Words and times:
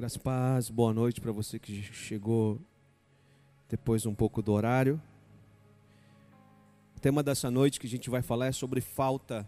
Graças 0.00 0.16
paz, 0.16 0.70
boa 0.70 0.94
noite 0.94 1.20
para 1.20 1.30
você 1.30 1.58
que 1.58 1.82
chegou 1.82 2.58
depois 3.68 4.06
um 4.06 4.14
pouco 4.14 4.40
do 4.40 4.50
horário. 4.50 4.98
O 6.96 7.00
tema 7.00 7.22
dessa 7.22 7.50
noite 7.50 7.78
que 7.78 7.86
a 7.86 7.90
gente 7.90 8.08
vai 8.08 8.22
falar 8.22 8.46
é 8.46 8.52
sobre 8.52 8.80
falta. 8.80 9.46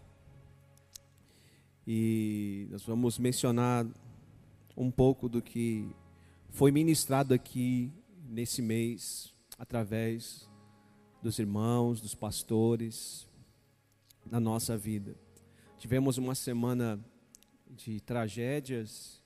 E 1.87 2.67
nós 2.69 2.83
vamos 2.83 3.17
mencionar 3.17 3.83
um 4.77 4.91
pouco 4.91 5.27
do 5.27 5.41
que 5.41 5.89
foi 6.51 6.71
ministrado 6.71 7.33
aqui 7.33 7.91
nesse 8.29 8.61
mês 8.61 9.33
através 9.57 10.47
dos 11.19 11.39
irmãos, 11.39 11.99
dos 11.99 12.13
pastores, 12.13 13.27
na 14.23 14.39
nossa 14.39 14.77
vida. 14.77 15.15
Tivemos 15.79 16.19
uma 16.19 16.35
semana 16.35 17.03
de 17.71 17.99
tragédias, 18.01 19.22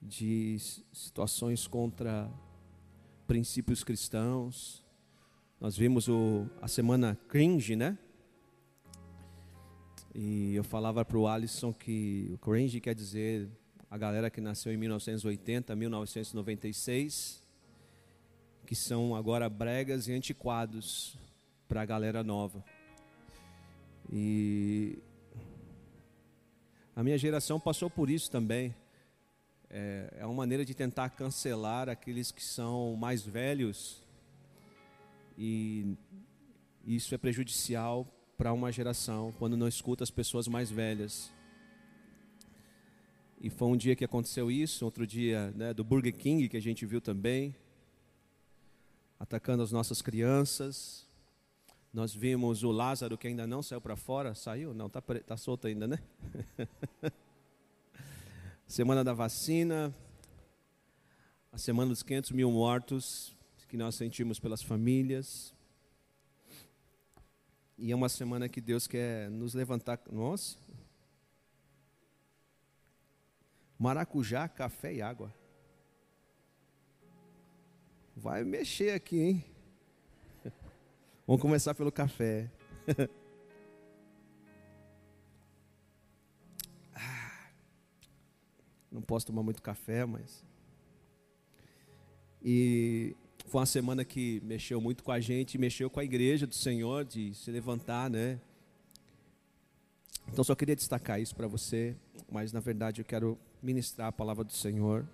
de 0.00 0.58
situações 0.92 1.66
contra 1.66 2.30
princípios 3.26 3.82
cristãos. 3.82 4.84
Nós 5.60 5.76
vimos 5.76 6.08
o, 6.08 6.46
a 6.60 6.68
semana 6.68 7.18
cringe, 7.28 7.76
né? 7.76 7.98
E 10.14 10.54
eu 10.54 10.64
falava 10.64 11.04
para 11.04 11.18
o 11.18 11.28
Alisson 11.28 11.72
que 11.72 12.30
o 12.32 12.38
cringe 12.38 12.80
quer 12.80 12.94
dizer 12.94 13.50
a 13.90 13.98
galera 13.98 14.30
que 14.30 14.40
nasceu 14.40 14.72
em 14.72 14.76
1980, 14.76 15.76
1996, 15.76 17.42
que 18.66 18.74
são 18.74 19.14
agora 19.14 19.48
bregas 19.48 20.08
e 20.08 20.12
antiquados 20.12 21.18
para 21.68 21.82
a 21.82 21.84
galera 21.84 22.24
nova. 22.24 22.64
E 24.10 24.98
a 26.94 27.02
minha 27.02 27.18
geração 27.18 27.60
passou 27.60 27.90
por 27.90 28.08
isso 28.08 28.30
também. 28.30 28.74
É, 29.70 30.18
é 30.18 30.26
uma 30.26 30.34
maneira 30.34 30.64
de 30.64 30.74
tentar 30.74 31.10
cancelar 31.10 31.88
aqueles 31.88 32.30
que 32.30 32.42
são 32.42 32.96
mais 32.96 33.22
velhos. 33.22 34.02
E 35.36 35.96
isso 36.84 37.14
é 37.14 37.18
prejudicial 37.18 38.06
para 38.36 38.52
uma 38.52 38.70
geração 38.70 39.32
quando 39.38 39.56
não 39.56 39.66
escuta 39.66 40.04
as 40.04 40.10
pessoas 40.10 40.46
mais 40.46 40.70
velhas. 40.70 41.32
E 43.40 43.50
foi 43.50 43.68
um 43.68 43.76
dia 43.76 43.94
que 43.94 44.04
aconteceu 44.04 44.50
isso, 44.50 44.84
outro 44.84 45.06
dia 45.06 45.52
né, 45.54 45.74
do 45.74 45.84
Burger 45.84 46.14
King 46.14 46.48
que 46.48 46.56
a 46.56 46.62
gente 46.62 46.86
viu 46.86 47.00
também, 47.00 47.54
atacando 49.18 49.62
as 49.62 49.72
nossas 49.72 50.00
crianças. 50.00 51.06
Nós 51.92 52.14
vimos 52.14 52.62
o 52.62 52.70
Lázaro 52.70 53.16
que 53.16 53.26
ainda 53.26 53.46
não 53.46 53.62
saiu 53.62 53.80
para 53.80 53.96
fora. 53.96 54.34
Saiu? 54.34 54.74
Não, 54.74 54.86
está 54.86 55.00
tá 55.00 55.36
solto 55.36 55.66
ainda, 55.66 55.86
né? 55.86 55.98
semana 58.66 59.04
da 59.04 59.12
vacina. 59.12 59.94
A 61.52 61.58
semana 61.58 61.90
dos 61.90 62.02
500 62.02 62.32
mil 62.32 62.50
mortos 62.50 63.34
que 63.68 63.76
nós 63.76 63.94
sentimos 63.94 64.38
pelas 64.38 64.62
famílias. 64.62 65.54
E 67.78 67.92
é 67.92 67.94
uma 67.94 68.08
semana 68.08 68.48
que 68.48 68.60
Deus 68.60 68.86
quer 68.86 69.30
nos 69.30 69.54
levantar. 69.54 70.00
Nossa. 70.10 70.56
Maracujá, 73.78 74.48
café 74.48 74.94
e 74.94 75.02
água. 75.02 75.32
Vai 78.14 78.44
mexer 78.44 78.92
aqui, 78.92 79.20
hein? 79.20 79.44
Vamos 81.26 81.42
começar 81.42 81.74
pelo 81.74 81.92
café. 81.92 82.50
não 88.96 89.02
posso 89.02 89.26
tomar 89.26 89.42
muito 89.42 89.62
café, 89.62 90.06
mas. 90.06 90.42
E 92.42 93.14
foi 93.46 93.60
uma 93.60 93.66
semana 93.66 94.04
que 94.04 94.40
mexeu 94.42 94.80
muito 94.80 95.04
com 95.04 95.12
a 95.12 95.20
gente, 95.20 95.58
mexeu 95.58 95.90
com 95.90 96.00
a 96.00 96.04
igreja 96.04 96.46
do 96.46 96.54
Senhor, 96.54 97.04
de 97.04 97.34
se 97.34 97.50
levantar, 97.50 98.08
né? 98.08 98.40
Então 100.32 100.42
só 100.42 100.54
queria 100.54 100.74
destacar 100.74 101.20
isso 101.20 101.36
para 101.36 101.46
você, 101.46 101.94
mas 102.30 102.52
na 102.52 102.60
verdade 102.60 103.02
eu 103.02 103.04
quero 103.04 103.38
ministrar 103.62 104.08
a 104.08 104.12
palavra 104.12 104.42
do 104.42 104.52
Senhor. 104.52 105.06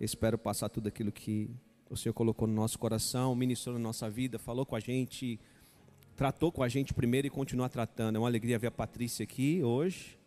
espero 0.00 0.38
passar 0.38 0.68
tudo 0.68 0.88
aquilo 0.88 1.12
que 1.12 1.50
o 1.90 1.96
Senhor 1.96 2.14
colocou 2.14 2.46
no 2.48 2.54
nosso 2.54 2.78
coração, 2.78 3.34
ministrou 3.34 3.74
na 3.74 3.82
nossa 3.82 4.08
vida, 4.08 4.38
falou 4.38 4.64
com 4.64 4.74
a 4.74 4.80
gente, 4.80 5.38
tratou 6.16 6.50
com 6.50 6.62
a 6.62 6.68
gente 6.68 6.94
primeiro 6.94 7.26
e 7.26 7.30
continua 7.30 7.68
tratando. 7.68 8.16
É 8.16 8.18
uma 8.18 8.28
alegria 8.28 8.58
ver 8.58 8.68
a 8.68 8.70
Patrícia 8.70 9.24
aqui 9.24 9.62
hoje. 9.62 10.21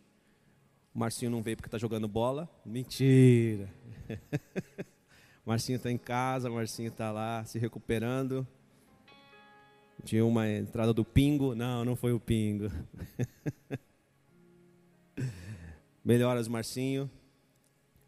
O 0.96 0.98
Marcinho 0.98 1.30
não 1.30 1.42
veio 1.42 1.58
porque 1.58 1.66
está 1.66 1.76
jogando 1.76 2.08
bola. 2.08 2.48
Mentira! 2.64 3.68
Marcinho 5.44 5.76
está 5.76 5.90
em 5.90 5.98
casa, 5.98 6.48
Marcinho 6.48 6.88
está 6.88 7.12
lá 7.12 7.44
se 7.44 7.58
recuperando. 7.58 8.48
Tinha 10.04 10.24
uma 10.24 10.48
entrada 10.48 10.94
do 10.94 11.04
pingo. 11.04 11.54
Não, 11.54 11.84
não 11.84 11.96
foi 11.96 12.14
o 12.14 12.18
pingo. 12.18 12.70
Melhoras, 16.02 16.48
Marcinho. 16.48 17.10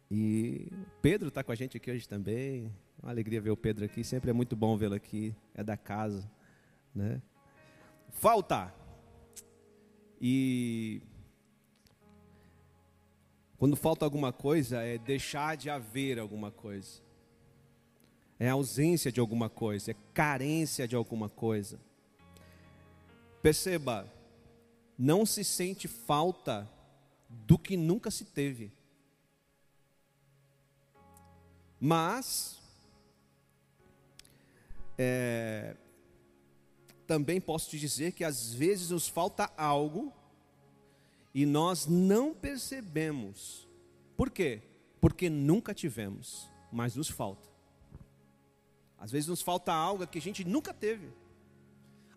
E 0.09 0.71
Pedro 0.99 1.27
está 1.27 1.43
com 1.43 1.51
a 1.51 1.55
gente 1.55 1.77
aqui 1.77 1.91
hoje 1.91 2.09
também. 2.09 2.73
Uma 3.03 3.11
alegria 3.11 3.39
ver 3.39 3.51
o 3.51 3.57
Pedro 3.57 3.85
aqui, 3.85 4.03
sempre 4.03 4.31
é 4.31 4.33
muito 4.33 4.55
bom 4.55 4.75
vê-lo 4.75 4.95
aqui, 4.95 5.35
é 5.53 5.63
da 5.63 5.77
casa, 5.77 6.27
né? 6.95 7.21
Falta. 8.09 8.73
E 10.19 11.03
quando 13.59 13.75
falta 13.75 14.05
alguma 14.05 14.31
coisa, 14.31 14.81
é 14.81 14.97
deixar 14.97 15.57
de 15.57 15.69
haver 15.69 16.17
alguma 16.17 16.49
coisa. 16.49 17.01
É 18.39 18.47
ausência 18.47 19.11
de 19.11 19.19
alguma 19.19 19.49
coisa, 19.49 19.91
é 19.91 19.95
carência 20.13 20.87
de 20.87 20.95
alguma 20.95 21.27
coisa. 21.27 21.77
Perceba, 23.41 24.09
não 24.97 25.25
se 25.25 25.43
sente 25.43 25.89
falta 25.89 26.69
do 27.29 27.59
que 27.59 27.75
nunca 27.75 28.09
se 28.09 28.23
teve. 28.23 28.71
Mas 31.81 32.61
é, 34.97 35.75
também 37.05 37.41
posso 37.41 37.69
te 37.69 37.77
dizer 37.77 38.13
que 38.13 38.23
às 38.23 38.53
vezes 38.53 38.91
nos 38.91 39.09
falta 39.09 39.51
algo 39.57 40.13
e 41.33 41.45
nós 41.45 41.85
não 41.85 42.33
percebemos. 42.33 43.67
Por 44.17 44.29
quê? 44.29 44.61
Porque 44.99 45.29
nunca 45.29 45.73
tivemos, 45.73 46.49
mas 46.71 46.95
nos 46.95 47.09
falta. 47.09 47.47
Às 48.97 49.11
vezes 49.11 49.29
nos 49.29 49.41
falta 49.41 49.71
algo 49.71 50.05
que 50.05 50.17
a 50.17 50.21
gente 50.21 50.43
nunca 50.43 50.73
teve. 50.73 51.09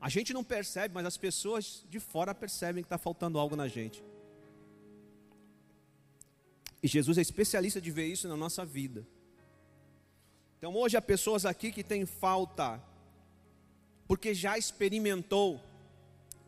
A 0.01 0.09
gente 0.09 0.33
não 0.33 0.43
percebe, 0.43 0.95
mas 0.95 1.07
as 1.07 1.17
pessoas 1.17 1.87
de 1.89 2.01
fora 2.01 2.35
percebem 2.35 2.83
que 2.83 2.87
está 2.87 2.99
faltando 2.99 3.39
algo 3.39 3.55
na 3.55 3.69
gente. 3.69 4.03
E 6.83 6.89
Jesus 6.89 7.19
é 7.19 7.21
especialista 7.21 7.81
de 7.81 7.91
ver 7.93 8.07
isso 8.07 8.27
na 8.27 8.37
nossa 8.37 8.65
vida. 8.65 9.07
Então 10.59 10.75
hoje 10.75 10.97
há 10.97 11.03
pessoas 11.03 11.47
aqui 11.47 11.71
que 11.71 11.85
têm 11.85 12.05
falta, 12.05 12.83
porque 14.09 14.35
já 14.35 14.59
experimentou 14.59 15.61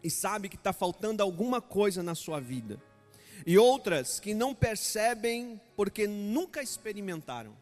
e 0.04 0.10
sabe 0.10 0.50
que 0.50 0.56
está 0.56 0.70
faltando 0.70 1.22
alguma 1.22 1.62
coisa 1.62 2.02
na 2.02 2.14
sua 2.14 2.38
vida. 2.38 2.78
E 3.46 3.56
outras 3.56 4.20
que 4.20 4.34
não 4.34 4.54
percebem 4.54 5.58
porque 5.74 6.06
nunca 6.06 6.62
experimentaram. 6.62 7.56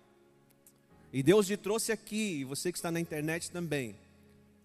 E 1.13 1.23
Deus 1.23 1.47
te 1.47 1.57
trouxe 1.57 1.93
aqui, 1.93 2.41
e 2.41 2.45
você 2.45 2.73
que 2.73 2.79
está 2.79 2.91
na 2.91 2.99
internet 2.99 3.51
também, 3.51 3.95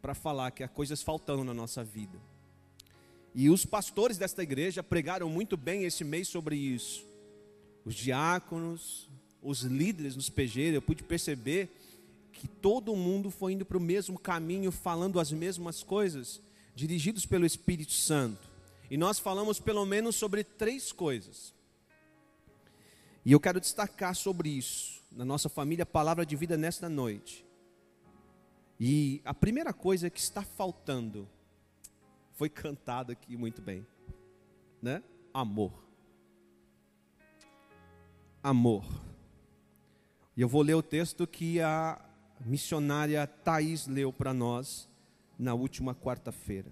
para 0.01 0.16
falar 0.16 0.51
que 0.51 0.63
há 0.63 0.67
coisas 0.67 1.03
faltando 1.03 1.43
na 1.43 1.53
nossa 1.53 1.83
vida. 1.83 2.17
E 3.35 3.49
os 3.49 3.63
pastores 3.63 4.17
desta 4.17 4.41
igreja 4.41 4.81
pregaram 4.81 5.29
muito 5.29 5.55
bem 5.55 5.83
esse 5.83 6.03
mês 6.03 6.27
sobre 6.27 6.55
isso. 6.55 7.05
Os 7.85 7.93
diáconos, 7.93 9.07
os 9.41 9.61
líderes 9.61 10.16
nos 10.16 10.29
PG, 10.29 10.75
eu 10.75 10.81
pude 10.81 11.03
perceber 11.03 11.69
que 12.31 12.47
todo 12.47 12.96
mundo 12.96 13.29
foi 13.29 13.53
indo 13.53 13.66
para 13.66 13.78
o 13.78 13.81
mesmo 13.81 14.17
caminho, 14.17 14.72
falando 14.72 15.19
as 15.19 15.31
mesmas 15.31 15.84
coisas, 15.84 16.41
dirigidos 16.78 17.26
pelo 17.26 17.44
Espírito 17.44 17.91
Santo. 17.91 18.47
E 18.90 18.97
nós 18.97 19.18
falamos 19.18 19.59
pelo 19.59 19.84
menos 19.84 20.16
sobre 20.16 20.44
três 20.44 20.91
coisas. 20.91 21.52
E 23.26 23.32
eu 23.32 23.40
quero 23.40 23.59
destacar 23.59 24.16
sobre 24.16 24.47
isso, 24.50 25.02
na 25.12 25.26
nossa 25.26 25.50
família 25.50 25.88
Palavra 25.88 26.24
de 26.24 26.35
Vida 26.35 26.56
nesta 26.56 26.88
noite. 26.88 27.44
E 28.79 29.22
a 29.26 29.34
primeira 29.34 29.74
coisa 29.74 30.08
que 30.08 30.20
está 30.20 30.44
faltando, 30.44 31.28
foi 32.34 32.47
cantado 32.47 33.12
aqui 33.12 33.35
muito 33.35 33.59
bem, 33.59 33.85
né? 34.79 35.02
Amor. 35.34 35.74
Amor. 38.44 38.85
E 40.35 40.41
eu 40.41 40.47
vou 40.47 40.62
ler 40.62 40.76
o 40.76 40.84
texto 40.84 41.26
que 41.26 41.59
a 41.59 42.00
missionária 42.46 43.26
Thais 43.26 43.88
leu 43.88 44.14
para 44.14 44.32
nós 44.32 44.88
na 45.37 45.53
última 45.53 45.93
quarta-feira. 45.93 46.72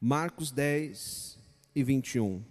Marcos 0.00 0.50
10 0.50 1.38
e 1.74 1.82
21. 1.82 2.42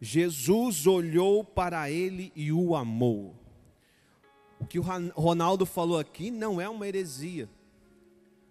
Jesus 0.00 0.86
olhou 0.86 1.44
para 1.44 1.90
ele 1.90 2.32
e 2.34 2.50
o 2.52 2.74
amou. 2.74 3.36
O 4.58 4.66
que 4.66 4.78
o 4.78 4.82
Ronaldo 4.82 5.66
falou 5.66 5.98
aqui 5.98 6.30
não 6.30 6.60
é 6.60 6.68
uma 6.68 6.86
heresia. 6.86 7.48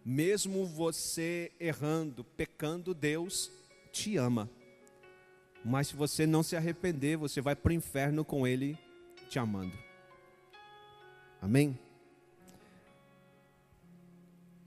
Mesmo 0.03 0.65
você 0.65 1.51
errando, 1.59 2.23
pecando, 2.23 2.93
Deus 2.93 3.51
te 3.91 4.17
ama. 4.17 4.49
Mas 5.63 5.89
se 5.89 5.95
você 5.95 6.25
não 6.25 6.41
se 6.41 6.55
arrepender, 6.55 7.17
você 7.17 7.39
vai 7.39 7.55
para 7.55 7.69
o 7.69 7.73
inferno 7.73 8.25
com 8.25 8.47
Ele 8.47 8.77
te 9.29 9.37
amando. 9.37 9.77
Amém? 11.41 11.77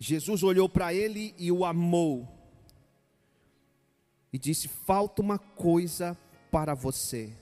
Jesus 0.04 0.42
olhou 0.42 0.68
para 0.68 0.92
ele 0.92 1.34
e 1.38 1.50
o 1.50 1.64
amou. 1.64 2.28
E 4.30 4.38
disse: 4.38 4.68
Falta 4.68 5.22
uma 5.22 5.38
coisa 5.38 6.14
para 6.50 6.74
você. 6.74 7.32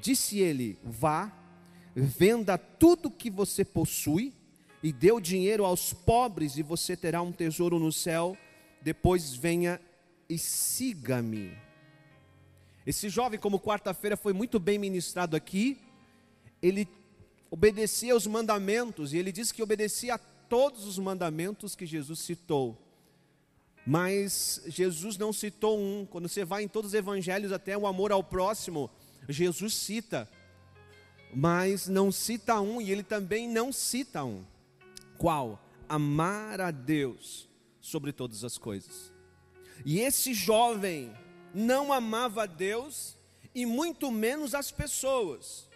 Disse 0.00 0.38
ele: 0.38 0.78
Vá, 0.84 1.32
venda 1.92 2.56
tudo 2.56 3.10
que 3.10 3.28
você 3.28 3.64
possui 3.64 4.32
e 4.80 4.92
dê 4.92 5.10
o 5.10 5.18
dinheiro 5.18 5.64
aos 5.64 5.92
pobres, 5.92 6.56
e 6.56 6.62
você 6.62 6.96
terá 6.96 7.20
um 7.20 7.32
tesouro 7.32 7.80
no 7.80 7.92
céu. 7.92 8.36
Depois 8.80 9.34
venha 9.34 9.80
e 10.28 10.38
siga-me. 10.38 11.58
Esse 12.86 13.08
jovem, 13.08 13.40
como 13.40 13.58
quarta-feira 13.58 14.16
foi 14.16 14.32
muito 14.32 14.60
bem 14.60 14.78
ministrado 14.78 15.34
aqui, 15.34 15.80
ele 16.62 16.86
obedecia 17.50 18.12
aos 18.12 18.24
mandamentos, 18.24 19.12
e 19.12 19.18
ele 19.18 19.32
disse 19.32 19.52
que 19.52 19.64
obedecia 19.64 20.14
a 20.14 20.18
todos 20.48 20.84
os 20.86 20.98
mandamentos 20.98 21.74
que 21.74 21.86
Jesus 21.86 22.20
citou. 22.20 22.76
Mas 23.86 24.62
Jesus 24.66 25.16
não 25.16 25.32
citou 25.32 25.78
um. 25.78 26.04
Quando 26.06 26.28
você 26.28 26.44
vai 26.44 26.64
em 26.64 26.68
todos 26.68 26.90
os 26.90 26.94
evangelhos, 26.94 27.52
até 27.52 27.78
o 27.78 27.86
amor 27.86 28.10
ao 28.10 28.22
próximo, 28.22 28.90
Jesus 29.28 29.74
cita. 29.74 30.28
Mas 31.32 31.86
não 31.86 32.10
cita 32.10 32.60
um, 32.60 32.80
e 32.80 32.90
ele 32.90 33.02
também 33.02 33.48
não 33.48 33.72
cita 33.72 34.24
um. 34.24 34.44
Qual? 35.16 35.62
Amar 35.88 36.60
a 36.60 36.70
Deus 36.70 37.48
sobre 37.80 38.12
todas 38.12 38.42
as 38.42 38.58
coisas. 38.58 39.12
E 39.84 40.00
esse 40.00 40.34
jovem 40.34 41.12
não 41.54 41.92
amava 41.92 42.42
a 42.42 42.46
Deus 42.46 43.16
e 43.54 43.64
muito 43.64 44.10
menos 44.10 44.54
as 44.54 44.70
pessoas, 44.70 45.66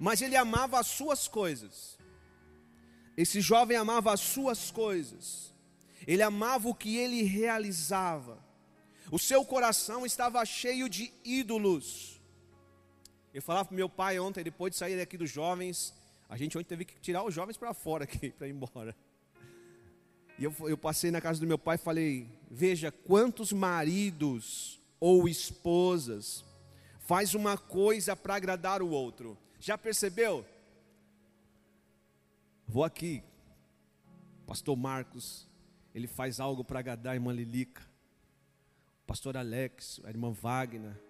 mas 0.00 0.22
ele 0.22 0.36
amava 0.36 0.78
as 0.78 0.86
suas 0.86 1.28
coisas. 1.28 1.95
Esse 3.16 3.40
jovem 3.40 3.76
amava 3.76 4.12
as 4.12 4.20
suas 4.20 4.70
coisas, 4.70 5.54
ele 6.06 6.22
amava 6.22 6.68
o 6.68 6.74
que 6.74 6.96
ele 6.96 7.22
realizava, 7.22 8.38
o 9.10 9.18
seu 9.18 9.44
coração 9.44 10.04
estava 10.04 10.44
cheio 10.44 10.88
de 10.88 11.12
ídolos. 11.24 12.20
Eu 13.32 13.42
falava 13.42 13.66
para 13.66 13.76
meu 13.76 13.88
pai 13.88 14.18
ontem, 14.18 14.42
depois 14.42 14.72
de 14.72 14.78
sair 14.78 14.96
daqui 14.96 15.16
dos 15.16 15.30
jovens, 15.30 15.94
a 16.28 16.36
gente 16.36 16.56
ontem 16.58 16.66
teve 16.66 16.84
que 16.84 16.98
tirar 17.00 17.22
os 17.22 17.34
jovens 17.34 17.56
para 17.56 17.72
fora 17.72 18.04
aqui, 18.04 18.30
para 18.36 18.48
ir 18.48 18.50
embora. 18.50 18.96
E 20.38 20.44
eu, 20.44 20.54
eu 20.60 20.76
passei 20.76 21.10
na 21.10 21.20
casa 21.20 21.40
do 21.40 21.46
meu 21.46 21.58
pai 21.58 21.76
e 21.76 21.78
falei: 21.78 22.28
Veja 22.50 22.90
quantos 22.90 23.52
maridos 23.52 24.80
ou 25.00 25.28
esposas 25.28 26.44
faz 26.98 27.34
uma 27.34 27.56
coisa 27.56 28.16
para 28.16 28.34
agradar 28.34 28.82
o 28.82 28.90
outro. 28.90 29.38
Já 29.60 29.78
percebeu? 29.78 30.44
Vou 32.68 32.82
aqui, 32.82 33.22
Pastor 34.46 34.76
Marcos, 34.76 35.48
ele 35.94 36.06
faz 36.06 36.40
algo 36.40 36.64
para 36.64 36.80
agradar 36.80 37.12
a 37.12 37.16
irmã 37.16 37.32
Lilica, 37.32 37.82
Pastor 39.06 39.36
Alex, 39.36 40.00
a 40.04 40.10
irmã 40.10 40.32
Wagner, 40.32 41.00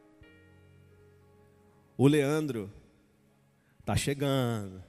o 1.97 2.07
Leandro, 2.07 2.71
está 3.81 3.97
chegando. 3.97 4.83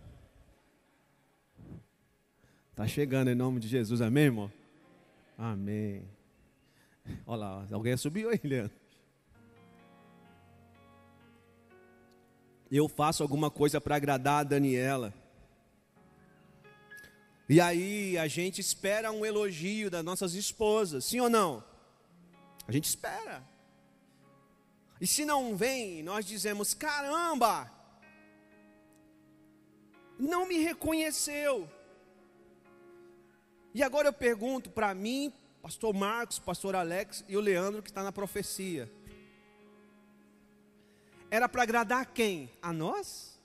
Está 2.72 2.86
chegando 2.86 3.30
em 3.30 3.36
nome 3.36 3.60
de 3.60 3.68
Jesus, 3.68 4.02
amém, 4.02 4.26
irmão? 4.26 4.52
Amém. 5.38 6.04
Olha 7.26 7.40
lá, 7.40 7.68
alguém 7.72 7.96
subiu 7.96 8.30
aí, 8.30 8.40
Leandro. 8.44 8.76
Eu 12.70 12.90
faço 12.90 13.24
alguma 13.24 13.50
coisa 13.50 13.80
para 13.80 13.96
agradar 13.96 14.42
a 14.42 14.44
Daniela. 14.44 15.14
E 17.50 17.62
aí 17.62 18.18
a 18.18 18.28
gente 18.28 18.60
espera 18.60 19.12
um 19.12 19.26
elogio 19.26 19.90
das 19.90 20.04
nossas 20.04 20.34
esposas, 20.34 21.06
sim 21.06 21.20
ou 21.20 21.30
não? 21.30 21.64
A 22.68 22.72
gente 22.72 22.86
espera. 22.86 23.42
E 25.00 25.08
se 25.08 25.24
não 25.24 25.56
vem, 25.56 26.04
nós 26.04 26.26
dizemos: 26.26 26.74
caramba, 26.74 27.72
não 30.20 30.46
me 30.48 30.58
reconheceu. 30.58 31.70
E 33.74 33.84
agora 33.84 34.10
eu 34.10 34.14
pergunto 34.14 34.70
para 34.70 34.94
mim, 34.94 35.32
pastor 35.62 35.94
Marcos, 35.94 36.40
pastor 36.40 36.76
Alex 36.76 37.24
e 37.28 37.38
o 37.38 37.40
Leandro 37.40 37.82
que 37.82 37.90
está 37.90 38.04
na 38.04 38.12
profecia. 38.12 38.92
Era 41.30 41.48
para 41.48 41.64
agradar 41.64 42.06
quem? 42.08 42.52
A 42.62 42.74
nós? 42.74 43.37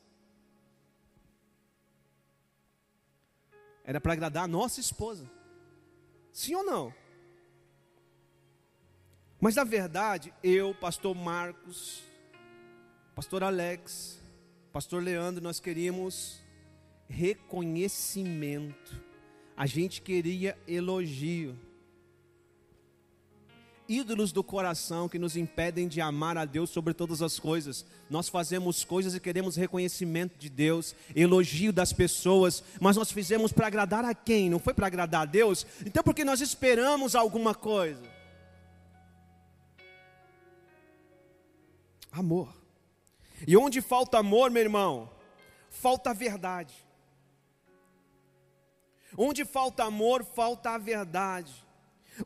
Era 3.84 4.00
para 4.00 4.12
agradar 4.12 4.44
a 4.44 4.49
nossa 4.49 4.81
esposa. 4.81 5.31
Sim 6.32 6.55
ou 6.55 6.64
não? 6.64 6.94
Mas 9.40 9.56
na 9.56 9.64
verdade, 9.64 10.32
eu, 10.43 10.75
pastor 10.75 11.14
Marcos, 11.14 12.02
pastor 13.14 13.43
Alex, 13.43 14.20
pastor 14.73 15.02
Leandro, 15.02 15.43
nós 15.43 15.58
queríamos 15.58 16.40
reconhecimento 17.08 19.02
a 19.56 19.67
gente 19.67 20.02
queria 20.02 20.58
elogio. 20.67 21.56
Ídolos 23.93 24.33
do 24.33 24.43
coração 24.43 25.06
que 25.06 25.19
nos 25.19 25.37
impedem 25.37 25.87
de 25.87 26.00
amar 26.00 26.39
a 26.39 26.47
Deus 26.47 26.71
sobre 26.71 26.94
todas 26.94 27.21
as 27.21 27.39
coisas. 27.39 27.85
Nós 28.09 28.27
fazemos 28.27 28.85
coisas 28.85 29.15
e 29.15 29.21
queremos 29.21 29.55
reconhecimento 29.55 30.39
de 30.39 30.49
Deus, 30.49 30.94
elogio 31.15 31.75
das 31.75 31.93
pessoas, 31.93 32.65
mas 32.81 32.97
nós 32.97 33.12
fizemos 33.12 33.53
para 33.53 33.67
agradar 33.67 34.03
a 34.03 34.15
quem? 34.15 34.49
Não 34.49 34.59
foi 34.59 34.73
para 34.73 34.87
agradar 34.87 35.23
a 35.23 35.27
Deus? 35.27 35.67
Então, 35.85 36.03
porque 36.03 36.25
nós 36.25 36.41
esperamos 36.41 37.15
alguma 37.15 37.55
coisa? 37.55 38.03
Amor. 42.11 42.49
E 43.47 43.56
onde 43.59 43.83
falta 43.83 44.19
amor, 44.19 44.50
meu 44.50 44.62
irmão, 44.62 45.11
falta 45.69 46.15
verdade. 46.15 46.75
Onde 49.19 49.44
falta 49.44 49.84
amor, 49.84 50.25
falta 50.25 50.70
a 50.70 50.79
verdade. 50.79 51.53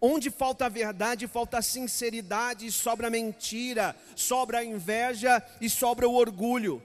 Onde 0.00 0.30
falta 0.30 0.66
a 0.66 0.68
verdade, 0.68 1.26
falta 1.26 1.58
a 1.58 1.62
sinceridade, 1.62 2.70
sobra 2.72 3.06
a 3.06 3.10
mentira, 3.10 3.96
sobra 4.14 4.58
a 4.58 4.64
inveja 4.64 5.42
e 5.60 5.70
sobra 5.70 6.08
o 6.08 6.14
orgulho. 6.14 6.82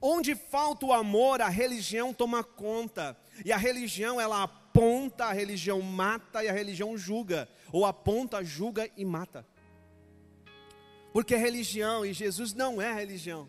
Onde 0.00 0.34
falta 0.34 0.86
o 0.86 0.92
amor, 0.92 1.40
a 1.40 1.48
religião 1.48 2.12
toma 2.12 2.44
conta. 2.44 3.16
E 3.44 3.52
a 3.52 3.56
religião, 3.56 4.20
ela 4.20 4.42
aponta, 4.42 5.26
a 5.26 5.32
religião 5.32 5.80
mata 5.80 6.44
e 6.44 6.48
a 6.48 6.52
religião 6.52 6.96
julga. 6.98 7.48
Ou 7.72 7.86
aponta, 7.86 8.44
julga 8.44 8.90
e 8.96 9.04
mata. 9.04 9.46
Porque 11.12 11.34
é 11.34 11.38
religião 11.38 12.04
e 12.04 12.12
Jesus 12.12 12.52
não 12.52 12.80
é 12.80 12.92
religião. 12.92 13.48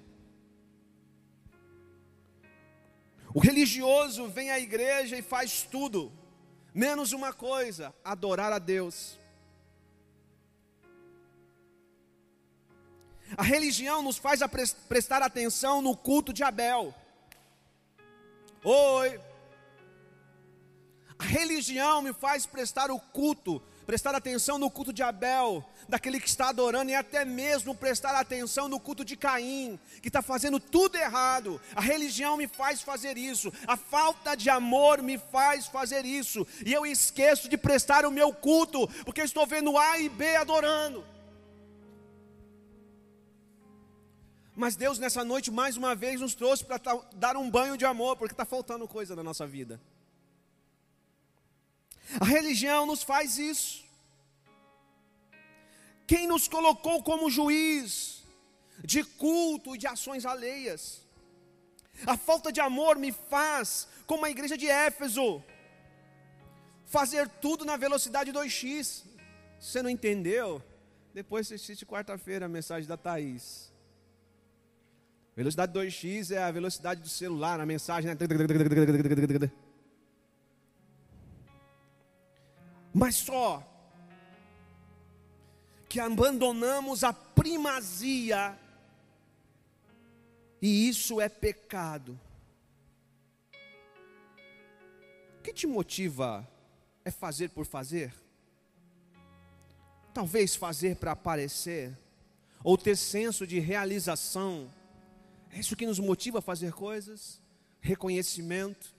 O 3.34 3.40
religioso 3.40 4.28
vem 4.30 4.50
à 4.52 4.60
igreja 4.60 5.18
e 5.18 5.22
faz 5.22 5.64
tudo, 5.64 6.12
menos 6.78 7.12
uma 7.12 7.34
coisa: 7.34 7.94
adorar 8.06 8.54
a 8.54 8.60
Deus. 8.60 9.18
A 13.36 13.44
religião 13.44 14.02
nos 14.02 14.18
faz 14.18 14.40
prestar 14.88 15.22
atenção 15.22 15.82
no 15.82 15.98
culto 15.98 16.32
de 16.32 16.44
Abel. 16.44 16.94
Oi. 18.64 19.20
A 21.20 21.24
religião 21.24 22.02
me 22.02 22.14
faz 22.14 22.46
prestar 22.46 22.92
o 22.92 23.00
culto 23.00 23.62
prestar 23.88 24.14
atenção 24.14 24.60
no 24.60 24.70
culto 24.70 24.92
de 24.92 25.02
Abel, 25.02 25.64
daquele 25.88 26.20
que 26.20 26.28
está 26.28 26.50
adorando, 26.50 26.92
e 26.92 26.94
até 26.94 27.24
mesmo 27.24 27.74
prestar 27.74 28.14
atenção 28.14 28.68
no 28.68 28.82
culto 28.82 29.06
de 29.06 29.16
Caim, 29.16 29.80
que 30.02 30.10
está 30.10 30.22
fazendo 30.22 30.60
tudo 30.60 30.98
errado. 30.98 31.60
A 31.74 31.80
religião 31.80 32.36
me 32.36 32.50
faz 32.50 32.82
fazer 32.82 33.18
isso, 33.18 33.52
a 33.66 33.78
falta 33.78 34.36
de 34.36 34.50
amor 34.50 35.02
me 35.02 35.18
faz 35.18 35.68
fazer 35.68 36.06
isso, 36.06 36.46
e 36.66 36.74
eu 36.74 36.86
esqueço 36.86 37.48
de 37.48 37.58
prestar 37.58 38.06
o 38.06 38.12
meu 38.12 38.34
culto, 38.34 38.90
porque 39.06 39.22
estou 39.22 39.48
vendo 39.48 39.78
A 39.78 39.98
e 39.98 40.10
B 40.10 40.36
adorando. 40.36 41.06
Mas 44.54 44.76
Deus 44.76 45.00
nessa 45.00 45.24
noite 45.24 45.50
mais 45.50 45.78
uma 45.78 45.96
vez 45.96 46.20
nos 46.20 46.36
trouxe 46.36 46.66
para 46.66 46.82
dar 47.16 47.38
um 47.38 47.50
banho 47.50 47.78
de 47.78 47.86
amor, 47.86 48.18
porque 48.18 48.34
está 48.34 48.44
faltando 48.44 48.86
coisa 48.86 49.16
na 49.16 49.24
nossa 49.24 49.48
vida. 49.48 49.80
A 52.20 52.26
religião 52.26 52.86
nos 52.86 53.04
faz 53.04 53.38
isso. 53.38 53.86
Quem 56.06 56.28
nos 56.28 56.48
colocou 56.48 57.04
como 57.04 57.30
juiz? 57.30 58.18
de 58.84 59.04
culto 59.04 59.76
e 59.76 59.78
de 59.78 59.88
ações 59.88 60.26
alheias. 60.26 61.06
A 62.06 62.16
falta 62.18 62.52
de 62.52 62.62
amor 62.62 62.98
me 62.98 63.12
faz, 63.12 63.88
como 64.06 64.26
a 64.26 64.30
igreja 64.30 64.58
de 64.58 64.68
Éfeso, 64.68 65.44
fazer 66.86 67.28
tudo 67.28 67.66
na 67.66 67.76
velocidade 67.76 68.32
2x. 68.32 68.84
Se 68.84 69.04
você 69.60 69.82
não 69.82 69.90
entendeu, 69.90 70.62
depois 71.14 71.48
você 71.48 71.56
assiste 71.56 71.86
quarta-feira 71.86 72.46
a 72.46 72.50
mensagem 72.50 72.88
da 72.88 72.98
Thaís. 72.98 73.74
Velocidade 75.36 75.74
2x 75.74 76.32
é 76.32 76.44
a 76.44 76.52
velocidade 76.52 77.02
do 77.02 77.10
celular, 77.10 77.60
a 77.60 77.66
mensagem. 77.66 78.10
Né? 78.10 78.18
Mas 82.98 83.14
só 83.14 83.64
que 85.88 86.00
abandonamos 86.00 87.04
a 87.04 87.14
primazia, 87.14 88.58
e 90.60 90.90
isso 90.90 91.22
é 91.22 91.30
pecado. 91.30 92.20
O 95.38 95.44
que 95.44 95.54
te 95.54 95.68
motiva 95.68 96.46
é 97.06 97.12
fazer 97.12 97.52
por 97.52 97.68
fazer? 97.68 98.12
Talvez 100.12 100.56
fazer 100.56 100.96
para 100.96 101.12
aparecer, 101.12 101.96
ou 102.64 102.80
ter 102.80 102.98
senso 102.98 103.46
de 103.46 103.60
realização. 103.60 104.74
É 105.52 105.60
isso 105.60 105.76
que 105.76 105.86
nos 105.86 106.00
motiva 106.00 106.40
a 106.40 106.42
fazer 106.42 106.74
coisas? 106.74 107.40
Reconhecimento. 107.80 108.97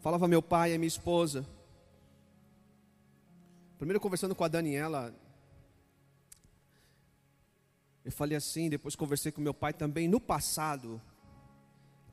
Falava 0.00 0.26
meu 0.26 0.40
pai 0.40 0.72
e 0.72 0.78
minha 0.78 0.88
esposa. 0.88 1.46
Primeiro 3.76 4.00
conversando 4.00 4.34
com 4.34 4.42
a 4.42 4.48
Daniela, 4.48 5.14
eu 8.02 8.10
falei 8.10 8.34
assim, 8.34 8.70
depois 8.70 8.96
conversei 8.96 9.30
com 9.30 9.42
meu 9.42 9.52
pai 9.52 9.74
também. 9.74 10.08
No 10.08 10.18
passado, 10.18 11.00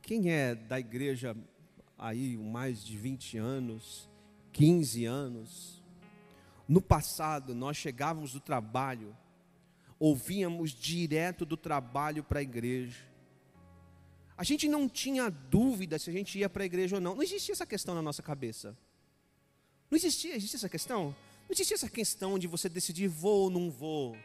quem 0.01 0.29
é 0.29 0.53
da 0.53 0.77
igreja 0.77 1.33
aí 1.97 2.35
mais 2.35 2.83
de 2.83 2.97
20 2.97 3.37
anos, 3.37 4.09
15 4.51 5.05
anos, 5.05 5.81
no 6.67 6.81
passado 6.81 7.55
nós 7.55 7.77
chegávamos 7.77 8.33
do 8.33 8.41
trabalho, 8.41 9.15
ouvíamos 9.97 10.71
direto 10.71 11.45
do 11.45 11.55
trabalho 11.55 12.21
para 12.21 12.39
a 12.39 12.43
igreja. 12.43 13.05
A 14.37 14.43
gente 14.43 14.67
não 14.67 14.87
tinha 14.87 15.29
dúvida 15.29 15.97
se 15.97 16.09
a 16.09 16.13
gente 16.13 16.37
ia 16.37 16.47
para 16.47 16.61
a 16.63 16.65
igreja 16.65 16.97
ou 16.97 17.01
não. 17.01 17.15
Não 17.15 17.23
existia 17.23 17.53
essa 17.53 17.65
questão 17.65 17.95
na 17.95 18.01
nossa 18.03 18.21
cabeça. 18.21 18.77
Não 19.89 19.97
existia, 19.97 20.35
existia 20.35 20.57
essa 20.57 20.69
questão? 20.69 21.05
Não 21.05 21.51
existia 21.51 21.75
essa 21.75 21.89
questão 21.89 22.37
de 22.37 22.45
você 22.45 22.69
decidir 22.69 23.07
vou 23.07 23.45
ou 23.45 23.49
não 23.49 23.71
vou. 23.71 24.15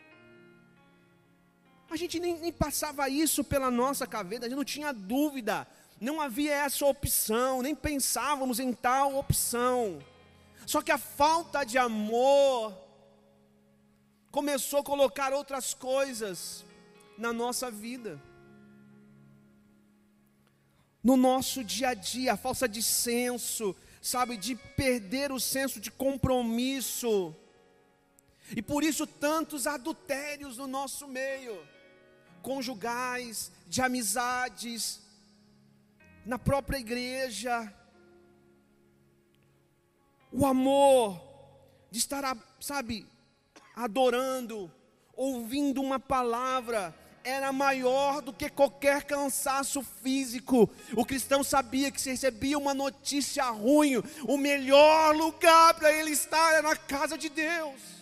A 1.88 1.96
gente 1.96 2.20
nem, 2.20 2.38
nem 2.38 2.52
passava 2.52 3.08
isso 3.08 3.42
pela 3.42 3.70
nossa 3.70 4.06
cabeça, 4.06 4.44
a 4.44 4.48
gente 4.48 4.56
não 4.56 4.64
tinha 4.64 4.92
dúvida. 4.92 5.66
Não 6.00 6.20
havia 6.20 6.52
essa 6.52 6.84
opção, 6.84 7.62
nem 7.62 7.74
pensávamos 7.74 8.58
em 8.60 8.72
tal 8.72 9.16
opção. 9.16 10.02
Só 10.66 10.82
que 10.82 10.90
a 10.90 10.98
falta 10.98 11.64
de 11.64 11.78
amor 11.78 12.76
começou 14.30 14.80
a 14.80 14.84
colocar 14.84 15.32
outras 15.32 15.72
coisas 15.72 16.64
na 17.16 17.32
nossa 17.32 17.70
vida. 17.70 18.20
No 21.02 21.16
nosso 21.16 21.64
dia 21.64 21.90
a 21.90 21.94
dia, 21.94 22.34
a 22.34 22.36
falsa 22.36 22.68
de 22.68 22.82
senso, 22.82 23.74
sabe, 24.00 24.36
de 24.36 24.54
perder 24.54 25.32
o 25.32 25.40
senso 25.40 25.80
de 25.80 25.90
compromisso. 25.90 27.34
E 28.56 28.62
por 28.62 28.84
isso 28.84 29.06
tantos 29.06 29.66
adultérios 29.66 30.58
no 30.58 30.66
nosso 30.66 31.08
meio, 31.08 31.66
conjugais, 32.42 33.50
de 33.66 33.80
amizades, 33.80 35.00
na 36.24 36.38
própria 36.38 36.78
igreja 36.78 37.72
o 40.32 40.46
amor 40.46 41.20
de 41.90 41.98
estar, 41.98 42.36
sabe, 42.58 43.06
adorando, 43.76 44.72
ouvindo 45.14 45.82
uma 45.82 46.00
palavra, 46.00 46.94
era 47.24 47.52
maior 47.52 48.20
do 48.20 48.32
que 48.32 48.48
qualquer 48.48 49.04
cansaço 49.04 49.84
físico. 50.02 50.68
O 50.96 51.04
cristão 51.04 51.44
sabia 51.44 51.90
que 51.90 52.00
se 52.00 52.10
recebia 52.10 52.58
uma 52.58 52.74
notícia 52.74 53.44
ruim, 53.44 54.02
o 54.26 54.36
melhor 54.36 55.14
lugar 55.14 55.74
para 55.74 55.92
ele 55.92 56.10
estar 56.10 56.52
era 56.52 56.62
na 56.62 56.76
casa 56.76 57.16
de 57.16 57.28
Deus. 57.28 57.92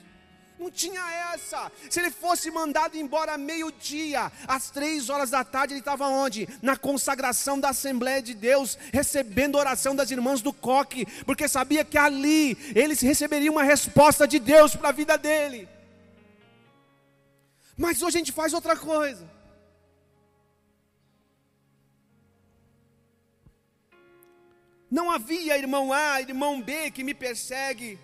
Não 0.58 0.70
tinha 0.70 1.00
essa. 1.32 1.72
Se 1.88 2.00
ele 2.00 2.10
fosse 2.10 2.50
mandado 2.50 2.94
embora 2.94 3.38
meio-dia, 3.38 4.30
às 4.46 4.68
três 4.68 5.08
horas 5.08 5.30
da 5.30 5.42
tarde, 5.42 5.72
ele 5.72 5.80
estava 5.80 6.06
onde? 6.06 6.46
Na 6.60 6.76
consagração 6.76 7.58
da 7.58 7.70
Assembleia 7.70 8.20
de 8.20 8.34
Deus, 8.34 8.76
recebendo 8.92 9.56
a 9.56 9.60
oração 9.60 9.96
das 9.96 10.10
irmãs 10.10 10.42
do 10.42 10.52
coque, 10.52 11.06
porque 11.24 11.48
sabia 11.48 11.82
que 11.82 11.96
ali 11.96 12.58
ele 12.74 12.94
receberia 12.94 13.50
uma 13.50 13.62
resposta 13.62 14.28
de 14.28 14.38
Deus 14.38 14.76
para 14.76 14.90
a 14.90 14.92
vida 14.92 15.16
dele. 15.16 15.66
Mas 17.82 18.02
hoje 18.02 18.16
a 18.16 18.20
gente 18.20 18.32
faz 18.40 18.52
outra 18.52 18.76
coisa. 18.76 19.24
Não 24.90 25.10
havia 25.10 25.56
irmão 25.56 25.92
A, 25.92 26.20
irmão 26.20 26.60
B 26.60 26.90
que 26.90 27.02
me 27.08 27.14
persegue 27.14 27.98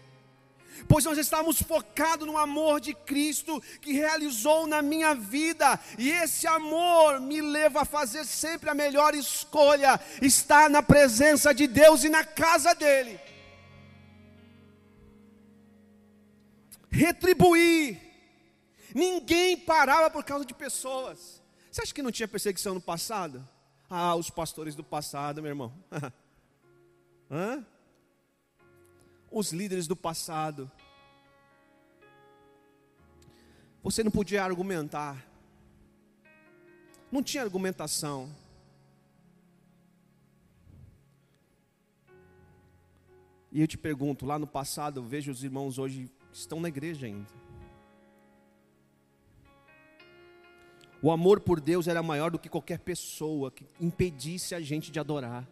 pois 0.88 1.04
nós 1.04 1.18
estávamos 1.18 1.61
focados 1.62 2.26
no 2.26 2.37
amor 2.37 2.80
de 2.80 2.95
Cristo 2.95 3.62
que 3.80 3.92
realizou 3.92 4.66
na 4.66 4.83
minha 4.83 5.14
vida, 5.14 5.78
e 5.99 6.11
esse 6.11 6.47
amor 6.47 7.21
me 7.21 7.40
leva 7.40 7.83
a 7.83 7.85
fazer 7.85 8.25
sempre 8.25 8.68
a 8.68 8.75
melhor 8.75 9.14
escolha, 9.14 9.99
estar 10.21 10.68
na 10.68 10.83
presença 10.83 11.54
de 11.54 11.66
Deus 11.66 12.04
e 12.04 12.09
na 12.09 12.25
casa 12.25 12.75
dEle. 12.75 13.18
Retribuir, 16.90 18.06
ninguém 18.97 19.57
parava 19.57 20.11
por 20.11 20.25
causa 20.25 20.45
de 20.45 20.55
pessoas. 20.55 21.43
Você 21.71 21.83
acha 21.83 21.95
que 21.95 22.03
não 22.03 22.11
tinha 22.11 22.26
perseguição 22.26 22.75
no 22.75 22.81
passado? 22.81 23.47
Ah, 23.88 24.15
os 24.17 24.31
pastores 24.31 24.75
do 24.75 24.83
passado, 24.83 25.43
meu 25.43 25.50
irmão. 25.50 25.73
Hã? 27.31 27.65
os 29.31 29.53
líderes 29.53 29.87
do 29.87 29.95
passado. 29.95 30.71
Você 33.83 34.03
não 34.03 34.11
podia 34.11 34.43
argumentar. 34.43 35.25
Não 37.11 37.23
tinha 37.23 37.43
argumentação. 37.43 38.35
E 43.53 43.61
eu 43.61 43.67
te 43.67 43.79
pergunto, 43.79 44.26
lá 44.26 44.38
no 44.38 44.47
passado, 44.47 45.00
eu 45.00 45.05
vejo 45.05 45.31
os 45.31 45.45
irmãos 45.45 45.79
hoje 45.79 46.11
estão 46.33 46.61
na 46.61 46.69
igreja 46.69 47.07
ainda. 47.07 47.46
O 51.07 51.13
amor 51.13 51.39
por 51.39 51.61
Deus 51.61 51.87
era 51.87 52.03
maior 52.03 52.33
do 52.33 52.39
que 52.39 52.49
qualquer 52.49 52.81
pessoa 52.81 53.49
que 53.53 53.65
impedisse 53.81 54.57
a 54.57 54.61
gente 54.61 54.91
de 54.91 54.99
adorar. 54.99 55.49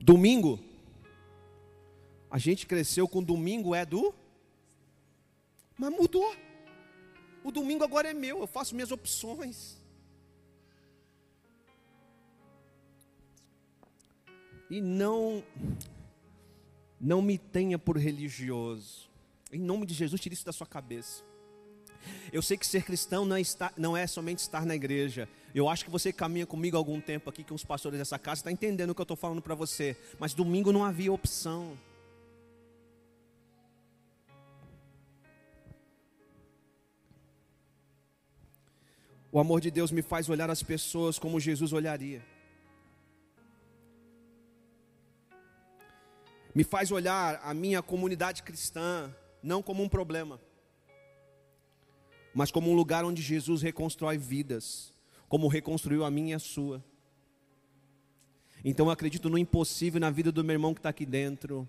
Domingo. 0.00 0.58
A 2.30 2.38
gente 2.38 2.66
cresceu 2.66 3.06
com 3.06 3.22
domingo 3.22 3.74
é 3.74 3.84
do. 3.84 4.14
Mas 5.76 5.90
mudou. 5.90 6.34
O 7.44 7.52
domingo 7.52 7.84
agora 7.84 8.08
é 8.08 8.14
meu, 8.14 8.38
eu 8.38 8.46
faço 8.46 8.74
minhas 8.74 8.90
opções. 8.90 9.76
E 14.70 14.80
não 14.80 15.44
não 16.98 17.20
me 17.20 17.36
tenha 17.36 17.78
por 17.78 17.98
religioso. 17.98 19.13
Em 19.54 19.60
nome 19.60 19.86
de 19.86 19.94
Jesus, 19.94 20.20
tire 20.20 20.34
isso 20.34 20.44
da 20.44 20.52
sua 20.52 20.66
cabeça. 20.66 21.22
Eu 22.32 22.42
sei 22.42 22.56
que 22.56 22.66
ser 22.66 22.82
cristão 22.82 23.24
não 23.24 23.36
é, 23.36 23.40
estar, 23.40 23.72
não 23.76 23.96
é 23.96 24.04
somente 24.04 24.40
estar 24.40 24.66
na 24.66 24.74
igreja. 24.74 25.28
Eu 25.54 25.68
acho 25.68 25.84
que 25.84 25.90
você 25.90 26.12
caminha 26.12 26.44
comigo 26.44 26.76
há 26.76 26.80
algum 26.80 27.00
tempo 27.00 27.30
aqui, 27.30 27.44
com 27.44 27.54
os 27.54 27.64
pastores 27.64 27.98
dessa 27.98 28.18
casa, 28.18 28.40
está 28.40 28.50
entendendo 28.50 28.90
o 28.90 28.94
que 28.94 29.00
eu 29.00 29.04
estou 29.04 29.16
falando 29.16 29.40
para 29.40 29.54
você. 29.54 29.96
Mas 30.18 30.34
domingo 30.34 30.72
não 30.72 30.84
havia 30.84 31.12
opção. 31.12 31.78
O 39.30 39.38
amor 39.38 39.60
de 39.60 39.70
Deus 39.70 39.92
me 39.92 40.02
faz 40.02 40.28
olhar 40.28 40.50
as 40.50 40.64
pessoas 40.64 41.16
como 41.16 41.38
Jesus 41.38 41.72
olharia. 41.72 42.24
Me 46.52 46.64
faz 46.64 46.90
olhar 46.90 47.40
a 47.42 47.54
minha 47.54 47.82
comunidade 47.82 48.42
cristã 48.42 49.14
não 49.44 49.62
como 49.62 49.82
um 49.82 49.88
problema 49.88 50.40
mas 52.34 52.50
como 52.50 52.70
um 52.70 52.74
lugar 52.74 53.04
onde 53.04 53.22
Jesus 53.22 53.62
reconstrói 53.62 54.18
vidas, 54.18 54.92
como 55.28 55.46
reconstruiu 55.46 56.04
a 56.04 56.10
minha 56.10 56.32
e 56.32 56.34
a 56.34 56.38
sua. 56.38 56.84
Então 58.64 58.86
eu 58.86 58.90
acredito 58.90 59.30
no 59.30 59.38
impossível 59.38 60.00
na 60.00 60.10
vida 60.10 60.32
do 60.32 60.42
meu 60.42 60.54
irmão 60.54 60.74
que 60.74 60.80
está 60.80 60.88
aqui 60.88 61.06
dentro, 61.06 61.68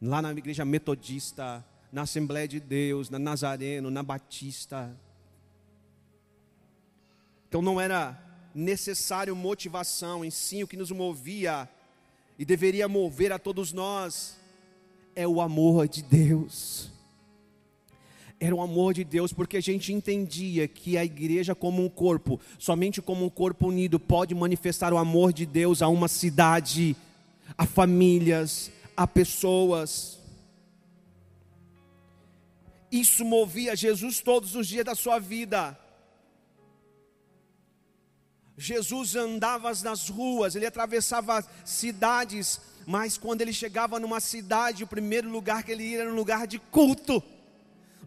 lá 0.00 0.22
na 0.22 0.32
igreja 0.32 0.64
metodista, 0.64 1.64
na 1.92 2.02
Assembleia 2.02 2.48
de 2.48 2.58
Deus, 2.58 3.10
na 3.10 3.18
Nazareno, 3.18 3.90
na 3.90 4.02
Batista. 4.02 4.96
Então 7.48 7.60
não 7.60 7.80
era 7.80 8.24
necessário 8.54 9.36
motivação, 9.36 10.24
em 10.24 10.30
si 10.30 10.64
o 10.64 10.68
que 10.68 10.76
nos 10.76 10.90
movia 10.90 11.68
e 12.38 12.44
deveria 12.44 12.88
mover 12.88 13.30
a 13.30 13.38
todos 13.38 13.72
nós 13.72 14.38
é 15.14 15.26
o 15.26 15.40
amor 15.40 15.86
de 15.86 16.02
Deus. 16.02 16.97
Era 18.40 18.54
o 18.54 18.60
amor 18.60 18.94
de 18.94 19.02
Deus, 19.02 19.32
porque 19.32 19.56
a 19.56 19.60
gente 19.60 19.92
entendia 19.92 20.68
que 20.68 20.96
a 20.96 21.04
igreja, 21.04 21.54
como 21.54 21.84
um 21.84 21.88
corpo, 21.88 22.40
somente 22.58 23.02
como 23.02 23.24
um 23.24 23.30
corpo 23.30 23.66
unido, 23.66 23.98
pode 23.98 24.34
manifestar 24.34 24.92
o 24.92 24.98
amor 24.98 25.32
de 25.32 25.44
Deus 25.44 25.82
a 25.82 25.88
uma 25.88 26.06
cidade, 26.06 26.94
a 27.56 27.66
famílias, 27.66 28.70
a 28.96 29.08
pessoas. 29.08 30.18
Isso 32.92 33.24
movia 33.24 33.74
Jesus 33.74 34.20
todos 34.20 34.54
os 34.54 34.68
dias 34.68 34.84
da 34.84 34.94
sua 34.94 35.18
vida. 35.18 35.76
Jesus 38.56 39.14
andava 39.14 39.72
nas 39.84 40.08
ruas, 40.08 40.56
ele 40.56 40.66
atravessava 40.66 41.44
cidades, 41.64 42.60
mas 42.86 43.16
quando 43.16 43.40
ele 43.40 43.52
chegava 43.52 44.00
numa 44.00 44.20
cidade, 44.20 44.82
o 44.82 44.86
primeiro 44.86 45.28
lugar 45.28 45.62
que 45.62 45.70
ele 45.70 45.84
ia 45.84 46.00
era 46.00 46.10
um 46.10 46.16
lugar 46.16 46.46
de 46.46 46.58
culto, 46.58 47.22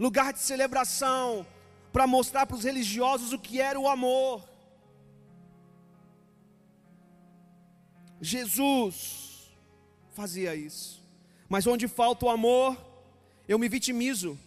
lugar 0.01 0.33
de 0.33 0.39
celebração, 0.39 1.45
para 1.93 2.05
mostrar 2.07 2.45
para 2.45 2.57
os 2.57 2.63
religiosos 2.63 3.31
o 3.31 3.39
que 3.39 3.61
era 3.61 3.79
o 3.79 3.87
amor. 3.87 4.43
Jesus 8.19 9.49
fazia 10.11 10.55
isso, 10.55 11.01
mas 11.47 11.65
onde 11.67 11.87
falta 11.87 12.25
o 12.25 12.29
amor, 12.29 12.75
eu 13.47 13.57
me 13.57 13.69
vitimizo, 13.69 14.37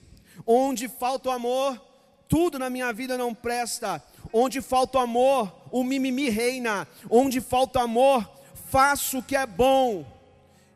onde 0.46 0.88
falta 0.88 1.28
o 1.28 1.32
amor, 1.32 1.80
tudo 2.28 2.58
na 2.58 2.68
minha 2.68 2.92
vida 2.92 3.16
não 3.16 3.34
presta 3.34 4.02
Onde 4.36 4.60
falta 4.60 4.98
o 4.98 5.00
amor, 5.00 5.54
o 5.70 5.84
mimimi 5.84 6.28
reina. 6.28 6.88
Onde 7.08 7.40
falta 7.40 7.80
amor, 7.80 8.28
faço 8.68 9.18
o 9.18 9.22
que 9.22 9.36
é 9.36 9.46
bom. 9.46 10.04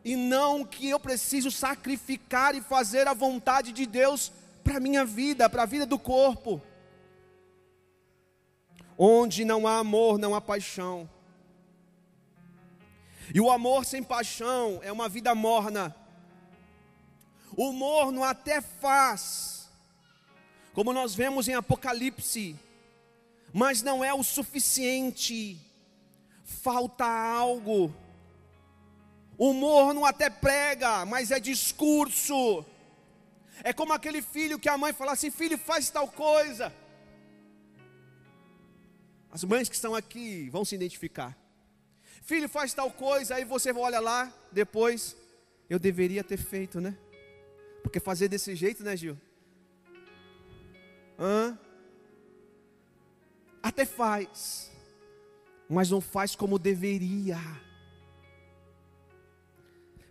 E 0.04 0.14
não 0.14 0.64
que 0.64 0.88
eu 0.88 1.00
preciso 1.00 1.50
sacrificar 1.50 2.54
e 2.54 2.60
fazer 2.60 3.08
a 3.08 3.14
vontade 3.14 3.72
de 3.72 3.84
Deus 3.84 4.30
para 4.68 4.76
a 4.76 4.80
minha 4.80 5.02
vida, 5.02 5.48
para 5.48 5.62
a 5.62 5.66
vida 5.66 5.86
do 5.86 5.98
corpo. 5.98 6.60
Onde 8.98 9.42
não 9.42 9.66
há 9.66 9.78
amor, 9.78 10.18
não 10.18 10.34
há 10.34 10.42
paixão. 10.42 11.08
E 13.34 13.40
o 13.40 13.50
amor 13.50 13.86
sem 13.86 14.02
paixão 14.02 14.78
é 14.82 14.92
uma 14.92 15.08
vida 15.08 15.34
morna. 15.34 15.96
O 17.56 17.72
morno 17.72 18.22
até 18.22 18.60
faz, 18.60 19.70
como 20.74 20.92
nós 20.92 21.14
vemos 21.14 21.48
em 21.48 21.54
Apocalipse, 21.54 22.54
mas 23.54 23.82
não 23.82 24.04
é 24.04 24.12
o 24.12 24.22
suficiente, 24.22 25.58
falta 26.44 27.06
algo. 27.06 27.94
O 29.38 29.54
morno 29.54 30.04
até 30.04 30.28
prega, 30.28 31.06
mas 31.06 31.30
é 31.30 31.40
discurso. 31.40 32.66
É 33.62 33.72
como 33.72 33.92
aquele 33.92 34.22
filho 34.22 34.58
que 34.58 34.68
a 34.68 34.78
mãe 34.78 34.92
fala 34.92 35.12
assim: 35.12 35.30
filho, 35.30 35.58
faz 35.58 35.90
tal 35.90 36.08
coisa. 36.08 36.72
As 39.30 39.44
mães 39.44 39.68
que 39.68 39.74
estão 39.74 39.94
aqui 39.94 40.48
vão 40.50 40.64
se 40.64 40.74
identificar. 40.74 41.36
Filho, 42.22 42.48
faz 42.48 42.74
tal 42.74 42.90
coisa, 42.90 43.36
aí 43.36 43.44
você 43.44 43.72
olha 43.72 44.00
lá, 44.00 44.32
depois, 44.52 45.16
eu 45.68 45.78
deveria 45.78 46.24
ter 46.24 46.36
feito, 46.36 46.80
né? 46.80 46.96
Porque 47.82 48.00
fazer 48.00 48.28
desse 48.28 48.54
jeito, 48.54 48.82
né, 48.82 48.96
Gil? 48.96 49.18
Hã? 51.18 51.58
Até 53.62 53.84
faz, 53.84 54.70
mas 55.68 55.90
não 55.90 56.00
faz 56.00 56.34
como 56.34 56.58
deveria. 56.58 57.38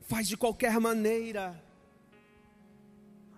Faz 0.02 0.28
de 0.28 0.38
qualquer 0.38 0.80
maneira. 0.80 1.67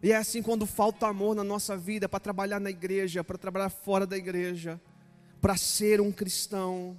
E 0.02 0.12
é 0.12 0.16
assim 0.16 0.42
quando 0.42 0.66
falta 0.66 1.08
amor 1.08 1.36
na 1.36 1.44
nossa 1.44 1.76
vida 1.76 2.08
para 2.08 2.20
trabalhar 2.20 2.60
na 2.60 2.70
igreja, 2.70 3.24
para 3.24 3.38
trabalhar 3.38 3.70
fora 3.70 4.08
da 4.08 4.18
igreja, 4.18 4.80
para 5.42 5.58
ser 5.58 6.00
um 6.00 6.12
cristão. 6.12 6.98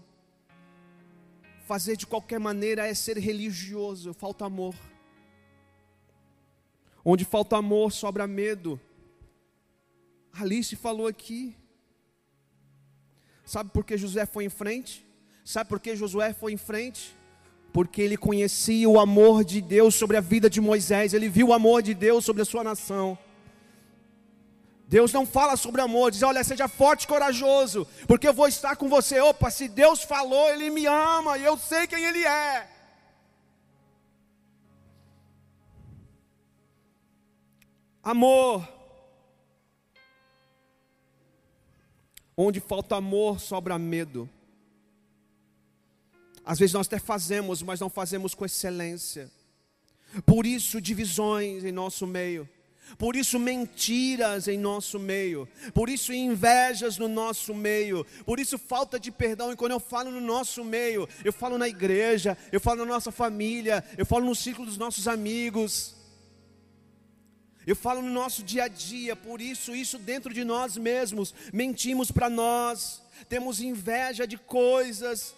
Fazer 1.66 1.96
de 1.96 2.06
qualquer 2.06 2.38
maneira 2.38 2.86
é 2.86 2.92
ser 2.92 3.16
religioso, 3.16 4.12
falta 4.12 4.44
amor. 4.44 4.74
Onde 7.04 7.24
falta 7.24 7.56
amor, 7.56 7.92
sobra 7.92 8.26
medo. 8.26 8.78
Alice 10.32 10.76
falou 10.76 11.06
aqui. 11.06 11.56
Sabe 13.44 13.70
por 13.70 13.84
que 13.84 13.96
José 13.96 14.26
foi 14.26 14.44
em 14.44 14.50
frente? 14.50 15.06
Sabe 15.44 15.68
por 15.68 15.80
que 15.80 15.96
Josué 15.96 16.32
foi 16.32 16.52
em 16.52 16.56
frente? 16.56 17.16
Porque 17.72 18.02
ele 18.02 18.16
conhecia 18.16 18.88
o 18.88 18.98
amor 18.98 19.44
de 19.44 19.61
Deus 19.61 19.94
sobre 19.94 20.16
a 20.16 20.20
vida 20.20 20.50
de 20.50 20.61
Moisés, 20.61 21.14
ele 21.14 21.28
viu 21.28 21.48
o 21.48 21.52
amor 21.52 21.83
de 21.83 21.94
Deus 21.94 22.24
sobre 22.24 22.42
a 22.42 22.44
sua 22.44 22.64
nação. 22.64 23.18
Deus 24.88 25.12
não 25.12 25.24
fala 25.24 25.56
sobre 25.56 25.80
amor, 25.80 26.11
diz: 26.11 26.22
olha, 26.22 26.42
seja 26.42 26.66
forte 26.66 27.04
e 27.04 27.06
corajoso, 27.06 27.87
porque 28.09 28.26
eu 28.26 28.35
vou 28.35 28.48
estar 28.48 28.74
com 28.74 28.88
você. 28.88 29.20
Opa, 29.20 29.50
se 29.50 29.68
Deus 29.68 30.02
falou, 30.02 30.48
Ele 30.50 30.68
me 30.68 30.87
ama 30.87 31.38
e 31.38 31.44
eu 31.44 31.56
sei 31.56 31.87
quem 31.87 32.04
Ele 32.04 32.24
é. 32.24 32.68
Amor 38.02 38.66
Onde 42.42 42.59
falta 42.59 42.96
amor, 42.96 43.38
sobra 43.38 43.78
medo. 43.78 44.26
Às 46.44 46.59
vezes 46.59 46.74
nós 46.74 46.87
até 46.87 46.98
fazemos, 46.98 47.62
mas 47.62 47.81
não 47.81 47.90
fazemos 47.90 48.35
com 48.35 48.44
excelência. 48.44 49.31
Por 50.26 50.46
isso, 50.46 50.81
divisões 50.81 51.64
em 51.64 51.72
nosso 51.72 52.07
meio. 52.07 52.48
Por 52.98 53.14
isso, 53.14 53.38
mentiras 53.38 54.48
em 54.48 54.59
nosso 54.59 54.98
meio. 54.98 55.48
Por 55.72 55.88
isso, 55.88 56.12
invejas 56.12 56.98
no 56.98 57.09
nosso 57.09 57.55
meio. 57.55 58.05
Por 58.24 58.40
isso, 58.40 58.59
falta 58.59 58.98
de 58.98 59.12
perdão. 59.12 59.53
E 59.53 59.57
quando 59.57 59.72
eu 59.72 59.81
falo 59.81 60.11
no 60.11 60.20
nosso 60.20 60.64
meio, 60.64 61.09
eu 61.24 61.33
falo 61.33 61.57
na 61.57 61.68
igreja, 61.68 62.37
eu 62.50 62.61
falo 62.61 62.85
na 62.85 62.92
nossa 62.94 63.12
família, 63.12 63.85
eu 63.96 64.05
falo 64.05 64.24
no 64.24 64.35
círculo 64.35 64.66
dos 64.66 64.79
nossos 64.79 65.07
amigos. 65.07 65.94
Eu 67.66 67.76
falo 67.76 68.03
no 68.03 68.11
nosso 68.11 68.42
dia 68.42 68.64
a 68.64 68.68
dia, 68.68 69.14
por 69.14 69.40
isso, 69.40 69.74
isso 69.74 69.98
dentro 69.98 70.33
de 70.33 70.44
nós 70.44 70.76
mesmos, 70.76 71.35
mentimos 71.53 72.11
para 72.11 72.29
nós, 72.31 73.03
temos 73.29 73.61
inveja 73.61 74.26
de 74.26 74.38
coisas, 74.38 75.35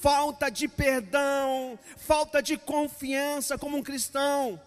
falta 0.00 0.50
de 0.50 0.66
perdão, 0.66 1.78
falta 1.96 2.42
de 2.42 2.56
confiança 2.56 3.58
como 3.58 3.76
um 3.76 3.82
cristão. 3.82 4.60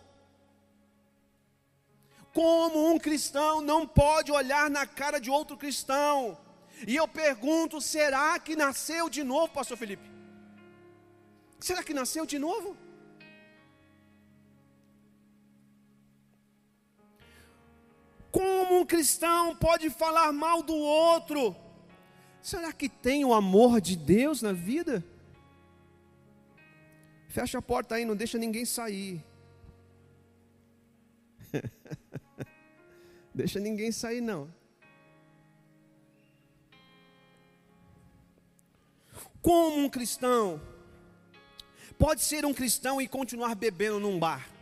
Como 2.33 2.91
um 2.91 2.97
cristão 2.99 3.61
não 3.61 3.87
pode 3.87 4.31
olhar 4.31 4.69
na 4.69 4.85
cara 4.85 5.19
de 5.19 5.29
outro 5.29 5.57
cristão. 5.57 6.37
E 6.87 6.95
eu 6.95 7.07
pergunto: 7.07 7.81
será 7.81 8.39
que 8.39 8.55
nasceu 8.55 9.09
de 9.09 9.23
novo, 9.23 9.53
Pastor 9.53 9.77
Felipe? 9.77 10.11
Será 11.59 11.83
que 11.83 11.93
nasceu 11.93 12.25
de 12.25 12.37
novo? 12.37 12.75
Como 18.31 18.79
um 18.79 18.85
cristão 18.85 19.55
pode 19.55 19.89
falar 19.89 20.31
mal 20.33 20.63
do 20.63 20.75
outro? 20.75 21.55
Será 22.41 22.73
que 22.73 22.89
tem 22.89 23.23
o 23.23 23.33
amor 23.33 23.79
de 23.79 23.95
Deus 23.95 24.41
na 24.41 24.51
vida? 24.51 25.03
Fecha 27.33 27.57
a 27.57 27.61
porta 27.63 27.95
aí, 27.95 28.05
não 28.05 28.15
deixa 28.15 28.37
ninguém 28.37 28.63
sair. 28.63 29.25
deixa 33.33 33.59
ninguém 33.59 33.91
sair 33.91 34.21
não. 34.21 34.53
Como 39.41 39.79
um 39.79 39.89
cristão 39.89 40.61
pode 41.97 42.21
ser 42.21 42.45
um 42.45 42.53
cristão 42.53 43.01
e 43.01 43.07
continuar 43.07 43.55
bebendo 43.55 43.99
num 43.99 44.19
bar? 44.19 44.52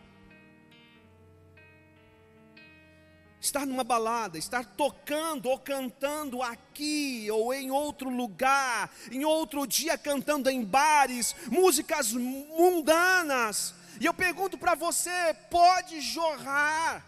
Estar 3.41 3.65
numa 3.65 3.83
balada, 3.83 4.37
estar 4.37 4.63
tocando 4.63 5.49
ou 5.49 5.57
cantando 5.57 6.43
aqui 6.43 7.27
ou 7.31 7.51
em 7.51 7.71
outro 7.71 8.07
lugar, 8.09 8.89
em 9.11 9.25
outro 9.25 9.65
dia 9.65 9.97
cantando 9.97 10.47
em 10.49 10.63
bares, 10.63 11.35
músicas 11.49 12.13
mundanas. 12.13 13.73
E 13.99 14.05
eu 14.05 14.13
pergunto 14.13 14.59
para 14.59 14.75
você: 14.75 15.35
pode 15.49 15.99
jorrar 15.99 17.03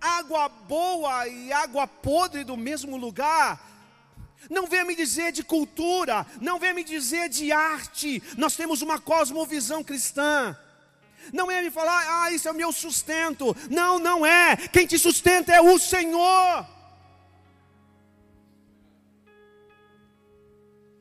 água 0.00 0.48
boa 0.48 1.28
e 1.28 1.52
água 1.52 1.86
podre 1.86 2.42
do 2.42 2.56
mesmo 2.56 2.96
lugar? 2.96 3.72
Não 4.50 4.66
venha 4.66 4.84
me 4.84 4.94
dizer 4.94 5.32
de 5.32 5.42
cultura, 5.42 6.26
não 6.40 6.58
venha 6.58 6.74
me 6.74 6.84
dizer 6.84 7.28
de 7.28 7.52
arte. 7.52 8.22
Nós 8.36 8.56
temos 8.56 8.82
uma 8.82 8.98
cosmovisão 8.98 9.84
cristã. 9.84 10.56
Não 11.32 11.50
é 11.50 11.62
me 11.62 11.70
falar, 11.70 12.24
ah, 12.24 12.30
isso 12.30 12.48
é 12.48 12.52
o 12.52 12.54
meu 12.54 12.72
sustento. 12.72 13.56
Não, 13.70 13.98
não 13.98 14.24
é. 14.24 14.56
Quem 14.68 14.86
te 14.86 14.98
sustenta 14.98 15.52
é 15.52 15.60
o 15.60 15.78
Senhor. 15.78 16.66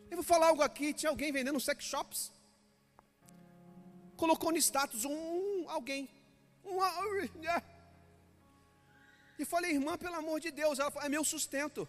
Eu 0.10 0.18
vou 0.18 0.24
falar 0.24 0.48
algo 0.48 0.62
aqui. 0.62 0.94
Tinha 0.94 1.10
alguém 1.10 1.32
vendendo 1.32 1.60
sex 1.60 1.84
shops. 1.84 2.32
Colocou 4.16 4.52
no 4.52 4.58
status 4.58 5.06
um 5.06 5.66
alguém. 5.68 6.10
Um, 6.66 6.82
é. 6.84 7.62
e 9.38 9.44
falei, 9.44 9.72
irmã, 9.72 9.98
pelo 9.98 10.16
amor 10.16 10.40
de 10.40 10.50
Deus, 10.52 10.80
ela 10.80 10.90
falou, 10.90 11.06
é 11.06 11.10
meu 11.10 11.24
sustento. 11.26 11.88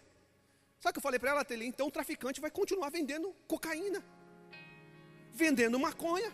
Sabe 0.79 0.91
o 0.91 0.93
que 0.93 0.99
eu 0.99 1.03
falei 1.03 1.19
para 1.19 1.31
ela, 1.31 1.45
Teli? 1.45 1.65
Então 1.65 1.87
o 1.87 1.91
traficante 1.91 2.41
vai 2.41 2.51
continuar 2.51 2.89
vendendo 2.89 3.33
cocaína, 3.47 4.03
vendendo 5.33 5.79
maconha. 5.79 6.31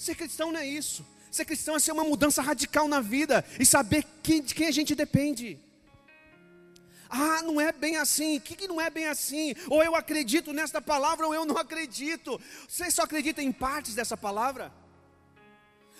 Ser 0.00 0.14
cristão 0.14 0.50
não 0.50 0.58
é 0.58 0.66
isso. 0.66 1.04
Ser 1.30 1.44
cristão 1.44 1.76
é 1.76 1.78
ser 1.78 1.92
uma 1.92 2.02
mudança 2.02 2.40
radical 2.40 2.88
na 2.88 3.02
vida 3.02 3.44
e 3.58 3.66
saber 3.66 4.02
quem, 4.22 4.40
de 4.40 4.54
quem 4.54 4.66
a 4.66 4.70
gente 4.70 4.94
depende. 4.94 5.58
Ah, 7.10 7.42
não 7.42 7.60
é 7.60 7.70
bem 7.70 7.96
assim. 7.96 8.38
O 8.38 8.40
que, 8.40 8.56
que 8.56 8.66
não 8.66 8.80
é 8.80 8.88
bem 8.88 9.08
assim? 9.08 9.54
Ou 9.68 9.82
eu 9.82 9.94
acredito 9.94 10.54
nesta 10.54 10.80
palavra 10.80 11.26
ou 11.26 11.34
eu 11.34 11.44
não 11.44 11.58
acredito. 11.58 12.40
Você 12.66 12.90
só 12.90 13.02
acredita 13.02 13.42
em 13.42 13.52
partes 13.52 13.94
dessa 13.94 14.16
palavra? 14.16 14.72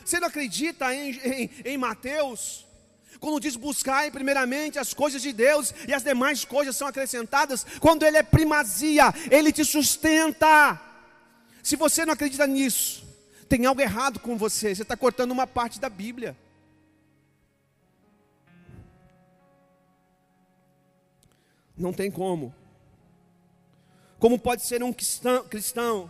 Você 0.03 0.19
não 0.19 0.29
acredita 0.29 0.95
em, 0.95 1.11
em, 1.19 1.51
em 1.63 1.77
Mateus? 1.77 2.67
Quando 3.21 3.39
diz 3.39 3.55
buscar 3.55 4.11
primeiramente 4.11 4.79
as 4.79 4.95
coisas 4.95 5.21
de 5.21 5.31
Deus 5.31 5.75
e 5.87 5.93
as 5.93 6.03
demais 6.03 6.43
coisas 6.43 6.75
são 6.75 6.89
acrescentadas, 6.89 7.67
quando 7.79 8.07
Ele 8.07 8.17
é 8.17 8.23
primazia, 8.23 9.13
Ele 9.31 9.53
te 9.53 9.63
sustenta. 9.63 10.81
Se 11.63 11.77
você 11.77 12.07
não 12.07 12.15
acredita 12.15 12.47
nisso, 12.47 13.10
tem 13.51 13.67
algo 13.67 13.81
errado 13.81 14.21
com 14.21 14.39
você, 14.39 14.73
você 14.73 14.83
está 14.83 14.97
cortando 14.97 15.33
uma 15.33 15.45
parte 15.45 15.81
da 15.81 15.89
Bíblia. 15.89 16.37
Não 21.77 21.93
tem 21.93 22.13
como. 22.13 22.55
Como 24.21 24.39
pode 24.39 24.63
ser 24.63 24.85
um 24.85 24.93
cristão, 24.93 25.43
cristão 25.49 26.09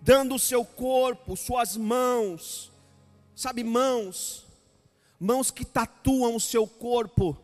dando 0.00 0.36
o 0.36 0.38
seu 0.38 0.64
corpo, 0.64 1.36
suas 1.36 1.76
mãos, 1.76 2.70
sabe, 3.34 3.64
mãos, 3.64 4.46
mãos 5.18 5.50
que 5.50 5.64
tatuam 5.64 6.36
o 6.36 6.40
seu 6.40 6.68
corpo 6.68 7.36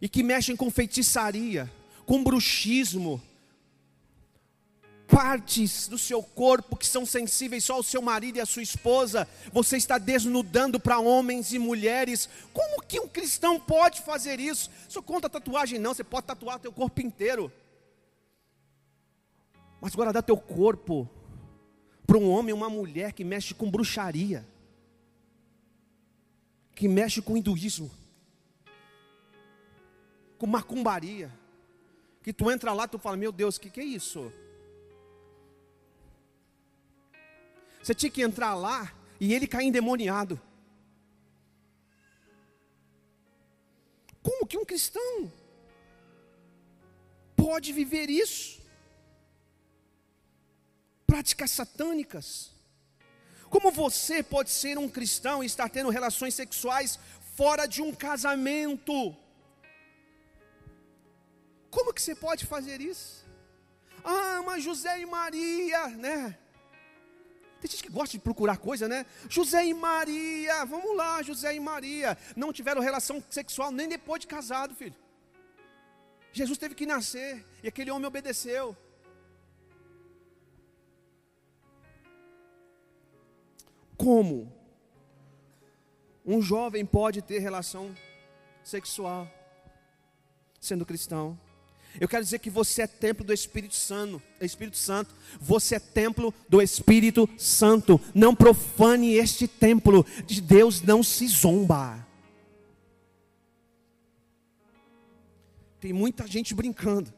e 0.00 0.08
que 0.08 0.24
mexem 0.24 0.56
com 0.56 0.68
feitiçaria, 0.72 1.70
com 2.04 2.24
bruxismo, 2.24 3.22
partes 5.12 5.88
do 5.88 5.98
seu 5.98 6.22
corpo 6.22 6.74
que 6.74 6.86
são 6.86 7.04
sensíveis 7.04 7.64
só 7.64 7.74
ao 7.74 7.82
seu 7.82 8.00
marido 8.00 8.38
e 8.38 8.40
à 8.40 8.46
sua 8.46 8.62
esposa, 8.62 9.28
você 9.52 9.76
está 9.76 9.98
desnudando 9.98 10.80
para 10.80 10.98
homens 10.98 11.52
e 11.52 11.58
mulheres. 11.58 12.30
Como 12.54 12.82
que 12.82 12.98
um 12.98 13.06
cristão 13.06 13.60
pode 13.60 14.00
fazer 14.00 14.40
isso? 14.40 14.70
Só 14.88 15.02
conta 15.02 15.28
tatuagem 15.28 15.78
não, 15.78 15.92
você 15.92 16.02
pode 16.02 16.26
tatuar 16.26 16.58
teu 16.58 16.72
corpo 16.72 17.02
inteiro. 17.02 17.52
Mas 19.82 19.92
agora 19.92 20.14
dá 20.14 20.22
teu 20.22 20.36
corpo 20.38 21.06
para 22.06 22.16
um 22.16 22.30
homem 22.30 22.54
ou 22.54 22.58
uma 22.58 22.70
mulher 22.70 23.12
que 23.12 23.22
mexe 23.22 23.52
com 23.52 23.70
bruxaria, 23.70 24.48
que 26.74 26.88
mexe 26.88 27.20
com 27.20 27.36
hinduísmo, 27.36 27.90
com 30.38 30.46
macumbaria, 30.46 31.30
que 32.22 32.32
tu 32.32 32.50
entra 32.50 32.72
lá, 32.72 32.88
tu 32.88 32.98
fala, 32.98 33.16
meu 33.18 33.30
Deus, 33.30 33.58
que, 33.58 33.68
que 33.68 33.80
é 33.80 33.84
isso? 33.84 34.32
Você 37.82 37.94
tinha 37.94 38.10
que 38.10 38.22
entrar 38.22 38.54
lá 38.54 38.92
e 39.18 39.34
ele 39.34 39.46
cair 39.46 39.66
endemoniado. 39.66 40.40
Como 44.22 44.46
que 44.46 44.56
um 44.56 44.64
cristão 44.64 45.32
pode 47.36 47.72
viver 47.72 48.08
isso? 48.08 48.62
Práticas 51.06 51.50
satânicas. 51.50 52.52
Como 53.50 53.70
você 53.70 54.22
pode 54.22 54.50
ser 54.50 54.78
um 54.78 54.88
cristão 54.88 55.42
e 55.42 55.46
estar 55.46 55.68
tendo 55.68 55.90
relações 55.90 56.34
sexuais 56.34 56.98
fora 57.36 57.66
de 57.66 57.82
um 57.82 57.92
casamento? 57.92 59.14
Como 61.68 61.92
que 61.92 62.00
você 62.00 62.14
pode 62.14 62.46
fazer 62.46 62.80
isso? 62.80 63.26
Ah, 64.04 64.40
mas 64.46 64.62
José 64.62 65.00
e 65.00 65.06
Maria, 65.06 65.88
né? 65.88 66.38
Tem 67.62 67.70
gente 67.70 67.84
que 67.84 67.92
gosta 67.92 68.18
de 68.18 68.18
procurar 68.18 68.56
coisa, 68.56 68.88
né? 68.88 69.06
José 69.28 69.64
e 69.64 69.72
Maria, 69.72 70.64
vamos 70.64 70.96
lá, 70.96 71.22
José 71.22 71.54
e 71.54 71.60
Maria. 71.60 72.18
Não 72.34 72.52
tiveram 72.52 72.82
relação 72.82 73.22
sexual 73.30 73.70
nem 73.70 73.88
depois 73.88 74.20
de 74.20 74.26
casado, 74.26 74.74
filho. 74.74 74.96
Jesus 76.32 76.58
teve 76.58 76.74
que 76.74 76.84
nascer 76.84 77.46
e 77.62 77.68
aquele 77.68 77.92
homem 77.92 78.08
obedeceu. 78.08 78.76
Como 83.96 84.52
um 86.26 86.42
jovem 86.42 86.84
pode 86.84 87.22
ter 87.22 87.38
relação 87.38 87.94
sexual 88.64 89.30
sendo 90.60 90.84
cristão? 90.84 91.38
Eu 92.00 92.08
quero 92.08 92.24
dizer 92.24 92.38
que 92.38 92.50
você 92.50 92.82
é 92.82 92.86
templo 92.86 93.24
do 93.24 93.32
Espírito 93.32 93.74
Santo, 93.74 94.22
Espírito 94.40 94.76
Santo. 94.76 95.14
Você 95.40 95.76
é 95.76 95.78
templo 95.78 96.32
do 96.48 96.60
Espírito 96.62 97.28
Santo. 97.36 98.00
Não 98.14 98.34
profane 98.34 99.14
este 99.14 99.46
templo. 99.46 100.04
De 100.26 100.40
Deus 100.40 100.80
não 100.80 101.02
se 101.02 101.26
zomba. 101.28 102.06
Tem 105.80 105.92
muita 105.92 106.26
gente 106.26 106.54
brincando. 106.54 107.12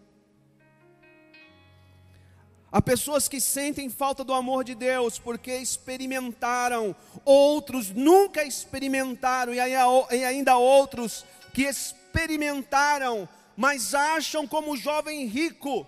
Há 2.73 2.83
pessoas 2.83 3.29
que 3.29 3.41
sentem 3.41 3.89
falta 3.89 4.25
do 4.25 4.33
amor 4.33 4.65
de 4.65 4.75
Deus 4.75 5.17
porque 5.17 5.55
experimentaram, 5.55 6.97
outros 7.25 7.91
nunca 7.91 8.43
experimentaram, 8.43 9.55
e 9.55 9.61
ainda 9.61 10.57
outros 10.57 11.25
que 11.53 11.63
experimentaram 11.63 13.29
mas 13.57 13.95
acham 13.95 14.47
como 14.47 14.73
o 14.73 14.77
jovem 14.77 15.27
rico, 15.27 15.87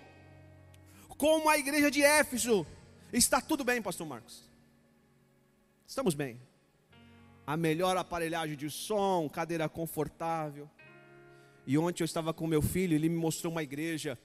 como 1.17 1.49
a 1.49 1.59
igreja 1.59 1.91
de 1.91 2.03
Éfeso. 2.03 2.67
Está 3.13 3.41
tudo 3.41 3.65
bem, 3.65 3.81
pastor 3.81 4.07
Marcos. 4.07 4.49
Estamos 5.87 6.15
bem. 6.15 6.41
A 7.47 7.57
melhor 7.57 7.97
aparelhagem 7.97 8.57
de 8.57 8.69
som, 8.69 9.29
cadeira 9.29 9.69
confortável. 9.69 10.69
E 11.67 11.79
ontem 11.79 12.03
eu 12.03 12.05
estava 12.05 12.35
com 12.35 12.47
meu 12.47 12.63
filho, 12.63 12.95
ele 12.95 13.09
me 13.09 13.17
mostrou 13.17 13.53
uma 13.53 13.63
igreja. 13.63 14.19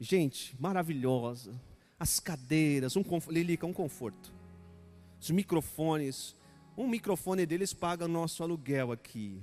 Gente, 0.00 0.56
maravilhosa. 0.58 1.60
As 1.98 2.20
cadeiras, 2.20 2.96
um 2.96 3.04
Lilica, 3.28 3.66
um 3.66 3.72
conforto. 3.72 4.32
Os 5.20 5.30
microfones. 5.30 6.36
Um 6.76 6.86
microfone 6.86 7.44
deles 7.44 7.74
paga 7.74 8.06
nosso 8.06 8.42
aluguel 8.42 8.92
aqui. 8.92 9.42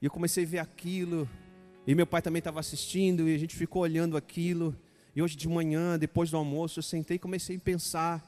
E 0.00 0.06
eu 0.06 0.10
comecei 0.10 0.44
a 0.44 0.48
ver 0.48 0.58
aquilo. 0.58 1.28
E 1.86 1.94
meu 1.94 2.06
pai 2.06 2.20
também 2.20 2.40
estava 2.40 2.58
assistindo 2.58 3.28
e 3.28 3.34
a 3.34 3.38
gente 3.38 3.54
ficou 3.54 3.82
olhando 3.82 4.16
aquilo. 4.16 4.76
E 5.14 5.22
hoje 5.22 5.36
de 5.36 5.48
manhã, 5.48 5.96
depois 5.96 6.30
do 6.30 6.36
almoço, 6.36 6.80
eu 6.80 6.82
sentei 6.82 7.14
e 7.14 7.18
comecei 7.18 7.56
a 7.56 7.60
pensar. 7.60 8.26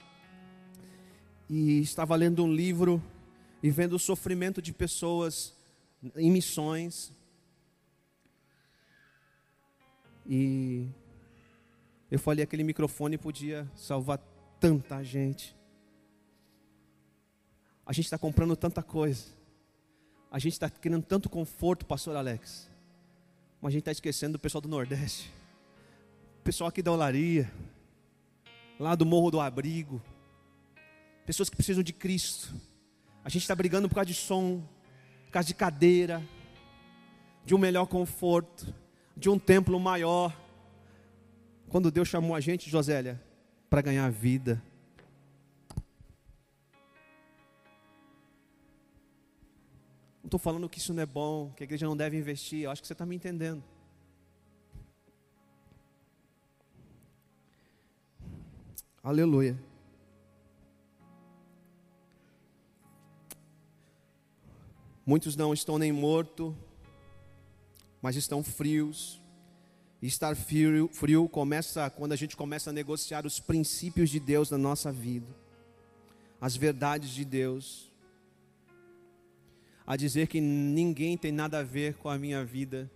E 1.50 1.80
estava 1.80 2.14
lendo 2.14 2.44
um 2.44 2.52
livro 2.52 3.02
e 3.60 3.68
vendo 3.70 3.94
o 3.94 3.98
sofrimento 3.98 4.62
de 4.62 4.72
pessoas 4.72 5.54
em 6.14 6.30
missões. 6.30 7.12
E 10.24 10.86
eu 12.10 12.18
falei 12.18 12.44
aquele 12.44 12.62
microfone 12.62 13.18
podia 13.18 13.68
salvar 13.74 14.18
tanta 14.60 15.02
gente. 15.02 15.56
A 17.84 17.92
gente 17.92 18.04
está 18.04 18.18
comprando 18.18 18.54
tanta 18.54 18.84
coisa. 18.84 19.24
A 20.30 20.38
gente 20.38 20.52
está 20.52 20.70
querendo 20.70 21.02
tanto 21.02 21.28
conforto, 21.28 21.86
pastor 21.86 22.14
Alex. 22.14 22.67
Mas 23.60 23.70
a 23.70 23.72
gente 23.72 23.80
está 23.80 23.92
esquecendo 23.92 24.32
do 24.32 24.38
pessoal 24.38 24.62
do 24.62 24.68
Nordeste. 24.68 25.32
O 26.40 26.44
pessoal 26.44 26.68
aqui 26.68 26.82
da 26.82 26.92
Olaria. 26.92 27.50
Lá 28.78 28.94
do 28.94 29.04
Morro 29.04 29.30
do 29.30 29.40
Abrigo. 29.40 30.00
Pessoas 31.26 31.50
que 31.50 31.56
precisam 31.56 31.82
de 31.82 31.92
Cristo. 31.92 32.54
A 33.24 33.28
gente 33.28 33.42
está 33.42 33.54
brigando 33.54 33.88
por 33.88 33.96
causa 33.96 34.06
de 34.06 34.14
som, 34.14 34.62
por 35.26 35.32
causa 35.32 35.46
de 35.46 35.54
cadeira, 35.54 36.22
de 37.44 37.54
um 37.54 37.58
melhor 37.58 37.86
conforto, 37.86 38.72
de 39.16 39.28
um 39.28 39.38
templo 39.38 39.78
maior. 39.78 40.34
Quando 41.68 41.90
Deus 41.90 42.08
chamou 42.08 42.34
a 42.34 42.40
gente, 42.40 42.70
Josélia, 42.70 43.20
para 43.68 43.82
ganhar 43.82 44.10
vida. 44.10 44.62
Não 50.28 50.36
estou 50.36 50.40
falando 50.40 50.68
que 50.68 50.76
isso 50.76 50.92
não 50.92 51.02
é 51.02 51.06
bom, 51.06 51.50
que 51.56 51.62
a 51.62 51.64
igreja 51.64 51.86
não 51.86 51.96
deve 51.96 52.18
investir. 52.18 52.64
Eu 52.64 52.70
acho 52.70 52.82
que 52.82 52.86
você 52.86 52.92
está 52.92 53.06
me 53.06 53.16
entendendo. 53.16 53.64
Aleluia. 59.02 59.58
Muitos 65.06 65.34
não 65.34 65.54
estão 65.54 65.78
nem 65.78 65.92
mortos, 65.92 66.54
mas 68.02 68.14
estão 68.14 68.44
frios. 68.44 69.22
E 70.02 70.06
estar 70.08 70.36
frio, 70.36 70.90
frio 70.92 71.26
começa 71.26 71.88
quando 71.88 72.12
a 72.12 72.16
gente 72.16 72.36
começa 72.36 72.68
a 72.68 72.72
negociar 72.74 73.24
os 73.24 73.40
princípios 73.40 74.10
de 74.10 74.20
Deus 74.20 74.50
na 74.50 74.58
nossa 74.58 74.92
vida, 74.92 75.34
as 76.38 76.54
verdades 76.54 77.08
de 77.12 77.24
Deus, 77.24 77.87
a 79.88 79.96
dizer 79.96 80.28
que 80.28 80.40
ninguém 80.40 81.16
tem 81.16 81.32
nada 81.32 81.60
a 81.60 81.62
ver 81.62 81.94
com 81.94 82.10
a 82.10 82.18
minha 82.18 82.44
vida. 82.44 82.90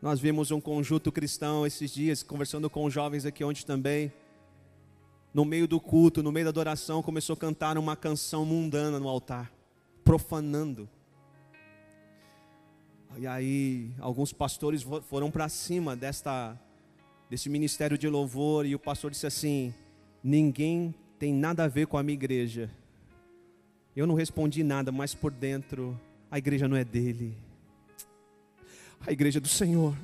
Nós 0.00 0.20
vimos 0.20 0.52
um 0.52 0.60
conjunto 0.60 1.10
cristão 1.10 1.66
esses 1.66 1.90
dias, 1.90 2.22
conversando 2.22 2.70
com 2.70 2.88
jovens 2.88 3.26
aqui 3.26 3.42
ontem 3.42 3.66
também. 3.66 4.12
No 5.34 5.44
meio 5.44 5.66
do 5.66 5.80
culto, 5.80 6.22
no 6.22 6.30
meio 6.30 6.46
da 6.46 6.50
adoração, 6.50 7.02
começou 7.02 7.34
a 7.34 7.36
cantar 7.36 7.76
uma 7.76 7.96
canção 7.96 8.44
mundana 8.44 9.00
no 9.00 9.08
altar, 9.08 9.52
profanando 10.04 10.88
e 13.18 13.26
aí 13.26 13.90
alguns 13.98 14.32
pastores 14.32 14.84
foram 15.08 15.30
para 15.30 15.48
cima 15.48 15.96
desta 15.96 16.58
desse 17.28 17.48
ministério 17.48 17.98
de 17.98 18.08
louvor 18.08 18.66
e 18.66 18.74
o 18.74 18.78
pastor 18.78 19.10
disse 19.10 19.26
assim: 19.26 19.74
"Ninguém 20.22 20.94
tem 21.18 21.32
nada 21.32 21.64
a 21.64 21.68
ver 21.68 21.86
com 21.86 21.98
a 21.98 22.02
minha 22.02 22.14
igreja". 22.14 22.70
Eu 23.94 24.06
não 24.06 24.14
respondi 24.14 24.62
nada, 24.62 24.92
mas 24.92 25.14
por 25.14 25.30
dentro 25.30 25.98
a 26.30 26.38
igreja 26.38 26.68
não 26.68 26.76
é 26.76 26.84
dele. 26.84 27.36
A 29.06 29.12
igreja 29.12 29.38
é 29.38 29.40
do 29.40 29.48
Senhor. 29.48 29.96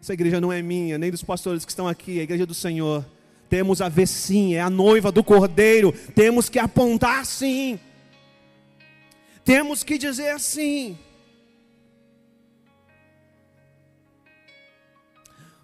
Essa 0.00 0.12
igreja 0.12 0.40
não 0.40 0.52
é 0.52 0.60
minha, 0.60 0.98
nem 0.98 1.10
dos 1.10 1.22
pastores 1.22 1.64
que 1.64 1.70
estão 1.70 1.86
aqui, 1.86 2.18
é 2.18 2.20
a 2.20 2.24
igreja 2.24 2.44
do 2.44 2.54
Senhor. 2.54 3.04
Temos 3.48 3.80
a 3.80 3.88
ver 3.88 4.08
sim, 4.08 4.54
é 4.54 4.60
a 4.60 4.70
noiva 4.70 5.12
do 5.12 5.22
Cordeiro. 5.22 5.92
Temos 6.14 6.48
que 6.48 6.58
apontar 6.58 7.24
sim. 7.24 7.78
Temos 9.44 9.84
que 9.84 9.98
dizer 9.98 10.30
assim. 10.30 10.98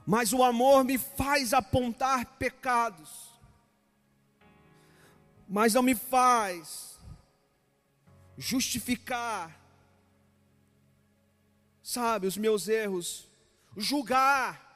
mas 0.09 0.33
o 0.33 0.43
amor 0.43 0.85
me 0.85 0.97
faz 0.97 1.53
apontar 1.53 2.25
pecados, 2.39 3.28
mas 5.49 5.73
não 5.73 5.83
me 5.83 5.95
faz 5.95 6.99
justificar, 8.37 9.59
sabe, 11.83 12.27
os 12.27 12.37
meus 12.37 12.69
erros, 12.69 13.27
julgar, 13.77 14.69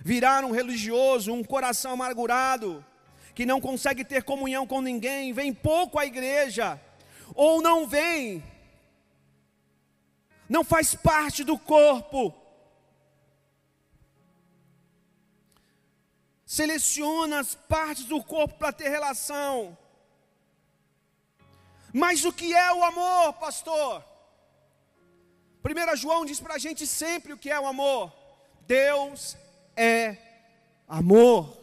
virar 0.00 0.44
um 0.44 0.52
religioso, 0.52 1.32
um 1.32 1.42
coração 1.42 1.92
amargurado, 1.92 2.84
que 3.34 3.44
não 3.44 3.60
consegue 3.60 4.04
ter 4.04 4.22
comunhão 4.22 4.66
com 4.66 4.80
ninguém, 4.80 5.32
vem 5.32 5.52
pouco 5.52 5.98
à 5.98 6.06
igreja, 6.06 6.80
ou 7.34 7.60
não 7.60 7.86
vem, 7.86 8.42
não 10.48 10.62
faz 10.62 10.94
parte 10.94 11.42
do 11.42 11.58
corpo, 11.58 12.34
seleciona 16.52 17.40
as 17.40 17.54
partes 17.54 18.04
do 18.04 18.22
corpo 18.22 18.56
para 18.56 18.74
ter 18.74 18.90
relação. 18.90 19.76
Mas 21.94 22.26
o 22.26 22.32
que 22.32 22.52
é 22.52 22.70
o 22.74 22.84
amor, 22.84 23.32
pastor? 23.44 24.04
1 25.64 25.96
João 25.96 26.26
diz 26.26 26.40
para 26.40 26.56
a 26.56 26.58
gente 26.58 26.86
sempre 26.86 27.32
o 27.32 27.38
que 27.38 27.50
é 27.50 27.58
o 27.58 27.66
amor: 27.66 28.12
Deus 28.66 29.34
é 29.74 30.18
amor. 30.86 31.56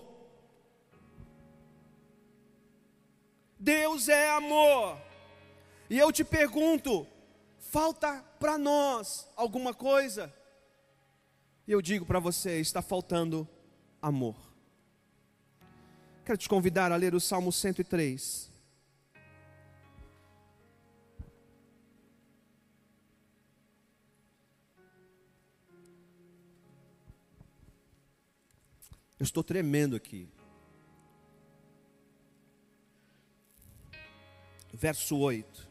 Deus 3.60 4.10
é 4.10 4.32
amor. 4.32 4.97
E 5.88 5.99
eu 5.99 6.12
te 6.12 6.23
pergunto: 6.23 7.06
falta 7.60 8.25
para 8.39 8.58
nós 8.58 9.30
alguma 9.36 9.71
coisa? 9.71 10.34
E 11.67 11.71
eu 11.71 11.80
digo 11.80 12.08
para 12.08 12.19
você: 12.19 12.60
está 12.60 12.82
faltando 12.82 13.47
amor. 14.02 14.48
Quero 16.29 16.37
te 16.37 16.47
convidar 16.47 16.91
a 16.91 16.95
ler 16.95 17.15
o 17.15 17.19
Salmo 17.19 17.51
103. 17.51 18.51
Eu 29.17 29.23
estou 29.23 29.43
tremendo 29.43 29.95
aqui. 29.95 30.29
Verso 34.71 35.17
8. 35.17 35.67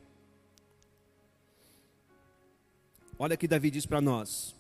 Olha 3.16 3.36
que 3.36 3.46
Davi 3.46 3.70
diz 3.70 3.86
para 3.86 4.00
nós: 4.00 4.56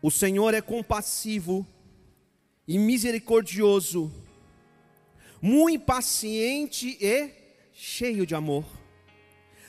O 0.00 0.10
Senhor 0.10 0.54
é 0.54 0.62
compassivo 0.62 1.66
e 2.66 2.78
misericordioso 2.78 4.10
muito 5.40 5.84
paciente 5.84 6.96
e 7.00 7.30
cheio 7.72 8.26
de 8.26 8.34
amor. 8.34 8.64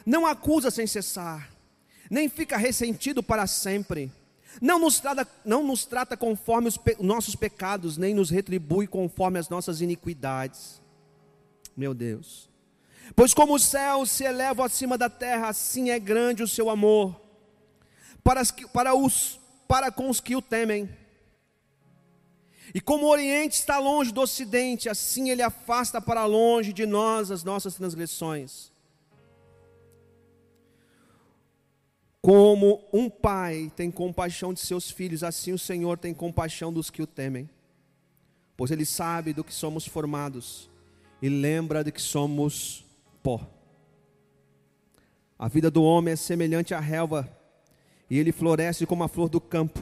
Não 0.06 0.26
acusa 0.26 0.72
sem 0.72 0.88
cessar, 0.88 1.52
nem 2.10 2.28
fica 2.30 2.58
ressentido 2.58 3.22
para 3.22 3.46
sempre. 3.48 4.12
Não 4.62 4.80
nos 4.80 5.00
trata, 5.00 5.28
não 5.46 5.64
nos 5.64 5.86
trata 5.86 6.18
conforme 6.18 6.68
os 6.68 6.78
pe 6.78 6.98
nossos 7.00 7.36
pecados, 7.36 7.98
nem 7.98 8.14
nos 8.14 8.30
retribui 8.30 8.88
conforme 8.88 9.38
as 9.38 9.48
nossas 9.48 9.80
iniquidades. 9.80 10.82
Meu 11.78 11.94
Deus. 11.94 12.50
Pois 13.16 13.34
como 13.34 13.56
os 13.56 13.64
céus 13.64 14.12
se 14.12 14.24
elevam 14.24 14.66
acima 14.66 14.98
da 14.98 15.10
terra, 15.10 15.50
assim 15.50 15.90
é 15.92 16.00
grande 16.00 16.44
o 16.44 16.48
seu 16.48 16.70
amor 16.70 17.30
para, 18.24 18.42
para, 18.74 18.94
os, 18.94 19.40
para 19.68 19.92
com 19.92 20.10
os 20.10 20.20
que 20.20 20.36
o 20.36 20.42
temem. 20.42 20.90
E 22.74 22.80
como 22.80 23.06
o 23.06 23.10
Oriente 23.10 23.54
está 23.54 23.80
longe 23.80 24.12
do 24.12 24.22
Ocidente, 24.22 24.90
assim 24.90 25.30
ele 25.30 25.42
afasta 25.42 26.02
para 26.02 26.26
longe 26.26 26.72
de 26.72 26.86
nós 26.86 27.32
as 27.32 27.44
nossas 27.44 27.76
transgressões. 27.76 28.72
Como 32.22 32.84
um 32.92 33.10
pai 33.10 33.72
tem 33.76 33.90
compaixão 33.90 34.54
de 34.54 34.60
seus 34.60 34.92
filhos, 34.92 35.24
assim 35.24 35.54
o 35.54 35.60
Senhor 35.60 35.98
tem 35.98 36.14
compaixão 36.14 36.72
dos 36.72 36.90
que 36.90 37.02
o 37.02 37.08
temem. 37.08 37.50
Pois 38.58 38.72
ele 38.72 38.86
sabe 38.86 39.34
do 39.34 39.44
que 39.44 39.54
somos 39.54 39.88
formados 39.88 40.70
e 41.22 41.30
lembra 41.30 41.84
de 41.84 41.92
que 41.92 42.02
somos 42.02 42.86
pó. 43.24 43.48
A 45.38 45.48
vida 45.48 45.72
do 45.72 45.82
homem 45.82 46.12
é 46.12 46.18
semelhante 46.18 46.74
à 46.74 46.80
relva, 46.80 47.30
e 48.10 48.20
ele 48.20 48.34
floresce 48.34 48.86
como 48.86 49.04
a 49.04 49.08
flor 49.08 49.30
do 49.30 49.40
campo, 49.40 49.80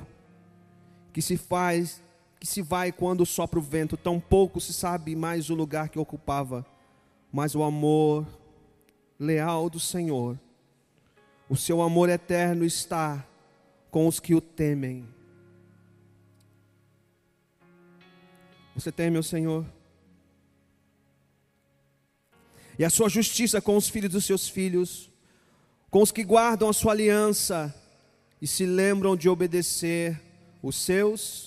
que 1.12 1.21
se 1.21 1.36
faz 1.36 2.04
que 2.39 2.47
se 2.47 2.62
vai 2.62 2.91
quando 2.91 3.26
sopra 3.26 3.60
o 3.60 3.62
vento, 3.62 3.97
tão 3.97 4.19
pouco 4.19 4.62
se 4.62 4.73
sabe 4.73 5.15
mais 5.15 5.50
o 5.50 5.56
lugar 5.56 5.89
que 5.89 6.00
ocupava, 6.00 6.65
mas 7.32 7.56
o 7.56 7.63
amor 7.63 8.28
leal 9.19 9.69
do 9.69 9.80
Senhor, 9.80 10.39
o 11.50 11.56
seu 11.56 11.82
amor 11.82 12.10
eterno 12.10 12.63
está 12.63 13.26
com 13.89 14.08
os 14.08 14.19
que 14.19 14.36
o 14.36 14.41
temem. 14.41 15.08
Você 18.76 18.91
teme 18.91 19.17
o 19.17 19.23
Senhor? 19.23 19.65
E 22.78 22.86
a 22.86 22.91
sua 22.91 23.10
justiça 23.10 23.60
com 23.60 23.76
os 23.76 23.89
filhos 23.89 24.12
dos 24.12 24.26
seus 24.26 24.47
filhos, 24.47 25.10
com 25.89 26.02
os 26.02 26.12
que 26.12 26.23
guardam 26.23 26.69
a 26.69 26.73
sua 26.73 26.91
aliança 26.91 27.73
e 28.39 28.45
se 28.45 28.67
lembram 28.67 29.15
de 29.15 29.28
obedecer 29.28 30.21
os 30.62 30.76
seus 30.76 31.46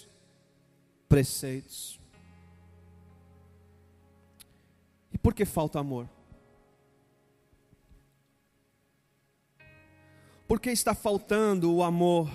preceitos. 1.10 1.98
E 5.12 5.18
por 5.18 5.34
que 5.34 5.44
falta 5.44 5.80
amor? 5.80 6.08
Por 10.46 10.60
que 10.60 10.70
está 10.70 10.94
faltando 10.94 11.74
o 11.74 11.82
amor? 11.82 12.30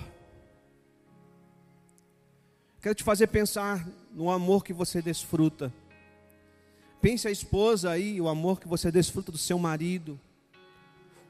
Quero 2.82 2.94
te 2.94 3.02
fazer 3.02 3.28
pensar 3.28 3.88
no 4.12 4.30
amor 4.30 4.62
que 4.62 4.74
você 4.74 5.00
desfruta. 5.00 5.72
Pense 7.00 7.26
a 7.26 7.30
esposa 7.30 7.90
aí, 7.90 8.20
o 8.20 8.28
amor 8.28 8.60
que 8.60 8.68
você 8.68 8.92
desfruta 8.92 9.32
do 9.32 9.38
seu 9.38 9.58
marido, 9.58 10.20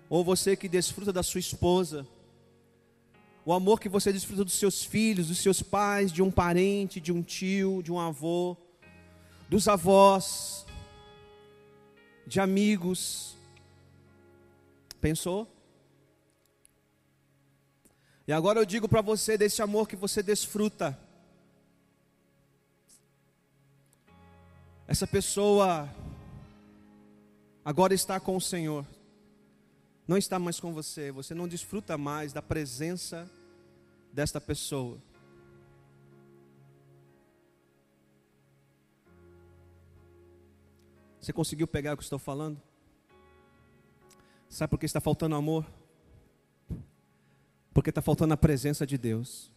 ou 0.09 0.25
você 0.25 0.57
que 0.57 0.69
desfruta 0.69 1.13
da 1.13 1.23
sua 1.23 1.39
esposa 1.39 2.07
o 3.47 3.53
amor 3.55 3.81
que 3.81 3.89
você 3.89 4.13
desfruta 4.13 4.45
dos 4.45 4.59
seus 4.59 4.85
filhos, 4.85 5.29
dos 5.29 5.39
seus 5.39 5.63
pais, 5.63 6.13
de 6.13 6.21
um 6.23 6.31
parente, 6.31 7.01
de 7.01 7.11
um 7.13 7.23
tio, 7.23 7.83
de 7.83 7.91
um 7.91 7.99
avô, 7.99 8.57
dos 9.49 9.69
avós, 9.69 10.67
de 12.27 12.41
amigos. 12.41 13.37
Pensou? 15.01 15.49
E 18.27 18.33
agora 18.33 18.59
eu 18.59 18.67
digo 18.67 18.87
para 18.89 19.01
você 19.01 19.39
desse 19.39 19.63
amor 19.63 19.89
que 19.89 19.97
você 19.97 20.23
desfruta. 20.23 20.99
essa 24.89 25.07
pessoa 25.07 25.93
agora 27.65 27.93
está 27.93 28.21
com 28.21 28.37
o 28.37 28.41
Senhor, 28.41 28.87
não 30.07 30.17
está 30.17 30.39
mais 30.39 30.61
com 30.61 30.73
você, 30.73 31.11
você 31.11 31.35
não 31.35 31.49
desfruta 31.49 31.99
mais 31.99 32.33
da 32.33 32.41
presença 32.41 33.29
desta 34.17 34.41
pessoa. 34.41 34.99
Você 41.21 41.35
conseguiu 41.35 41.67
pegar 41.67 41.93
o 41.93 41.97
que 41.99 42.03
estou 42.03 42.19
falando? 42.19 42.59
Sabe 44.49 44.71
por 44.71 44.81
que 44.81 44.87
está 44.87 45.03
faltando 45.03 45.37
amor? 45.37 45.67
Porque 47.75 47.91
está 47.91 48.01
faltando 48.01 48.33
a 48.33 48.39
presença 48.39 48.87
de 48.87 48.97
Deus. 48.97 49.53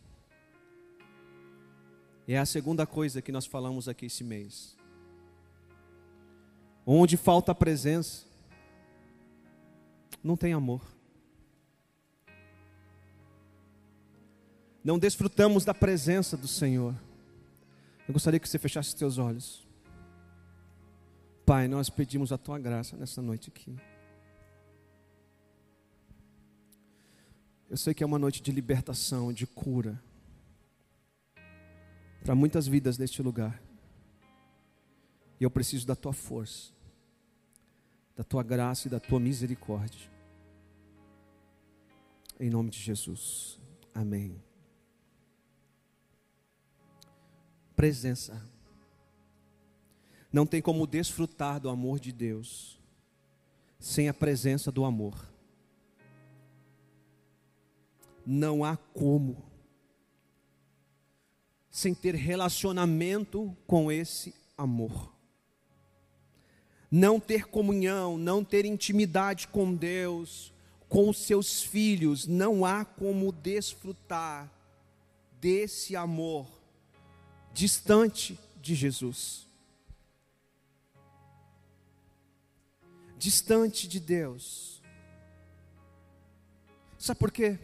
E 2.27 2.33
é 2.33 2.37
a 2.37 2.45
segunda 2.45 2.85
coisa 2.85 3.21
que 3.21 3.31
nós 3.31 3.45
falamos 3.45 3.87
aqui 3.87 4.07
esse 4.07 4.25
mês. 4.25 4.75
Onde 6.85 7.15
falta 7.15 7.53
a 7.53 7.55
presença, 7.55 8.25
não 10.21 10.35
tem 10.35 10.51
amor. 10.51 10.98
Não 14.89 14.97
desfrutamos 14.97 15.63
da 15.63 15.71
presença 15.71 16.35
do 16.35 16.47
Senhor. 16.47 16.95
Eu 18.07 18.11
gostaria 18.11 18.39
que 18.39 18.49
você 18.49 18.57
fechasse 18.57 18.97
seus 18.97 19.19
olhos. 19.19 19.63
Pai, 21.45 21.67
nós 21.67 21.91
pedimos 21.91 22.31
a 22.31 22.39
tua 22.39 22.57
graça 22.57 22.97
nessa 22.97 23.21
noite 23.21 23.49
aqui. 23.49 23.77
Eu 27.69 27.77
sei 27.77 27.93
que 27.93 28.03
é 28.03 28.05
uma 28.07 28.17
noite 28.17 28.41
de 28.41 28.51
libertação, 28.51 29.31
de 29.31 29.45
cura, 29.45 30.01
para 32.23 32.33
muitas 32.33 32.65
vidas 32.65 32.97
neste 32.97 33.21
lugar. 33.21 33.61
E 35.39 35.43
eu 35.43 35.51
preciso 35.51 35.85
da 35.85 35.95
tua 35.95 36.13
força, 36.13 36.73
da 38.17 38.23
tua 38.23 38.41
graça 38.41 38.87
e 38.87 38.89
da 38.89 38.99
tua 38.99 39.19
misericórdia. 39.19 40.09
Em 42.39 42.49
nome 42.49 42.71
de 42.71 42.79
Jesus. 42.79 43.59
Amém. 43.93 44.48
Presença. 47.79 48.45
Não 50.33 50.45
tem 50.45 50.61
como 50.61 50.85
desfrutar 50.85 51.61
do 51.61 51.69
amor 51.69 51.97
de 51.97 52.11
Deus 52.11 52.77
sem 53.79 54.09
a 54.09 54.13
presença 54.13 54.69
do 54.69 54.83
amor. 54.83 55.15
Não 58.25 58.65
há 58.65 58.75
como 58.75 59.45
sem 61.71 61.93
ter 61.93 62.15
relacionamento 62.15 63.55
com 63.65 63.89
esse 63.89 64.35
amor. 64.57 65.15
Não 66.91 67.17
ter 67.17 67.45
comunhão, 67.45 68.17
não 68.17 68.43
ter 68.43 68.65
intimidade 68.65 69.47
com 69.47 69.73
Deus, 69.73 70.51
com 70.89 71.07
os 71.07 71.19
seus 71.19 71.63
filhos, 71.63 72.27
não 72.27 72.65
há 72.65 72.83
como 72.83 73.31
desfrutar 73.31 74.51
desse 75.39 75.95
amor 75.95 76.58
distante 77.53 78.39
de 78.61 78.75
Jesus. 78.75 79.49
distante 83.19 83.87
de 83.87 83.99
Deus. 83.99 84.81
Sabe 86.97 87.19
por 87.19 87.31
quê? 87.31 87.59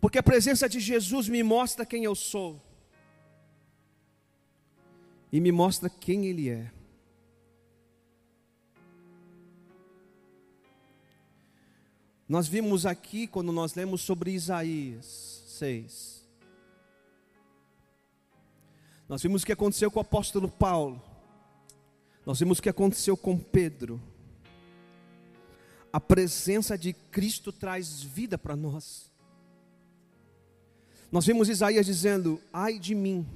Porque 0.00 0.18
a 0.18 0.22
presença 0.22 0.68
de 0.68 0.80
Jesus 0.80 1.28
me 1.28 1.42
mostra 1.42 1.86
quem 1.86 2.04
eu 2.04 2.14
sou, 2.14 2.60
e 5.32 5.40
me 5.40 5.50
mostra 5.50 5.88
quem 5.88 6.26
Ele 6.26 6.50
é. 6.50 6.70
Nós 12.28 12.48
vimos 12.48 12.84
aqui, 12.84 13.26
quando 13.26 13.52
nós 13.52 13.74
lemos 13.74 14.00
sobre 14.00 14.32
Isaías 14.32 15.44
6, 15.46 16.23
nós 19.08 19.22
vimos 19.22 19.42
o 19.42 19.46
que 19.46 19.52
aconteceu 19.52 19.90
com 19.90 19.98
o 19.98 20.02
apóstolo 20.02 20.48
Paulo. 20.48 21.02
Nós 22.24 22.38
vimos 22.38 22.58
o 22.58 22.62
que 22.62 22.70
aconteceu 22.70 23.16
com 23.16 23.38
Pedro. 23.38 24.00
A 25.92 26.00
presença 26.00 26.76
de 26.76 26.92
Cristo 26.92 27.52
traz 27.52 28.02
vida 28.02 28.38
para 28.38 28.56
nós. 28.56 29.10
Nós 31.12 31.26
vimos 31.26 31.48
Isaías 31.48 31.86
dizendo: 31.86 32.40
ai 32.52 32.78
de 32.78 32.94
mim. 32.94 33.26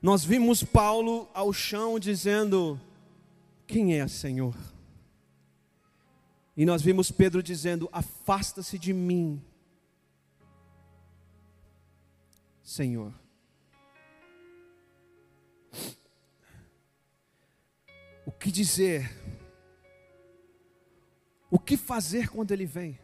Nós 0.00 0.24
vimos 0.24 0.62
Paulo 0.62 1.28
ao 1.34 1.52
chão 1.52 1.98
dizendo: 1.98 2.80
Quem 3.66 3.98
é, 3.98 4.06
Senhor? 4.06 4.54
E 6.56 6.64
nós 6.64 6.80
vimos 6.80 7.10
Pedro 7.10 7.42
dizendo: 7.42 7.88
Afasta-se 7.92 8.78
de 8.78 8.92
mim, 8.92 9.42
Senhor. 12.62 13.12
Que 18.38 18.50
dizer, 18.50 19.10
o 21.50 21.58
que 21.58 21.76
fazer 21.76 22.28
quando 22.28 22.52
Ele 22.52 22.66
vem. 22.66 22.98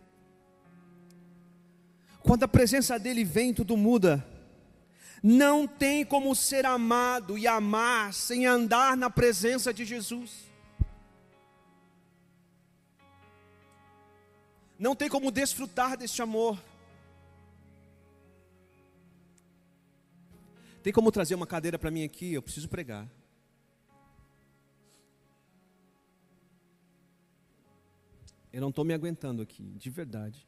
Quando 2.22 2.44
a 2.44 2.48
presença 2.48 2.98
dele 2.98 3.24
vem, 3.24 3.52
tudo 3.52 3.76
muda. 3.76 4.24
Não 5.22 5.66
tem 5.66 6.04
como 6.04 6.34
ser 6.34 6.66
amado 6.66 7.36
e 7.38 7.46
amar 7.46 8.12
sem 8.12 8.46
andar 8.46 8.96
na 8.96 9.10
presença 9.10 9.72
de 9.72 9.84
Jesus. 9.84 10.50
Não 14.78 14.96
tem 14.96 15.08
como 15.08 15.30
desfrutar 15.30 15.96
deste 15.96 16.20
amor. 16.22 16.60
Tem 20.82 20.92
como 20.92 21.12
trazer 21.12 21.36
uma 21.36 21.46
cadeira 21.46 21.78
para 21.78 21.90
mim 21.90 22.02
aqui? 22.02 22.32
Eu 22.32 22.42
preciso 22.42 22.68
pregar. 22.68 23.08
Eu 28.52 28.60
não 28.60 28.68
estou 28.68 28.84
me 28.84 28.92
aguentando 28.92 29.40
aqui, 29.40 29.62
de 29.62 29.88
verdade. 29.88 30.46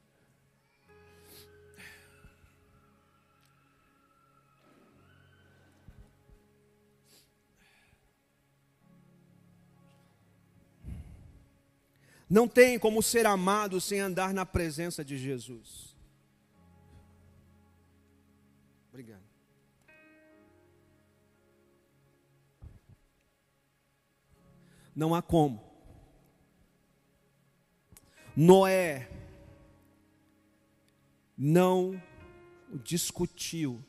Não 12.28 12.48
tem 12.48 12.78
como 12.78 13.02
ser 13.02 13.26
amado 13.26 13.80
sem 13.80 14.00
andar 14.00 14.34
na 14.34 14.44
presença 14.44 15.04
de 15.04 15.16
Jesus. 15.16 15.96
Obrigado. 18.88 19.22
Não 24.94 25.14
há 25.14 25.22
como. 25.22 25.63
Noé 28.36 29.08
não 31.38 32.02
discutiu, 32.82 33.80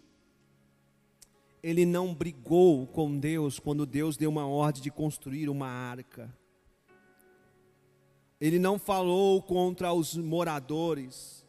ele 1.64 1.84
não 1.84 2.14
brigou 2.14 2.86
com 2.86 3.18
Deus 3.18 3.58
quando 3.58 3.88
Deus 3.88 4.18
deu 4.18 4.30
uma 4.30 4.46
ordem 4.46 4.84
de 4.84 4.92
construir 4.92 5.50
uma 5.50 5.68
arca. 5.68 6.32
Ele 8.40 8.60
não 8.60 8.78
falou 8.78 9.42
contra 9.42 9.92
os 9.92 10.16
moradores, 10.16 11.44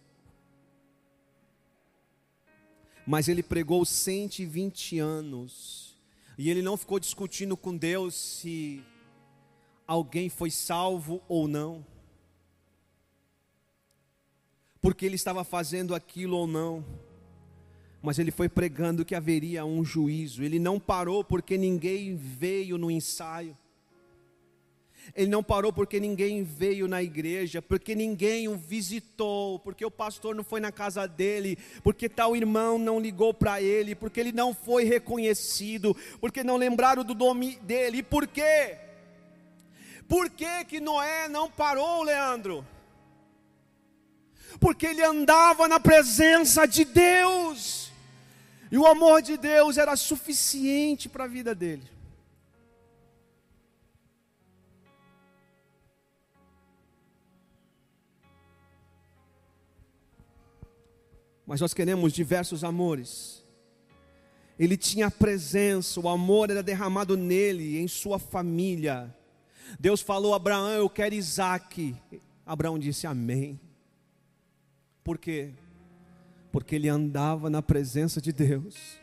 mas 3.07 3.29
ele 3.29 3.43
pregou 3.43 3.85
120 3.85 4.99
anos, 4.99 6.01
e 6.39 6.49
ele 6.49 6.63
não 6.63 6.79
ficou 6.79 6.99
discutindo 6.99 7.59
com 7.59 7.77
Deus 7.77 8.15
se 8.15 8.83
alguém 9.87 10.31
foi 10.31 10.51
salvo 10.51 11.23
ou 11.29 11.47
não 11.47 11.85
porque 14.87 15.05
ele 15.05 15.17
estava 15.17 15.43
fazendo 15.43 15.97
aquilo 15.97 16.37
ou 16.37 16.47
não, 16.47 16.85
mas 18.01 18.21
ele 18.21 18.31
foi 18.31 18.49
pregando 18.49 19.05
que 19.05 19.17
haveria 19.17 19.65
um 19.65 19.85
juízo. 19.85 20.45
Ele 20.45 20.61
não 20.61 20.79
parou 20.79 21.25
porque 21.25 21.59
ninguém 21.59 22.15
veio 22.15 22.79
no 22.79 22.89
ensaio. 22.89 23.59
Ele 25.13 25.29
não 25.29 25.43
parou 25.43 25.73
porque 25.73 25.99
ninguém 25.99 26.45
veio 26.45 26.87
na 26.87 27.03
igreja, 27.03 27.61
porque 27.61 27.97
ninguém 27.97 28.47
o 28.47 28.55
visitou, 28.55 29.59
porque 29.59 29.85
o 29.85 29.91
pastor 29.91 30.37
não 30.37 30.45
foi 30.45 30.61
na 30.61 30.71
casa 30.71 31.05
dele, 31.09 31.59
porque 31.83 32.09
tal 32.09 32.37
irmão 32.37 32.79
não 32.79 33.01
ligou 33.01 33.35
para 33.35 33.61
ele, 33.61 33.93
porque 33.93 34.21
ele 34.21 34.31
não 34.31 34.55
foi 34.55 34.85
reconhecido, 34.85 35.97
porque 36.21 36.45
não 36.45 36.57
lembraram 36.57 37.03
do 37.03 37.13
nome 37.13 37.57
dele. 37.57 37.99
E 37.99 38.03
por 38.05 38.25
quê? 38.29 38.79
Por 40.07 40.31
que, 40.31 40.65
que 40.65 40.79
Noé 40.79 41.27
não 41.29 41.51
parou, 41.51 42.05
Leandro? 42.05 42.65
Porque 44.59 44.87
ele 44.87 45.03
andava 45.03 45.69
na 45.69 45.79
presença 45.79 46.67
de 46.67 46.85
Deus. 46.85 47.93
E 48.71 48.79
o 48.79 48.87
amor 48.87 49.23
de 49.23 49.37
Deus 49.37 49.79
era 49.79 49.95
suficiente 49.97 51.09
para 51.09 51.25
a 51.25 51.29
vida 51.29 51.55
dele. 51.55 51.97
Mas 61.47 61.61
nós 61.61 61.73
queremos 61.73 62.13
diversos 62.13 62.65
amores. 62.65 63.45
Ele 64.59 64.77
tinha 64.77 65.11
presença, 65.11 66.01
o 66.01 66.09
amor 66.09 66.51
era 66.51 66.63
derramado 66.63 67.17
nele, 67.17 67.79
em 67.79 67.87
sua 67.87 68.19
família. 68.19 69.15
Deus 69.79 70.01
falou 70.01 70.33
a 70.33 70.37
Abraão: 70.37 70.71
Eu 70.71 70.91
quero 70.91 71.15
Isaac. 71.15 71.95
Abraão 72.45 72.79
disse 72.79 73.07
amém. 73.07 73.61
Por 75.07 75.19
quê? 75.19 75.53
Porque 76.51 76.75
ele 76.75 76.89
andava 76.89 77.49
na 77.49 77.63
presença 77.63 78.21
de 78.21 78.33
Deus. 78.33 78.99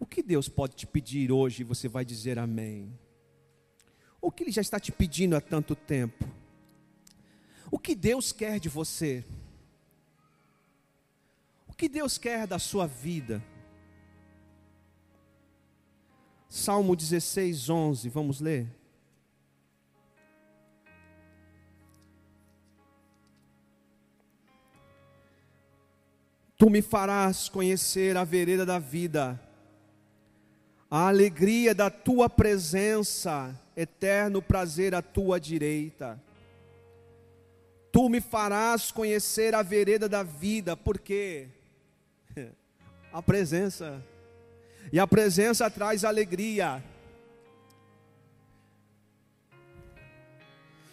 O 0.00 0.06
que 0.06 0.22
Deus 0.22 0.48
pode 0.48 0.74
te 0.74 0.86
pedir 0.86 1.30
hoje 1.30 1.60
e 1.60 1.64
você 1.64 1.86
vai 1.86 2.06
dizer 2.06 2.38
amém? 2.38 2.98
O 4.18 4.30
que 4.30 4.44
Ele 4.44 4.50
já 4.50 4.62
está 4.62 4.80
te 4.80 4.90
pedindo 4.90 5.36
há 5.36 5.42
tanto 5.42 5.76
tempo? 5.76 6.26
O 7.70 7.78
que 7.78 7.94
Deus 7.94 8.32
quer 8.32 8.58
de 8.58 8.70
você? 8.70 9.22
O 11.68 11.74
que 11.74 11.86
Deus 11.86 12.16
quer 12.16 12.46
da 12.46 12.58
sua 12.58 12.86
vida? 12.86 13.44
Salmo 16.48 16.96
16, 16.96 17.68
11, 17.68 18.08
vamos 18.08 18.40
ler. 18.40 18.83
Tu 26.56 26.70
me 26.70 26.80
farás 26.80 27.48
conhecer 27.48 28.16
a 28.16 28.24
vereda 28.24 28.64
da 28.64 28.78
vida, 28.78 29.40
a 30.90 31.08
alegria 31.08 31.74
da 31.74 31.90
tua 31.90 32.30
presença, 32.30 33.58
eterno 33.76 34.40
prazer 34.40 34.94
à 34.94 35.02
tua 35.02 35.40
direita. 35.40 36.20
Tu 37.90 38.08
me 38.08 38.20
farás 38.20 38.92
conhecer 38.92 39.54
a 39.54 39.62
vereda 39.62 40.08
da 40.08 40.22
vida, 40.22 40.76
porque 40.76 41.48
a 43.12 43.20
presença 43.20 44.02
e 44.92 44.98
a 45.00 45.06
presença 45.06 45.68
traz 45.68 46.04
alegria. 46.04 46.82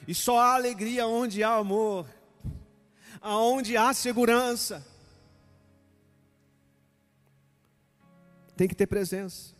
E 0.07 0.15
só 0.15 0.39
há 0.39 0.55
alegria 0.55 1.05
onde 1.05 1.43
há 1.43 1.53
amor, 1.53 2.07
aonde 3.21 3.77
há 3.77 3.93
segurança. 3.93 4.90
Tem 8.61 8.67
que 8.67 8.75
ter 8.75 8.85
presença. 8.85 9.55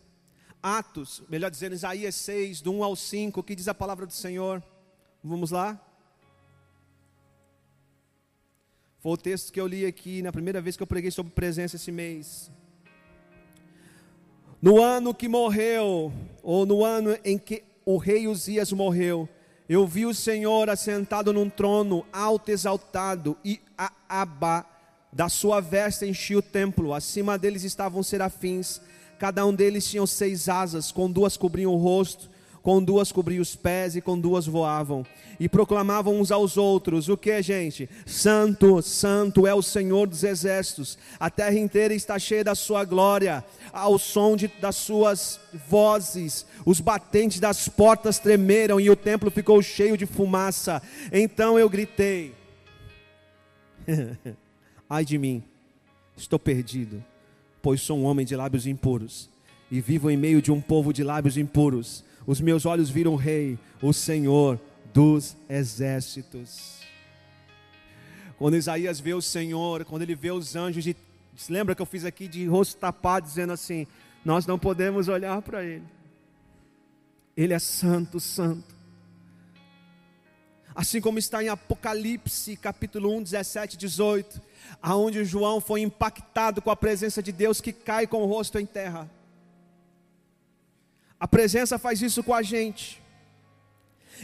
Atos, 0.62 1.24
melhor 1.28 1.50
dizendo, 1.50 1.74
Isaías 1.74 2.14
6, 2.14 2.60
do 2.60 2.72
1 2.72 2.84
ao 2.84 2.94
5, 2.94 3.40
o 3.40 3.42
que 3.42 3.56
diz 3.56 3.66
a 3.66 3.74
palavra 3.74 4.06
do 4.06 4.12
Senhor? 4.12 4.62
Vamos 5.24 5.50
lá? 5.50 5.84
Foi 9.00 9.10
o 9.10 9.16
texto 9.16 9.52
que 9.52 9.60
eu 9.60 9.66
li 9.66 9.84
aqui 9.84 10.22
na 10.22 10.30
primeira 10.30 10.60
vez 10.60 10.76
que 10.76 10.84
eu 10.84 10.86
preguei 10.86 11.10
sobre 11.10 11.32
presença 11.32 11.74
esse 11.74 11.90
mês. 11.90 12.48
No 14.62 14.80
ano 14.80 15.12
que 15.12 15.26
morreu, 15.26 16.12
ou 16.40 16.64
no 16.64 16.84
ano 16.84 17.18
em 17.24 17.36
que 17.36 17.64
o 17.84 17.96
rei 17.96 18.28
Uzias 18.28 18.70
morreu, 18.70 19.28
eu 19.68 19.84
vi 19.84 20.06
o 20.06 20.14
Senhor 20.14 20.70
assentado 20.70 21.32
num 21.32 21.50
trono 21.50 22.06
alto 22.12 22.52
exaltado 22.52 23.36
e 23.44 23.60
a 23.76 23.90
aba 24.08 24.64
da 25.12 25.28
sua 25.28 25.60
veste 25.60 26.06
enchia 26.06 26.38
o 26.38 26.42
templo. 26.42 26.94
Acima 26.94 27.38
deles 27.38 27.64
estavam 27.64 28.02
serafins, 28.02 28.80
cada 29.18 29.44
um 29.44 29.54
deles 29.54 29.88
tinha 29.88 30.06
seis 30.06 30.48
asas, 30.48 30.90
com 30.90 31.10
duas 31.10 31.36
cobriam 31.36 31.72
o 31.72 31.76
rosto 31.76 32.32
com 32.62 32.82
duas 32.82 33.10
cobriam 33.10 33.42
os 33.42 33.56
pés 33.56 33.96
e 33.96 34.00
com 34.00 34.18
duas 34.18 34.46
voavam. 34.46 35.04
E 35.40 35.48
proclamavam 35.48 36.20
uns 36.20 36.30
aos 36.30 36.56
outros: 36.56 37.08
o 37.08 37.16
que, 37.16 37.42
gente? 37.42 37.90
Santo, 38.06 38.80
Santo 38.80 39.46
é 39.46 39.54
o 39.54 39.62
Senhor 39.62 40.06
dos 40.06 40.22
exércitos, 40.22 40.96
a 41.18 41.28
terra 41.28 41.58
inteira 41.58 41.92
está 41.92 42.18
cheia 42.18 42.44
da 42.44 42.54
sua 42.54 42.84
glória, 42.84 43.44
ao 43.72 43.98
som 43.98 44.36
de, 44.36 44.48
das 44.60 44.76
suas 44.76 45.40
vozes, 45.68 46.46
os 46.64 46.80
batentes 46.80 47.40
das 47.40 47.68
portas 47.68 48.18
tremeram 48.18 48.80
e 48.80 48.88
o 48.88 48.96
templo 48.96 49.30
ficou 49.30 49.60
cheio 49.60 49.96
de 49.96 50.06
fumaça. 50.06 50.80
Então 51.12 51.58
eu 51.58 51.68
gritei: 51.68 52.34
Ai 54.92 55.06
de 55.06 55.16
mim, 55.16 55.42
estou 56.14 56.38
perdido, 56.38 57.02
pois 57.62 57.80
sou 57.80 57.98
um 57.98 58.04
homem 58.04 58.26
de 58.26 58.36
lábios 58.36 58.66
impuros 58.66 59.30
e 59.70 59.80
vivo 59.80 60.10
em 60.10 60.18
meio 60.18 60.42
de 60.42 60.52
um 60.52 60.60
povo 60.60 60.92
de 60.92 61.02
lábios 61.02 61.38
impuros 61.38 62.04
os 62.26 62.42
meus 62.42 62.66
olhos 62.66 62.90
viram 62.90 63.14
o 63.14 63.16
Rei, 63.16 63.58
o 63.80 63.90
Senhor 63.90 64.60
dos 64.92 65.34
exércitos. 65.48 66.82
Quando 68.36 68.54
Isaías 68.54 69.00
vê 69.00 69.14
o 69.14 69.22
Senhor, 69.22 69.82
quando 69.86 70.02
ele 70.02 70.14
vê 70.14 70.30
os 70.30 70.54
anjos, 70.54 70.84
de, 70.84 70.94
lembra 71.48 71.74
que 71.74 71.80
eu 71.80 71.86
fiz 71.86 72.04
aqui 72.04 72.28
de 72.28 72.44
rosto 72.44 72.76
tapado, 72.76 73.26
dizendo 73.26 73.54
assim: 73.54 73.86
Nós 74.22 74.46
não 74.46 74.58
podemos 74.58 75.08
olhar 75.08 75.40
para 75.40 75.64
Ele, 75.64 75.84
Ele 77.34 77.54
é 77.54 77.58
santo, 77.58 78.20
santo. 78.20 78.71
Assim 80.74 81.00
como 81.00 81.18
está 81.18 81.42
em 81.42 81.48
Apocalipse, 81.48 82.56
capítulo 82.56 83.14
1, 83.16 83.22
17 83.24 83.76
18, 83.76 84.40
aonde 84.80 85.24
João 85.24 85.60
foi 85.60 85.82
impactado 85.82 86.62
com 86.62 86.70
a 86.70 86.76
presença 86.76 87.22
de 87.22 87.30
Deus 87.30 87.60
que 87.60 87.72
cai 87.72 88.06
com 88.06 88.22
o 88.22 88.26
rosto 88.26 88.58
em 88.58 88.64
terra. 88.64 89.10
A 91.20 91.28
presença 91.28 91.78
faz 91.78 92.00
isso 92.00 92.22
com 92.22 92.34
a 92.34 92.42
gente. 92.42 93.02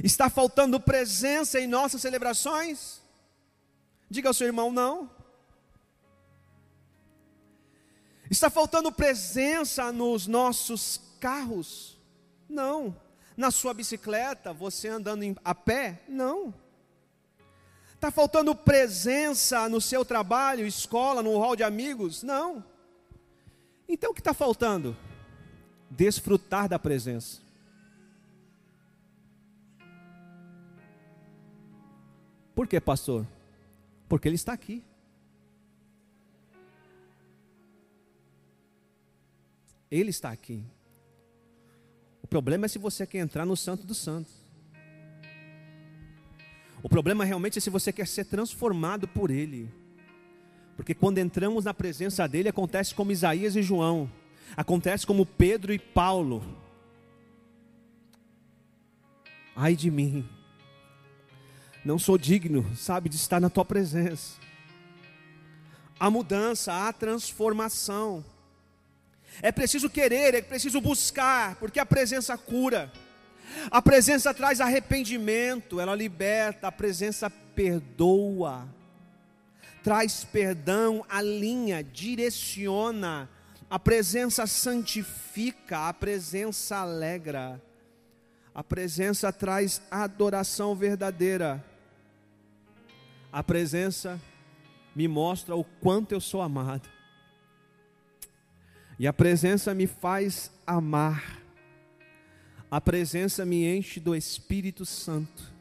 Está 0.02 0.30
faltando 0.30 0.80
presença 0.80 1.60
em 1.60 1.66
nossas 1.66 2.00
celebrações? 2.00 3.00
Diga 4.10 4.28
ao 4.28 4.34
seu 4.34 4.46
irmão, 4.46 4.72
não. 4.72 5.10
Está 8.30 8.48
faltando 8.50 8.92
presença 8.92 9.92
nos 9.92 10.26
nossos 10.26 11.00
carros? 11.20 11.98
Não. 12.48 12.96
Na 13.38 13.50
sua 13.50 13.72
bicicleta, 13.72 14.52
você 14.52 14.88
andando 14.88 15.34
a 15.42 15.54
pé? 15.54 16.02
Não. 16.06 16.52
Está 17.94 18.10
faltando 18.10 18.54
presença 18.54 19.66
no 19.66 19.80
seu 19.80 20.04
trabalho, 20.04 20.66
escola, 20.66 21.22
no 21.22 21.38
hall 21.38 21.56
de 21.56 21.62
amigos? 21.62 22.22
Não. 22.22 22.62
Então 23.88 24.10
o 24.10 24.14
que 24.14 24.20
está 24.20 24.34
faltando? 24.34 24.94
desfrutar 25.90 26.68
da 26.68 26.78
presença. 26.78 27.40
Por 32.54 32.66
quê, 32.66 32.80
pastor? 32.80 33.26
Porque 34.08 34.28
Ele 34.28 34.34
está 34.34 34.52
aqui. 34.52 34.82
Ele 39.90 40.10
está 40.10 40.30
aqui. 40.30 40.64
O 42.28 42.30
problema 42.30 42.66
é 42.66 42.68
se 42.68 42.78
você 42.78 43.06
quer 43.06 43.20
entrar 43.20 43.46
no 43.46 43.56
Santo 43.56 43.86
dos 43.86 43.96
Santos. 43.96 44.34
O 46.82 46.88
problema 46.88 47.24
realmente 47.24 47.56
é 47.56 47.60
se 47.60 47.70
você 47.70 47.90
quer 47.90 48.06
ser 48.06 48.26
transformado 48.26 49.08
por 49.08 49.30
Ele. 49.30 49.72
Porque 50.76 50.94
quando 50.94 51.16
entramos 51.16 51.64
na 51.64 51.72
presença 51.72 52.28
dEle, 52.28 52.50
acontece 52.50 52.94
como 52.94 53.12
Isaías 53.12 53.56
e 53.56 53.62
João. 53.62 54.12
Acontece 54.54 55.06
como 55.06 55.24
Pedro 55.24 55.72
e 55.72 55.78
Paulo. 55.78 56.44
Ai 59.56 59.74
de 59.74 59.90
mim, 59.90 60.28
não 61.82 61.98
sou 61.98 62.18
digno, 62.18 62.76
sabe, 62.76 63.08
de 63.08 63.16
estar 63.16 63.40
na 63.40 63.48
tua 63.48 63.64
presença. 63.64 64.38
A 65.98 66.10
mudança, 66.10 66.86
a 66.86 66.92
transformação. 66.92 68.22
É 69.42 69.52
preciso 69.52 69.88
querer, 69.88 70.34
é 70.34 70.42
preciso 70.42 70.80
buscar, 70.80 71.56
porque 71.56 71.78
a 71.78 71.86
presença 71.86 72.36
cura. 72.36 72.92
A 73.70 73.80
presença 73.80 74.34
traz 74.34 74.60
arrependimento, 74.60 75.80
ela 75.80 75.94
liberta, 75.94 76.68
a 76.68 76.72
presença 76.72 77.30
perdoa, 77.30 78.68
traz 79.82 80.24
perdão, 80.24 81.04
alinha, 81.08 81.82
direciona, 81.82 83.28
a 83.70 83.78
presença 83.78 84.46
santifica, 84.46 85.88
a 85.88 85.94
presença 85.94 86.76
alegra, 86.76 87.60
a 88.54 88.62
presença 88.62 89.32
traz 89.32 89.80
adoração 89.90 90.74
verdadeira. 90.74 91.64
A 93.30 93.42
presença 93.42 94.20
me 94.96 95.06
mostra 95.06 95.54
o 95.54 95.62
quanto 95.62 96.12
eu 96.12 96.20
sou 96.20 96.42
amado. 96.42 96.88
E 98.98 99.06
a 99.06 99.12
presença 99.12 99.72
me 99.72 99.86
faz 99.86 100.50
amar. 100.66 101.40
A 102.68 102.80
presença 102.80 103.46
me 103.46 103.64
enche 103.64 104.00
do 104.00 104.14
Espírito 104.14 104.84
Santo. 104.84 105.52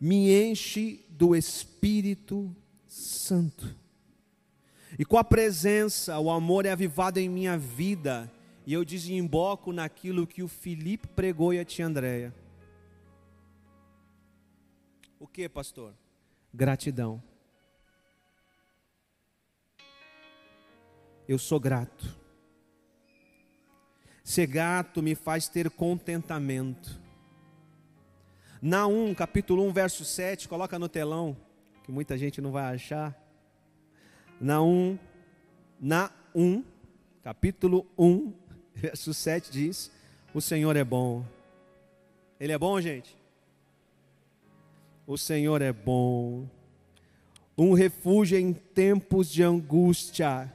Me 0.00 0.50
enche 0.50 1.04
do 1.08 1.36
Espírito 1.36 2.54
Santo. 2.88 3.74
E 4.98 5.04
com 5.04 5.16
a 5.16 5.24
presença, 5.24 6.18
o 6.18 6.28
amor 6.28 6.66
é 6.66 6.72
avivado 6.72 7.20
em 7.20 7.28
minha 7.28 7.56
vida. 7.56 8.30
E 8.66 8.72
eu 8.72 8.84
desemboco 8.84 9.72
naquilo 9.72 10.26
que 10.26 10.42
o 10.42 10.48
Felipe 10.48 11.06
pregou 11.06 11.54
e 11.54 11.60
a 11.60 11.64
tia 11.64 11.86
Andréia. 11.86 12.34
O 15.18 15.26
que, 15.26 15.48
pastor? 15.48 15.94
Gratidão. 16.52 17.22
Eu 21.26 21.38
sou 21.38 21.58
grato. 21.58 22.16
Ser 24.22 24.46
grato 24.46 25.02
me 25.02 25.14
faz 25.14 25.48
ter 25.48 25.70
contentamento. 25.70 27.00
Naum, 28.60 29.14
capítulo 29.14 29.64
1, 29.66 29.72
verso 29.72 30.04
7, 30.04 30.48
coloca 30.48 30.78
no 30.78 30.88
telão, 30.88 31.36
que 31.82 31.90
muita 31.90 32.18
gente 32.18 32.40
não 32.40 32.50
vai 32.50 32.74
achar. 32.74 33.16
Naum, 34.40 34.98
Naum, 35.80 36.64
capítulo 37.22 37.86
1, 37.98 38.34
verso 38.74 39.14
7 39.14 39.50
diz: 39.50 39.90
O 40.34 40.40
Senhor 40.40 40.76
é 40.76 40.84
bom. 40.84 41.24
Ele 42.38 42.52
é 42.52 42.58
bom, 42.58 42.78
gente? 42.80 43.15
O 45.06 45.16
Senhor 45.16 45.62
é 45.62 45.72
bom. 45.72 46.48
Um 47.56 47.72
refúgio 47.74 48.36
em 48.38 48.52
tempos 48.52 49.30
de 49.30 49.42
angústia. 49.42 50.52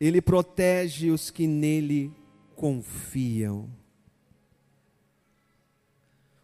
Ele 0.00 0.22
protege 0.22 1.10
os 1.10 1.30
que 1.30 1.46
nele 1.46 2.12
confiam. 2.54 3.68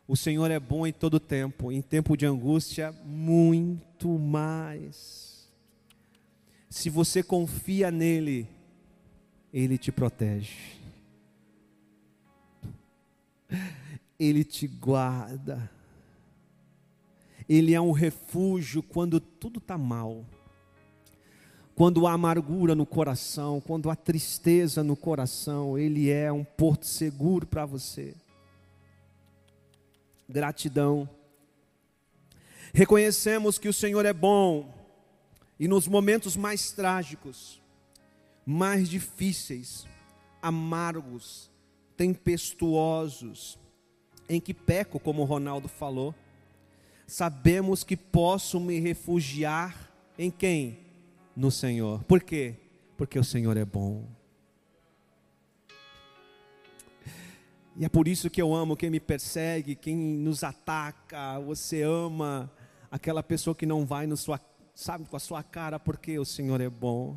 O 0.06 0.16
Senhor 0.16 0.50
é 0.50 0.60
bom 0.60 0.86
em 0.86 0.92
todo 0.92 1.18
tempo, 1.18 1.72
em 1.72 1.80
tempo 1.80 2.16
de 2.16 2.26
angústia, 2.26 2.92
muito 3.04 4.18
mais. 4.18 5.48
Se 6.68 6.90
você 6.90 7.22
confia 7.22 7.90
nele, 7.90 8.46
ele 9.52 9.78
te 9.78 9.90
protege, 9.90 10.76
ele 14.18 14.44
te 14.44 14.66
guarda, 14.66 15.70
ele 17.48 17.74
é 17.74 17.80
um 17.80 17.92
refúgio 17.92 18.82
quando 18.82 19.20
tudo 19.20 19.58
está 19.58 19.76
mal 19.76 20.24
quando 21.74 22.06
há 22.06 22.12
amargura 22.12 22.74
no 22.74 22.86
coração, 22.86 23.60
quando 23.60 23.90
há 23.90 23.96
tristeza 23.96 24.84
no 24.84 24.96
coração, 24.96 25.76
Ele 25.76 26.10
é 26.10 26.32
um 26.32 26.44
porto 26.44 26.86
seguro 26.86 27.46
para 27.46 27.66
você. 27.66 28.14
Gratidão. 30.28 31.08
Reconhecemos 32.72 33.58
que 33.58 33.68
o 33.68 33.72
Senhor 33.72 34.06
é 34.06 34.12
bom, 34.12 34.72
e 35.58 35.68
nos 35.68 35.86
momentos 35.86 36.36
mais 36.36 36.72
trágicos, 36.72 37.60
mais 38.46 38.88
difíceis, 38.88 39.86
amargos, 40.40 41.50
tempestuosos, 41.96 43.58
em 44.28 44.40
que 44.40 44.54
peco, 44.54 44.98
como 44.98 45.22
o 45.22 45.26
Ronaldo 45.26 45.68
falou, 45.68 46.14
sabemos 47.06 47.84
que 47.84 47.96
posso 47.96 48.58
me 48.60 48.78
refugiar 48.78 49.92
em 50.18 50.30
quem? 50.30 50.84
no 51.36 51.50
Senhor. 51.50 52.02
Por 52.04 52.22
quê? 52.22 52.54
Porque 52.96 53.18
o 53.18 53.24
Senhor 53.24 53.56
é 53.56 53.64
bom. 53.64 54.06
E 57.76 57.84
é 57.84 57.88
por 57.88 58.06
isso 58.06 58.30
que 58.30 58.40
eu 58.40 58.54
amo 58.54 58.76
quem 58.76 58.88
me 58.88 59.00
persegue, 59.00 59.74
quem 59.74 59.96
nos 59.96 60.44
ataca. 60.44 61.40
Você 61.40 61.82
ama 61.82 62.50
aquela 62.90 63.22
pessoa 63.22 63.54
que 63.54 63.66
não 63.66 63.84
vai 63.84 64.06
no 64.06 64.16
sua, 64.16 64.40
sabe, 64.74 65.04
com 65.06 65.16
a 65.16 65.20
sua 65.20 65.42
cara, 65.42 65.80
porque 65.80 66.16
o 66.18 66.24
Senhor 66.24 66.60
é 66.60 66.70
bom. 66.70 67.16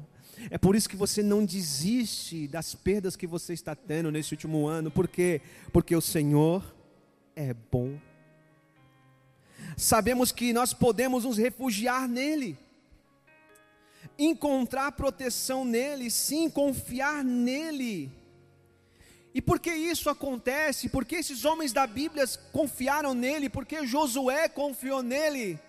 É 0.49 0.57
por 0.57 0.75
isso 0.75 0.89
que 0.89 0.95
você 0.95 1.21
não 1.21 1.45
desiste 1.45 2.47
das 2.47 2.73
perdas 2.73 3.15
que 3.15 3.27
você 3.27 3.53
está 3.53 3.75
tendo 3.75 4.11
nesse 4.11 4.33
último 4.33 4.67
ano, 4.67 4.89
por 4.89 5.07
quê? 5.07 5.41
Porque 5.71 5.95
o 5.95 6.01
Senhor 6.01 6.75
é 7.35 7.53
bom. 7.53 7.97
Sabemos 9.78 10.34
que 10.34 10.51
nós 10.51 10.73
podemos 10.73 11.23
nos 11.23 11.38
refugiar 11.38 12.05
nele 12.09 12.57
encontrar 14.17 14.91
proteção 14.93 15.63
nele, 15.63 16.09
sim, 16.09 16.49
confiar 16.49 17.23
nele. 17.23 18.11
E 19.34 19.41
por 19.41 19.59
que 19.59 19.71
isso 19.71 20.09
acontece? 20.09 20.89
Por 20.89 21.05
que 21.05 21.15
esses 21.15 21.45
homens 21.45 21.71
da 21.71 21.86
Bíblia 21.86 22.25
confiaram 22.51 23.13
nele? 23.13 23.49
Por 23.49 23.65
que 23.65 23.86
Josué 23.86 24.49
confiou 24.49 25.03
nele? 25.03 25.59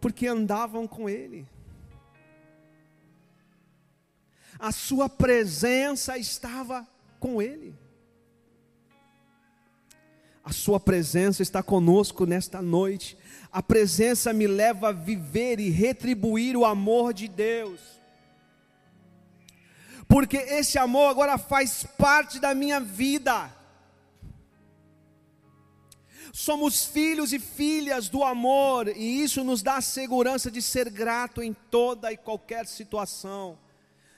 Porque 0.00 0.26
andavam 0.26 0.88
com 0.88 1.08
ele. 1.08 1.46
A 4.58 4.72
sua 4.72 5.08
presença 5.08 6.16
estava 6.16 6.86
com 7.20 7.42
ele. 7.42 7.74
A 10.44 10.52
sua 10.52 10.80
presença 10.80 11.42
está 11.42 11.62
conosco 11.62 12.26
nesta 12.26 12.60
noite 12.60 13.16
a 13.52 13.62
presença 13.62 14.32
me 14.32 14.46
leva 14.46 14.88
a 14.88 14.92
viver 14.92 15.60
e 15.60 15.68
retribuir 15.68 16.56
o 16.56 16.64
amor 16.64 17.12
de 17.12 17.28
Deus. 17.28 17.78
Porque 20.08 20.38
esse 20.38 20.78
amor 20.78 21.10
agora 21.10 21.36
faz 21.36 21.84
parte 21.98 22.40
da 22.40 22.54
minha 22.54 22.80
vida. 22.80 23.54
Somos 26.32 26.86
filhos 26.86 27.34
e 27.34 27.38
filhas 27.38 28.08
do 28.08 28.24
amor, 28.24 28.88
e 28.88 29.22
isso 29.22 29.44
nos 29.44 29.62
dá 29.62 29.76
a 29.76 29.82
segurança 29.82 30.50
de 30.50 30.62
ser 30.62 30.88
grato 30.88 31.42
em 31.42 31.52
toda 31.52 32.10
e 32.10 32.16
qualquer 32.16 32.66
situação 32.66 33.58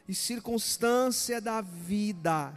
e 0.09 0.15
circunstância 0.15 1.41
da 1.41 1.61
vida. 1.61 2.55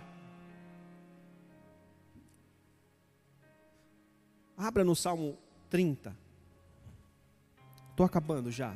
Abra 4.57 4.83
no 4.83 4.95
Salmo 4.95 5.37
30. 5.69 6.17
Estou 7.91 8.03
acabando 8.03 8.49
já. 8.49 8.75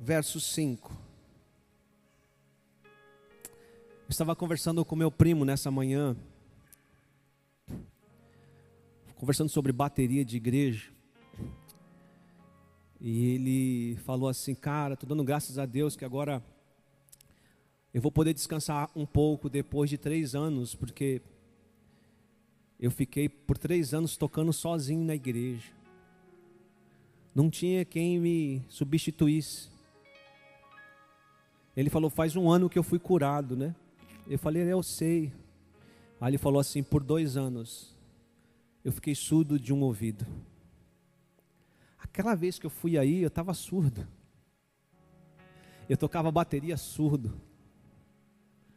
Verso 0.00 0.40
5. 0.40 0.92
Eu 2.82 2.90
estava 4.10 4.34
conversando 4.34 4.84
com 4.84 4.96
meu 4.96 5.10
primo 5.10 5.44
nessa 5.44 5.70
manhã, 5.70 6.16
conversando 9.14 9.48
sobre 9.48 9.72
bateria 9.72 10.24
de 10.24 10.36
igreja. 10.36 10.93
E 13.06 13.34
ele 13.34 13.96
falou 13.96 14.30
assim, 14.30 14.54
cara, 14.54 14.94
estou 14.94 15.06
dando 15.06 15.22
graças 15.22 15.58
a 15.58 15.66
Deus 15.66 15.94
que 15.94 16.06
agora 16.06 16.42
eu 17.92 18.00
vou 18.00 18.10
poder 18.10 18.32
descansar 18.32 18.90
um 18.96 19.04
pouco 19.04 19.50
depois 19.50 19.90
de 19.90 19.98
três 19.98 20.34
anos, 20.34 20.74
porque 20.74 21.20
eu 22.80 22.90
fiquei 22.90 23.28
por 23.28 23.58
três 23.58 23.92
anos 23.92 24.16
tocando 24.16 24.54
sozinho 24.54 25.04
na 25.04 25.14
igreja. 25.14 25.70
Não 27.34 27.50
tinha 27.50 27.84
quem 27.84 28.18
me 28.18 28.62
substituísse. 28.70 29.68
Ele 31.76 31.90
falou: 31.90 32.08
Faz 32.08 32.34
um 32.36 32.50
ano 32.50 32.70
que 32.70 32.78
eu 32.78 32.82
fui 32.82 32.98
curado, 32.98 33.54
né? 33.54 33.76
Eu 34.26 34.38
falei: 34.38 34.62
Eu 34.62 34.82
sei. 34.82 35.30
Aí 36.18 36.30
ele 36.30 36.38
falou 36.38 36.58
assim: 36.58 36.82
Por 36.82 37.04
dois 37.04 37.36
anos 37.36 37.94
eu 38.82 38.92
fiquei 38.92 39.14
surdo 39.14 39.60
de 39.60 39.74
um 39.74 39.82
ouvido. 39.82 40.24
Aquela 42.14 42.36
vez 42.36 42.60
que 42.60 42.64
eu 42.64 42.70
fui 42.70 42.96
aí, 42.96 43.22
eu 43.22 43.28
estava 43.28 43.52
surdo. 43.52 44.06
Eu 45.88 45.96
tocava 45.96 46.30
bateria 46.30 46.76
surdo 46.76 47.34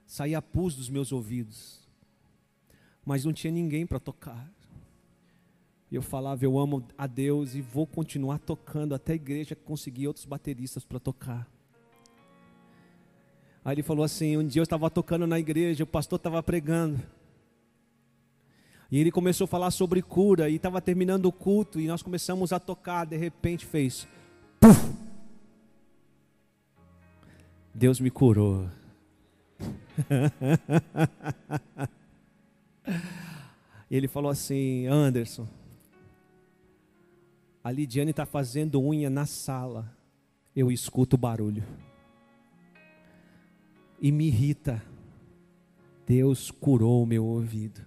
saía 0.07 0.41
pus 0.41 0.73
dos 0.75 0.89
meus 0.89 1.11
ouvidos, 1.11 1.85
mas 3.05 3.25
não 3.25 3.33
tinha 3.33 3.51
ninguém 3.51 3.85
para 3.85 3.99
tocar. 3.99 4.49
E 5.91 5.95
eu 5.95 6.01
falava, 6.01 6.43
eu 6.43 6.57
amo 6.57 6.87
a 6.97 7.05
Deus 7.05 7.53
e 7.53 7.61
vou 7.61 7.85
continuar 7.85 8.39
tocando 8.39 8.95
até 8.95 9.13
a 9.13 9.15
igreja 9.15 9.55
conseguir 9.55 10.07
outros 10.07 10.25
bateristas 10.25 10.83
para 10.83 10.99
tocar. 10.99 11.47
Aí 13.63 13.75
ele 13.75 13.83
falou 13.83 14.03
assim: 14.03 14.35
um 14.35 14.47
dia 14.47 14.61
eu 14.61 14.63
estava 14.63 14.89
tocando 14.89 15.27
na 15.27 15.37
igreja, 15.37 15.83
o 15.83 15.87
pastor 15.87 16.17
estava 16.17 16.41
pregando. 16.41 16.99
E 18.89 18.97
ele 18.99 19.11
começou 19.11 19.45
a 19.45 19.47
falar 19.47 19.71
sobre 19.71 20.01
cura, 20.01 20.49
e 20.49 20.55
estava 20.55 20.81
terminando 20.81 21.25
o 21.25 21.31
culto, 21.31 21.79
e 21.79 21.87
nós 21.87 22.01
começamos 22.01 22.51
a 22.53 22.59
tocar, 22.59 23.05
de 23.05 23.17
repente 23.17 23.65
fez. 23.65 24.07
Puf! 24.59 24.95
Deus 27.73 27.99
me 27.99 28.09
curou. 28.09 28.69
e 33.89 33.95
ele 33.95 34.07
falou 34.07 34.31
assim: 34.31 34.87
Anderson, 34.87 35.47
A 37.63 37.71
Lidiane 37.71 38.11
está 38.11 38.25
fazendo 38.25 38.81
unha 38.81 39.09
na 39.09 39.25
sala. 39.25 39.93
Eu 40.55 40.71
escuto 40.71 41.17
o 41.17 41.19
barulho. 41.19 41.63
E 44.01 44.11
me 44.11 44.27
irrita. 44.27 44.81
Deus 46.05 46.49
curou 46.49 47.03
o 47.03 47.05
meu 47.05 47.25
ouvido. 47.25 47.85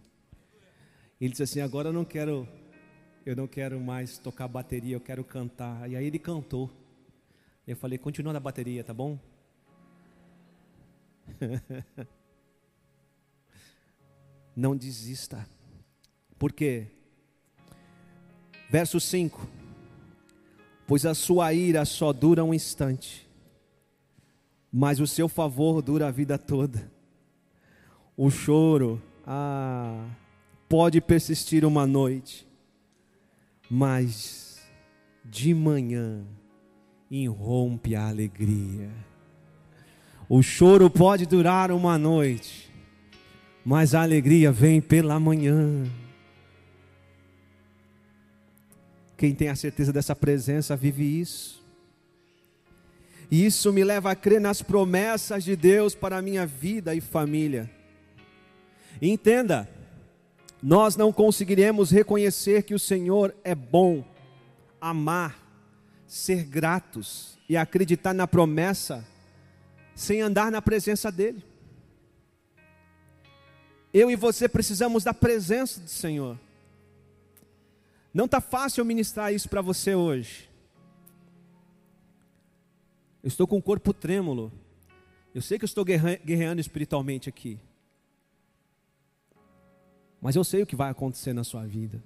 Ele 1.21 1.31
disse 1.31 1.43
assim: 1.43 1.61
agora 1.61 1.89
eu 1.91 1.93
não 1.93 2.05
quero, 2.05 2.49
eu 3.27 3.37
não 3.37 3.47
quero 3.47 3.79
mais 3.79 4.17
tocar 4.17 4.49
bateria, 4.49 4.97
eu 4.97 5.01
quero 5.01 5.23
cantar. 5.23 5.91
E 5.91 5.95
aí 5.95 6.07
ele 6.07 6.19
cantou. 6.19 6.71
Eu 7.67 7.77
falei: 7.77 7.99
continua 7.99 8.33
na 8.33 8.41
bateria, 8.41 8.83
tá 8.83 8.95
bom? 8.95 9.19
não 14.57 14.75
desista. 14.75 15.47
Por 16.39 16.53
quê? 16.53 16.87
Verso 18.71 18.99
5: 18.99 19.47
Pois 20.87 21.05
a 21.05 21.15
sua 21.15 21.53
ira 21.53 21.85
só 21.85 22.15
dura 22.15 22.43
um 22.43 22.55
instante, 22.55 23.29
mas 24.73 25.01
o 25.01 25.07
seu 25.07 25.29
favor 25.29 25.83
dura 25.83 26.09
a 26.09 26.11
vida 26.11 26.39
toda. 26.39 26.91
O 28.17 28.31
choro, 28.31 29.03
ah, 29.27 30.09
pode 30.71 31.01
persistir 31.01 31.65
uma 31.65 31.85
noite, 31.85 32.47
mas 33.69 34.61
de 35.25 35.53
manhã 35.53 36.25
irrompe 37.11 37.97
a 37.97 38.07
alegria. 38.07 38.89
O 40.29 40.41
choro 40.45 40.89
pode 40.89 41.27
durar 41.27 41.73
uma 41.73 41.99
noite, 41.99 42.73
mas 43.65 43.97
a 43.97 44.03
alegria 44.03 44.53
vem 44.53 44.81
pela 44.81 45.19
manhã. 45.19 45.91
Quem 49.17 49.35
tem 49.35 49.49
a 49.49 49.57
certeza 49.57 49.93
dessa 49.93 50.15
presença 50.15 50.77
vive 50.77 51.03
isso. 51.03 51.67
E 53.29 53.45
isso 53.45 53.73
me 53.73 53.83
leva 53.83 54.13
a 54.13 54.15
crer 54.15 54.41
nas 54.41 54.63
promessas 54.63 55.43
de 55.43 55.57
Deus 55.57 55.97
para 55.97 56.19
a 56.19 56.23
minha 56.23 56.47
vida 56.47 56.95
e 56.95 57.01
família. 57.01 57.69
Entenda, 59.03 59.69
nós 60.63 60.97
não 60.97 61.13
conseguiremos 61.13 61.91
reconhecer 61.91 62.63
que 62.65 62.75
o 62.75 62.79
Senhor 62.79 63.35
é 63.43 63.55
bom, 63.55 64.05
amar, 64.81 65.39
ser 66.07 66.45
gratos 66.45 67.39
e 67.49 67.57
acreditar 67.57 68.13
na 68.13 68.27
promessa 68.27 69.07
sem 69.95 70.21
andar 70.21 70.51
na 70.51 70.61
presença 70.61 71.11
dEle. 71.11 71.45
Eu 73.93 74.11
e 74.11 74.17
você 74.17 74.49
precisamos 74.49 75.03
da 75.03 75.13
presença 75.13 75.81
do 75.81 75.89
Senhor. 75.89 76.39
Não 78.13 78.27
está 78.27 78.41
fácil 78.41 78.85
ministrar 78.85 79.33
isso 79.33 79.49
para 79.49 79.63
você 79.63 79.95
hoje. 79.95 80.49
Eu 83.23 83.29
estou 83.29 83.47
com 83.47 83.59
o 83.59 83.63
corpo 83.63 83.93
trêmulo. 83.93 84.53
Eu 85.35 85.43
sei 85.43 85.59
que 85.59 85.65
eu 85.65 85.67
estou 85.67 85.85
guerreando 85.85 86.61
espiritualmente 86.61 87.29
aqui. 87.29 87.59
Mas 90.21 90.37
eu 90.37 90.45
sei 90.45 90.63
o 90.63 90.67
que 90.67 90.77
vai 90.77 90.91
acontecer 90.91 91.33
na 91.33 91.45
sua 91.45 91.67
vida. 91.67 92.03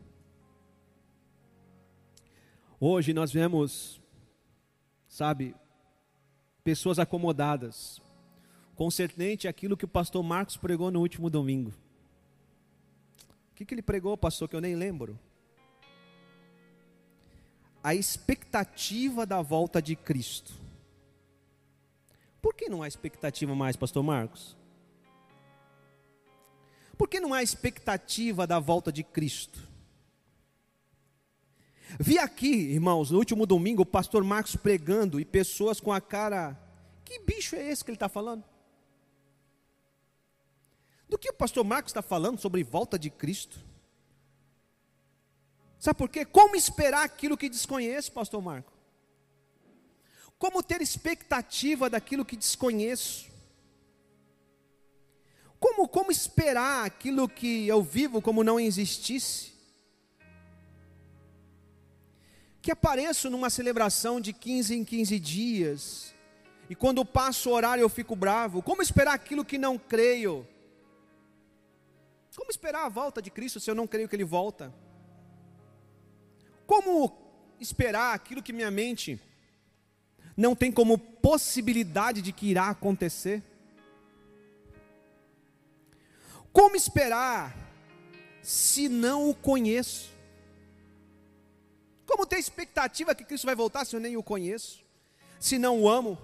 Hoje 2.79 3.13
nós 3.13 3.33
vemos, 3.33 4.01
sabe, 5.09 5.55
pessoas 6.63 6.99
acomodadas, 6.99 8.01
concernente 8.75 9.49
aquilo 9.49 9.77
que 9.77 9.85
o 9.85 9.89
pastor 9.89 10.23
Marcos 10.23 10.57
pregou 10.57 10.91
no 10.91 11.01
último 11.01 11.29
domingo. 11.31 11.73
O 13.51 13.55
que, 13.55 13.65
que 13.65 13.75
ele 13.75 13.83
pregou, 13.83 14.17
pastor, 14.17 14.49
que 14.49 14.57
eu 14.57 14.61
nem 14.61 14.75
lembro? 14.75 15.19
a 17.85 17.95
expectativa 17.95 19.27
da 19.27 19.43
volta 19.43 19.83
de 19.83 19.95
Cristo. 19.95 20.55
Por 22.41 22.55
que 22.55 22.71
não 22.71 22.83
há 22.83 22.89
expectativa 22.89 23.55
mais, 23.55 23.77
pastor 23.77 24.03
Marcos? 24.03 24.57
Por 26.97 27.09
que 27.09 27.21
não 27.21 27.35
há 27.35 27.43
expectativa 27.43 28.47
da 28.47 28.59
volta 28.59 28.93
de 28.93 29.03
Cristo? 29.03 29.69
Vi 31.99 32.19
aqui, 32.19 32.53
irmãos, 32.73 33.11
no 33.11 33.19
último 33.19 33.47
domingo, 33.47 33.83
o 33.83 33.87
pastor 33.87 34.25
Marcos 34.25 34.57
pregando 34.57 35.21
e 35.21 35.25
pessoas 35.25 35.81
com 35.81 35.93
a 35.93 36.01
cara. 36.01 36.59
Que 37.05 37.21
bicho 37.21 37.55
é 37.55 37.71
esse 37.71 37.85
que 37.85 37.91
ele 37.91 37.97
está 37.97 38.09
falando? 38.09 38.45
Do 41.09 41.19
que 41.19 41.31
o 41.31 41.35
pastor 41.35 41.65
Marcos 41.65 41.91
está 41.91 42.03
falando 42.03 42.41
sobre 42.41 42.65
volta 42.65 42.99
de 42.99 43.11
Cristo? 43.11 43.61
Sabe 45.79 45.99
por 45.99 46.09
quê? 46.09 46.25
Como 46.25 46.57
esperar 46.57 47.05
aquilo 47.05 47.37
que 47.37 47.49
desconheço, 47.49 48.11
pastor 48.11 48.43
Marco? 48.43 48.73
Como 50.39 50.63
ter 50.63 50.81
expectativa 50.81 51.89
daquilo 51.89 52.25
que 52.25 52.37
desconheço? 52.37 53.34
Como, 55.75 55.89
como 55.89 56.13
esperar 56.13 56.87
aquilo 56.87 57.29
que 57.29 57.67
eu 57.67 57.83
vivo 57.83 58.23
como 58.23 58.45
não 58.45 58.61
existisse? 58.61 59.53
Que 62.63 62.71
apareço 62.71 63.29
numa 63.29 63.51
celebração 63.51 64.21
de 64.21 64.33
15 64.33 64.77
em 64.77 64.85
15 64.85 65.19
dias, 65.19 66.15
e 66.71 66.77
quando 66.77 67.05
passo 67.05 67.51
o 67.51 67.53
horário 67.53 67.83
eu 67.83 67.89
fico 67.89 68.15
bravo. 68.15 68.63
Como 68.63 68.83
esperar 68.83 69.15
aquilo 69.15 69.45
que 69.45 69.59
não 69.59 69.77
creio? 69.77 70.47
Como 72.37 72.51
esperar 72.53 72.87
a 72.87 72.89
volta 72.89 73.21
de 73.21 73.31
Cristo 73.31 73.59
se 73.59 73.69
eu 73.69 73.75
não 73.75 73.87
creio 73.87 74.09
que 74.09 74.15
Ele 74.15 74.25
volta? 74.25 74.73
Como 76.69 77.13
esperar 77.59 78.15
aquilo 78.15 78.43
que 78.43 78.53
minha 78.53 78.71
mente 78.71 79.21
não 80.37 80.55
tem 80.55 80.71
como 80.71 80.97
possibilidade 80.97 82.23
de 82.23 82.33
que 82.33 82.47
irá 82.47 82.71
acontecer? 82.71 83.43
Como 86.55 86.77
esperar 86.77 87.53
se 88.41 88.89
não 88.89 89.29
o 89.29 89.35
conheço? 89.35 90.13
Como 92.07 92.25
ter 92.25 92.39
expectativa 92.39 93.13
que 93.13 93.25
Cristo 93.25 93.47
vai 93.47 93.57
voltar 93.57 93.85
se 93.85 93.97
eu 93.97 94.01
nem 94.01 94.17
o 94.17 94.23
conheço? 94.23 94.85
Se 95.41 95.59
não 95.59 95.83
o 95.83 95.89
amo? 95.89 96.17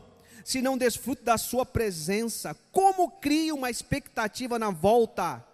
Se 0.44 0.62
não 0.62 0.78
desfruto 0.78 1.24
da 1.24 1.36
sua 1.36 1.66
presença? 1.66 2.54
Como 2.70 3.10
crio 3.10 3.56
uma 3.56 3.70
expectativa 3.70 4.56
na 4.56 4.70
volta? 4.70 5.44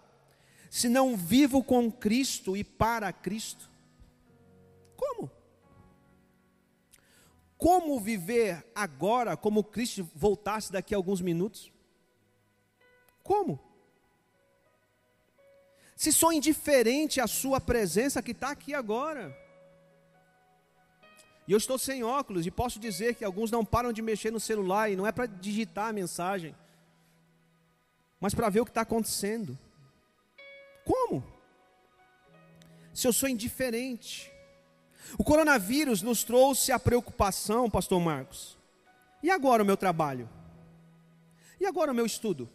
Se 0.69 0.87
não 0.87 1.17
vivo 1.17 1.63
com 1.63 1.91
Cristo 1.91 2.55
e 2.55 2.63
para 2.63 3.11
Cristo? 3.11 3.67
Como? 4.95 5.31
Como 7.57 7.99
viver 7.99 8.63
agora 8.75 9.35
como 9.35 9.63
Cristo 9.63 10.07
voltasse 10.13 10.71
daqui 10.71 10.93
a 10.93 10.97
alguns 10.97 11.19
minutos? 11.19 11.71
Como? 13.23 13.66
Se 15.97 16.13
sou 16.13 16.31
indiferente 16.31 17.19
à 17.19 17.25
Sua 17.25 17.59
presença 17.59 18.21
que 18.21 18.29
está 18.29 18.51
aqui 18.51 18.71
agora. 18.71 19.35
E 21.47 21.51
eu 21.51 21.57
estou 21.57 21.75
sem 21.79 22.03
óculos 22.03 22.45
e 22.45 22.51
posso 22.51 22.79
dizer 22.79 23.15
que 23.15 23.25
alguns 23.25 23.49
não 23.49 23.65
param 23.65 23.91
de 23.91 24.03
mexer 24.03 24.29
no 24.29 24.39
celular 24.39 24.91
e 24.91 24.95
não 24.95 25.07
é 25.07 25.11
para 25.11 25.25
digitar 25.25 25.87
a 25.87 25.93
mensagem, 25.93 26.55
mas 28.19 28.35
para 28.35 28.47
ver 28.49 28.59
o 28.59 28.65
que 28.65 28.69
está 28.69 28.81
acontecendo. 28.81 29.57
Como? 30.85 31.23
Se 32.93 33.07
eu 33.07 33.13
sou 33.13 33.27
indiferente, 33.27 34.31
o 35.17 35.23
coronavírus 35.23 36.03
nos 36.03 36.23
trouxe 36.23 36.71
a 36.71 36.77
preocupação, 36.77 37.71
pastor 37.71 37.99
Marcos. 37.99 38.55
E 39.23 39.31
agora 39.31 39.63
o 39.63 39.65
meu 39.65 39.77
trabalho? 39.77 40.29
E 41.59 41.65
agora 41.65 41.91
o 41.91 41.95
meu 41.95 42.05
estudo? 42.05 42.47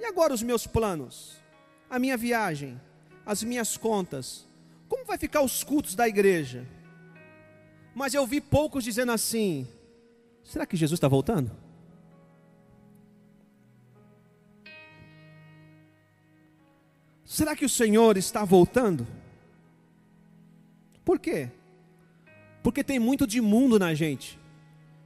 E 0.00 0.06
agora 0.06 0.32
os 0.32 0.42
meus 0.42 0.66
planos? 0.66 1.47
A 1.90 1.98
minha 1.98 2.16
viagem? 2.16 2.80
As 3.24 3.42
minhas 3.42 3.76
contas? 3.76 4.46
Como 4.88 5.04
vai 5.04 5.18
ficar 5.18 5.42
os 5.42 5.62
cultos 5.62 5.94
da 5.94 6.08
igreja? 6.08 6.66
Mas 7.94 8.14
eu 8.14 8.26
vi 8.26 8.40
poucos 8.40 8.84
dizendo 8.84 9.12
assim: 9.12 9.66
será 10.42 10.64
que 10.64 10.76
Jesus 10.76 10.98
está 10.98 11.08
voltando? 11.08 11.50
Será 17.24 17.54
que 17.54 17.64
o 17.64 17.68
Senhor 17.68 18.16
está 18.16 18.44
voltando? 18.44 19.06
Por 21.04 21.18
quê? 21.18 21.50
Porque 22.62 22.82
tem 22.82 22.98
muito 22.98 23.26
de 23.26 23.40
mundo 23.40 23.78
na 23.78 23.94
gente 23.94 24.38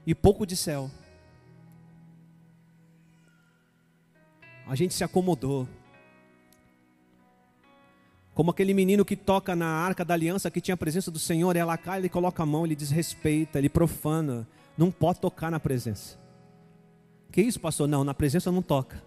e 0.07 0.15
pouco 0.15 0.47
de 0.47 0.57
céu. 0.57 0.91
A 4.67 4.75
gente 4.75 4.95
se 4.95 5.05
acomodou. 5.05 5.69
Como 8.35 8.51
aquele 8.51 8.73
menino 8.73 9.05
que 9.05 9.15
toca 9.15 9.55
na 9.55 9.67
arca 9.67 10.05
da 10.05 10.15
aliança 10.15 10.51
que 10.51 10.61
tinha 10.61 10.75
a 10.75 10.79
presença 10.79 11.11
do 11.11 11.19
Senhor, 11.19 11.55
ela 11.55 11.77
cai, 11.77 11.99
ele 11.99 12.09
coloca 12.09 12.43
a 12.43 12.47
mão, 12.47 12.65
ele 12.65 12.75
desrespeita, 12.75 13.59
ele 13.59 13.69
profana. 13.69 14.49
Não 14.77 14.91
pode 14.91 15.21
tocar 15.21 15.51
na 15.51 15.61
presença. 15.61 16.19
Que 17.31 17.43
isso, 17.43 17.61
pastor? 17.61 17.87
Não, 17.87 18.05
na 18.05 18.15
presença 18.15 18.51
não 18.51 18.63
toca. 18.63 19.03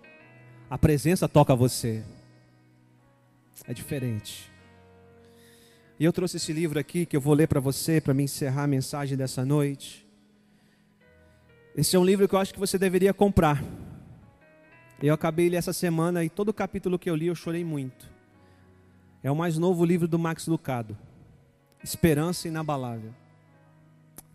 A 0.70 0.78
presença 0.78 1.28
toca 1.28 1.56
você. 1.56 2.04
É 3.68 3.74
diferente. 3.74 4.52
E 6.00 6.06
eu 6.06 6.14
trouxe 6.14 6.38
esse 6.38 6.54
livro 6.54 6.78
aqui 6.78 7.06
que 7.06 7.16
eu 7.16 7.22
vou 7.22 7.34
ler 7.34 7.48
para 7.48 7.60
você, 7.60 8.00
para 8.00 8.14
me 8.14 8.24
encerrar 8.24 8.64
a 8.64 8.68
mensagem 8.68 9.18
dessa 9.18 9.44
noite. 9.44 10.06
Esse 11.76 11.96
é 11.96 12.00
um 12.00 12.06
livro 12.06 12.28
que 12.28 12.36
eu 12.36 12.40
acho 12.40 12.54
que 12.54 12.60
você 12.60 12.78
deveria 12.78 13.14
comprar. 13.14 13.64
Eu 15.02 15.14
acabei 15.14 15.48
ele 15.48 15.56
essa 15.56 15.74
semana 15.74 16.24
e 16.24 16.30
todo 16.30 16.54
capítulo 16.54 17.00
que 17.00 17.10
eu 17.10 17.16
li 17.16 17.28
eu 17.28 17.36
chorei 17.36 17.64
muito. 17.64 18.15
É 19.26 19.32
o 19.32 19.36
mais 19.36 19.58
novo 19.58 19.84
livro 19.84 20.08
do 20.08 20.20
Max 20.20 20.46
Lucado. 20.46 20.96
Esperança 21.84 22.48
Inabalável. 22.48 23.12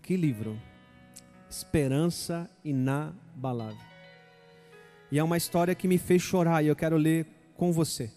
Que 0.02 0.16
livro! 0.16 0.60
Esperança 1.48 2.50
Inabalável. 2.64 3.78
E 5.08 5.16
é 5.16 5.22
uma 5.22 5.36
história 5.36 5.76
que 5.76 5.86
me 5.86 5.96
fez 5.96 6.20
chorar 6.20 6.64
e 6.64 6.66
eu 6.66 6.74
quero 6.74 6.96
ler 6.96 7.24
com 7.54 7.70
você. 7.70 8.10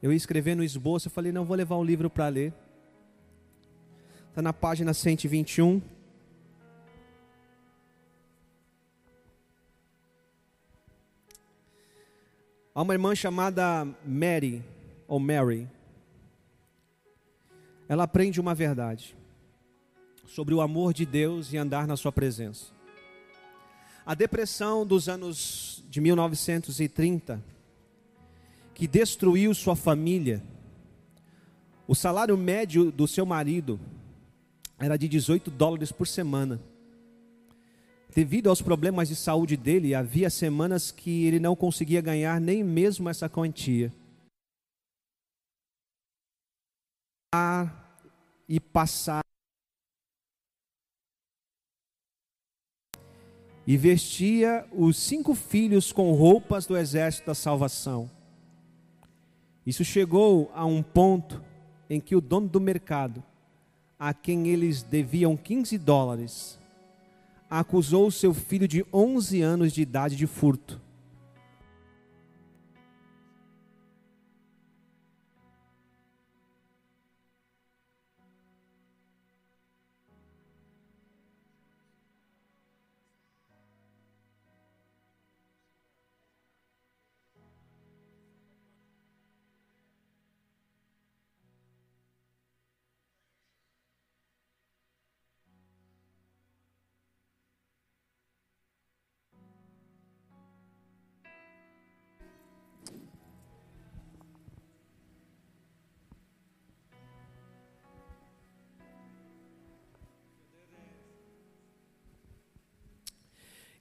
Eu 0.00 0.10
ia 0.10 0.16
escrever 0.16 0.54
no 0.54 0.64
esboço, 0.64 1.08
eu 1.08 1.12
falei, 1.12 1.30
não, 1.30 1.44
vou 1.44 1.54
levar 1.54 1.76
o 1.76 1.84
livro 1.84 2.08
para 2.08 2.28
ler. 2.28 2.54
Está 4.30 4.40
na 4.40 4.54
página 4.54 4.94
121. 4.94 5.82
Há 12.74 12.80
uma 12.80 12.94
irmã 12.94 13.14
chamada 13.14 13.86
Mary, 14.02 14.64
ou 15.06 15.18
Mary. 15.18 15.68
Ela 17.88 18.04
aprende 18.04 18.40
uma 18.40 18.54
verdade 18.54 19.16
sobre 20.26 20.54
o 20.54 20.60
amor 20.60 20.94
de 20.94 21.04
Deus 21.04 21.52
e 21.52 21.56
andar 21.56 21.86
na 21.86 21.96
sua 21.96 22.12
presença. 22.12 22.72
A 24.04 24.14
depressão 24.14 24.86
dos 24.86 25.08
anos 25.08 25.84
de 25.88 26.00
1930 26.00 27.42
que 28.74 28.86
destruiu 28.86 29.54
sua 29.54 29.76
família. 29.76 30.42
O 31.86 31.94
salário 31.94 32.36
médio 32.36 32.90
do 32.90 33.06
seu 33.06 33.26
marido 33.26 33.78
era 34.78 34.96
de 34.96 35.06
18 35.06 35.50
dólares 35.50 35.92
por 35.92 36.06
semana. 36.08 36.60
Devido 38.14 38.50
aos 38.50 38.60
problemas 38.60 39.08
de 39.08 39.16
saúde 39.16 39.56
dele, 39.56 39.94
havia 39.94 40.28
semanas 40.28 40.90
que 40.90 41.24
ele 41.24 41.38
não 41.38 41.54
conseguia 41.54 42.00
ganhar 42.00 42.40
nem 42.40 42.64
mesmo 42.64 43.08
essa 43.08 43.28
quantia. 43.28 43.92
E 48.48 48.60
passar 48.60 49.22
e 53.66 53.76
vestia 53.76 54.66
os 54.72 54.96
cinco 54.96 55.34
filhos 55.34 55.92
com 55.92 56.12
roupas 56.12 56.66
do 56.66 56.76
exército 56.76 57.26
da 57.26 57.34
salvação. 57.34 58.10
Isso 59.64 59.84
chegou 59.84 60.50
a 60.54 60.66
um 60.66 60.82
ponto 60.82 61.42
em 61.88 62.00
que 62.00 62.16
o 62.16 62.20
dono 62.20 62.48
do 62.48 62.60
mercado, 62.60 63.22
a 63.98 64.12
quem 64.12 64.48
eles 64.48 64.82
deviam 64.82 65.36
15 65.36 65.78
dólares, 65.78 66.58
acusou 67.48 68.10
seu 68.10 68.34
filho 68.34 68.66
de 68.66 68.84
11 68.92 69.40
anos 69.40 69.72
de 69.72 69.82
idade 69.82 70.16
de 70.16 70.26
furto. 70.26 70.80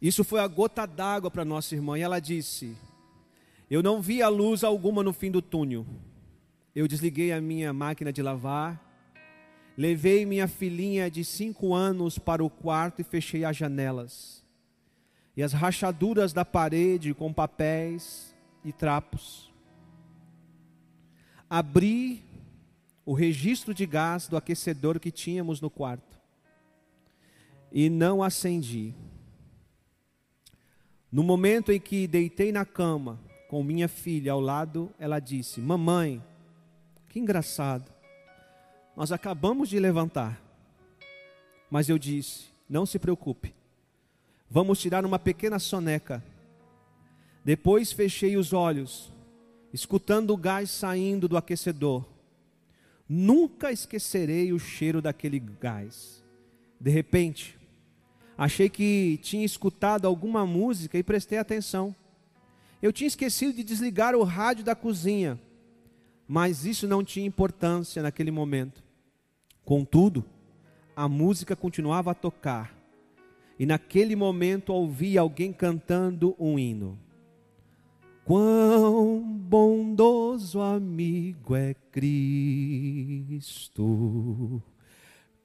Isso 0.01 0.23
foi 0.23 0.39
a 0.39 0.47
gota 0.47 0.85
d'água 0.87 1.29
para 1.29 1.45
nossa 1.45 1.75
irmã. 1.75 1.97
E 1.97 2.01
ela 2.01 2.19
disse: 2.19 2.75
Eu 3.69 3.83
não 3.83 4.01
vi 4.01 4.21
a 4.23 4.27
luz 4.29 4.63
alguma 4.63 5.03
no 5.03 5.13
fim 5.13 5.29
do 5.29 5.41
túnel. 5.41 5.85
Eu 6.73 6.87
desliguei 6.87 7.31
a 7.31 7.39
minha 7.39 7.71
máquina 7.71 8.11
de 8.11 8.21
lavar, 8.21 8.81
levei 9.77 10.25
minha 10.25 10.47
filhinha 10.47 11.11
de 11.11 11.23
cinco 11.23 11.73
anos 11.73 12.17
para 12.17 12.43
o 12.43 12.49
quarto 12.49 13.01
e 13.01 13.03
fechei 13.03 13.45
as 13.45 13.55
janelas. 13.55 14.43
E 15.35 15.43
as 15.43 15.53
rachaduras 15.53 16.33
da 16.33 16.43
parede 16.43 17.13
com 17.13 17.31
papéis 17.31 18.35
e 18.65 18.71
trapos. 18.71 19.51
Abri 21.49 22.23
o 23.05 23.13
registro 23.13 23.73
de 23.73 23.85
gás 23.85 24.27
do 24.27 24.37
aquecedor 24.37 24.99
que 24.99 25.11
tínhamos 25.11 25.59
no 25.59 25.69
quarto. 25.69 26.19
E 27.71 27.89
não 27.89 28.23
acendi. 28.23 28.93
No 31.11 31.23
momento 31.23 31.71
em 31.71 31.79
que 31.79 32.07
deitei 32.07 32.51
na 32.51 32.63
cama 32.63 33.19
com 33.49 33.61
minha 33.61 33.89
filha 33.89 34.31
ao 34.31 34.39
lado, 34.39 34.89
ela 34.97 35.19
disse: 35.19 35.59
Mamãe, 35.59 36.23
que 37.09 37.19
engraçado, 37.19 37.91
nós 38.95 39.11
acabamos 39.11 39.67
de 39.67 39.77
levantar. 39.77 40.41
Mas 41.69 41.89
eu 41.89 41.97
disse: 41.97 42.45
Não 42.69 42.85
se 42.85 42.97
preocupe, 42.97 43.53
vamos 44.49 44.79
tirar 44.79 45.05
uma 45.05 45.19
pequena 45.19 45.59
soneca. 45.59 46.23
Depois 47.43 47.91
fechei 47.91 48.37
os 48.37 48.53
olhos, 48.53 49.11
escutando 49.73 50.31
o 50.31 50.37
gás 50.37 50.69
saindo 50.69 51.27
do 51.27 51.35
aquecedor. 51.35 52.05
Nunca 53.09 53.69
esquecerei 53.69 54.53
o 54.53 54.59
cheiro 54.59 55.01
daquele 55.01 55.39
gás. 55.39 56.23
De 56.79 56.89
repente, 56.89 57.59
Achei 58.41 58.67
que 58.69 59.19
tinha 59.21 59.45
escutado 59.45 60.07
alguma 60.07 60.47
música 60.47 60.97
e 60.97 61.03
prestei 61.03 61.37
atenção. 61.37 61.95
Eu 62.81 62.91
tinha 62.91 63.07
esquecido 63.07 63.53
de 63.53 63.63
desligar 63.63 64.15
o 64.15 64.23
rádio 64.23 64.63
da 64.63 64.73
cozinha, 64.73 65.39
mas 66.27 66.65
isso 66.65 66.87
não 66.87 67.03
tinha 67.03 67.27
importância 67.27 68.01
naquele 68.01 68.31
momento. 68.31 68.83
Contudo, 69.63 70.25
a 70.95 71.07
música 71.07 71.55
continuava 71.55 72.09
a 72.09 72.15
tocar, 72.15 72.75
e 73.59 73.65
naquele 73.67 74.15
momento 74.15 74.73
ouvi 74.73 75.19
alguém 75.19 75.53
cantando 75.53 76.35
um 76.39 76.57
hino. 76.57 76.97
Quão 78.25 79.21
bondoso 79.21 80.61
amigo 80.61 81.55
é 81.55 81.75
Cristo 81.91 83.43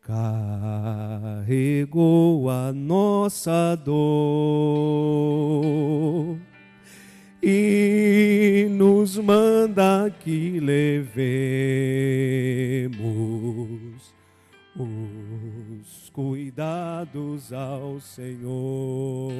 carregou 0.06 2.48
a 2.48 2.72
nossa 2.72 3.74
dor 3.74 3.98
e 7.42 8.68
nos 8.70 9.18
manda 9.18 10.08
que 10.20 10.60
levemos 10.60 11.26
os 14.76 16.08
cuidados 16.10 17.52
ao 17.52 17.98
Senhor. 18.00 19.34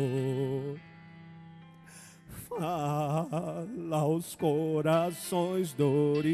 Fala 2.48 3.68
aos 3.92 4.34
corações 4.34 5.72
doridos 5.74 6.26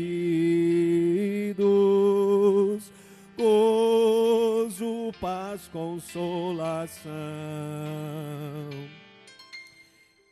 gozo, 3.42 5.12
paz, 5.20 5.66
consolação. 5.68 7.10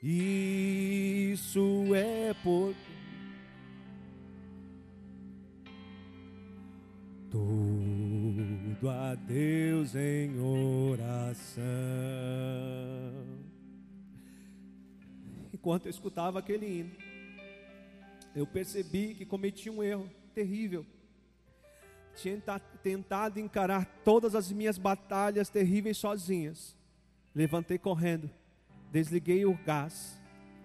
Isso 0.02 1.94
é 1.94 2.32
por 2.42 2.74
tudo 7.30 8.88
a 8.88 9.14
Deus 9.14 9.94
em 9.94 10.38
oração. 10.38 11.62
Enquanto 15.52 15.86
eu 15.86 15.90
escutava 15.90 16.38
aquele 16.38 16.80
hino, 16.80 16.92
eu 18.34 18.46
percebi 18.46 19.14
que 19.14 19.26
cometi 19.26 19.68
um 19.68 19.82
erro 19.82 20.08
terrível 20.32 20.86
tinha 22.16 22.40
tentado 22.82 23.38
encarar 23.38 23.86
todas 24.04 24.34
as 24.34 24.50
minhas 24.52 24.78
batalhas 24.78 25.48
terríveis 25.48 25.96
sozinhas. 25.96 26.76
Levantei 27.34 27.78
correndo, 27.78 28.30
desliguei 28.90 29.44
o 29.46 29.54
gás, 29.64 30.20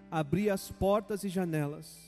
abri 0.09 0.49
as 0.49 0.71
portas 0.71 1.23
e 1.23 1.29
janelas 1.29 1.99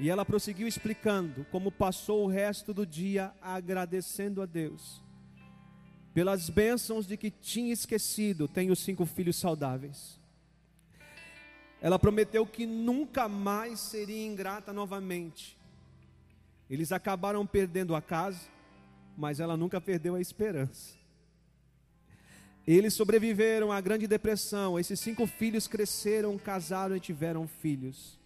E 0.00 0.10
ela 0.10 0.24
prosseguiu 0.24 0.66
explicando 0.66 1.44
como 1.50 1.70
passou 1.70 2.24
o 2.24 2.28
resto 2.28 2.74
do 2.74 2.84
dia 2.84 3.32
agradecendo 3.40 4.42
a 4.42 4.46
Deus 4.46 5.02
pelas 6.12 6.50
bênçãos 6.50 7.06
de 7.06 7.16
que 7.16 7.30
tinha 7.30 7.72
esquecido, 7.72 8.46
tenho 8.46 8.76
cinco 8.76 9.06
filhos 9.06 9.36
saudáveis. 9.36 10.20
Ela 11.80 11.98
prometeu 11.98 12.46
que 12.46 12.66
nunca 12.66 13.28
mais 13.28 13.80
seria 13.80 14.26
ingrata 14.26 14.72
novamente. 14.72 15.56
Eles 16.72 16.90
acabaram 16.90 17.46
perdendo 17.46 17.94
a 17.94 18.00
casa, 18.00 18.40
mas 19.14 19.40
ela 19.40 19.58
nunca 19.58 19.78
perdeu 19.78 20.14
a 20.14 20.20
esperança. 20.22 20.94
Eles 22.66 22.94
sobreviveram 22.94 23.70
à 23.70 23.78
Grande 23.78 24.06
Depressão. 24.06 24.80
Esses 24.80 24.98
cinco 24.98 25.26
filhos 25.26 25.68
cresceram, 25.68 26.38
casaram 26.38 26.96
e 26.96 27.00
tiveram 27.00 27.46
filhos. 27.46 28.18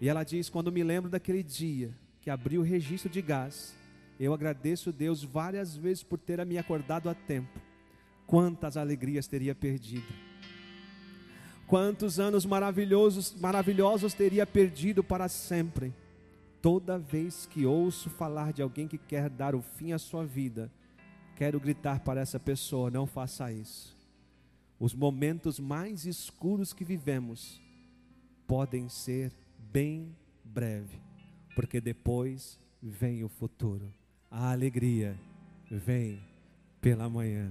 E 0.00 0.08
ela 0.08 0.24
diz: 0.24 0.50
Quando 0.50 0.72
me 0.72 0.82
lembro 0.82 1.08
daquele 1.08 1.40
dia 1.40 1.94
que 2.20 2.30
abri 2.30 2.58
o 2.58 2.62
registro 2.62 3.08
de 3.08 3.22
gás, 3.22 3.76
eu 4.18 4.34
agradeço 4.34 4.90
Deus 4.90 5.22
várias 5.22 5.76
vezes 5.76 6.02
por 6.02 6.18
ter 6.18 6.44
me 6.44 6.58
acordado 6.58 7.08
a 7.08 7.14
tempo. 7.14 7.60
Quantas 8.26 8.76
alegrias 8.76 9.28
teria 9.28 9.54
perdido. 9.54 10.12
Quantos 11.68 12.18
anos 12.18 12.44
maravilhosos, 12.44 13.36
maravilhosos 13.40 14.14
teria 14.14 14.44
perdido 14.44 15.04
para 15.04 15.28
sempre. 15.28 15.94
Toda 16.66 16.98
vez 16.98 17.46
que 17.46 17.64
ouço 17.64 18.10
falar 18.10 18.52
de 18.52 18.60
alguém 18.60 18.88
que 18.88 18.98
quer 18.98 19.30
dar 19.30 19.54
o 19.54 19.62
fim 19.62 19.92
à 19.92 20.00
sua 20.00 20.26
vida, 20.26 20.68
quero 21.36 21.60
gritar 21.60 22.00
para 22.00 22.20
essa 22.20 22.40
pessoa: 22.40 22.90
não 22.90 23.06
faça 23.06 23.52
isso. 23.52 23.96
Os 24.76 24.92
momentos 24.92 25.60
mais 25.60 26.04
escuros 26.04 26.72
que 26.72 26.84
vivemos 26.84 27.62
podem 28.48 28.88
ser 28.88 29.32
bem 29.72 30.12
breve, 30.42 31.00
porque 31.54 31.80
depois 31.80 32.58
vem 32.82 33.22
o 33.22 33.28
futuro. 33.28 33.88
A 34.28 34.50
alegria 34.50 35.16
vem 35.70 36.20
pela 36.80 37.08
manhã. 37.08 37.48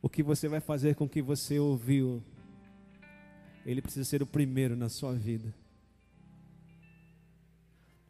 O 0.00 0.08
que 0.08 0.22
você 0.22 0.46
vai 0.46 0.60
fazer 0.60 0.94
com 0.94 1.06
o 1.06 1.08
que 1.08 1.20
você 1.20 1.58
ouviu? 1.58 2.22
Ele 3.66 3.82
precisa 3.82 4.08
ser 4.08 4.22
o 4.22 4.26
primeiro 4.26 4.76
na 4.76 4.88
sua 4.88 5.14
vida. 5.14 5.52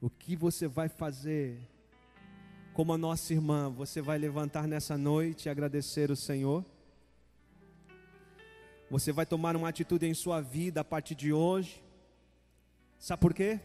O 0.01 0.09
que 0.09 0.35
você 0.35 0.67
vai 0.67 0.89
fazer? 0.89 1.61
Como 2.73 2.93
a 2.93 2.99
nossa 2.99 3.35
irmã, 3.35 3.69
você 3.69 4.01
vai 4.01 4.17
levantar 4.17 4.67
nessa 4.67 4.97
noite 4.97 5.47
e 5.47 5.49
agradecer 5.51 6.11
o 6.11 6.17
Senhor? 6.17 6.65
Você 8.91 9.13
vai 9.13 9.27
tomar 9.27 9.55
uma 9.57 9.69
atitude 9.69 10.07
em 10.07 10.15
sua 10.15 10.41
vida 10.41 10.81
a 10.81 10.85
partir 10.85 11.15
de 11.15 11.33
hoje? 11.33 11.83
Sabe 12.99 13.21
por 13.21 13.35
quê? 13.35 13.61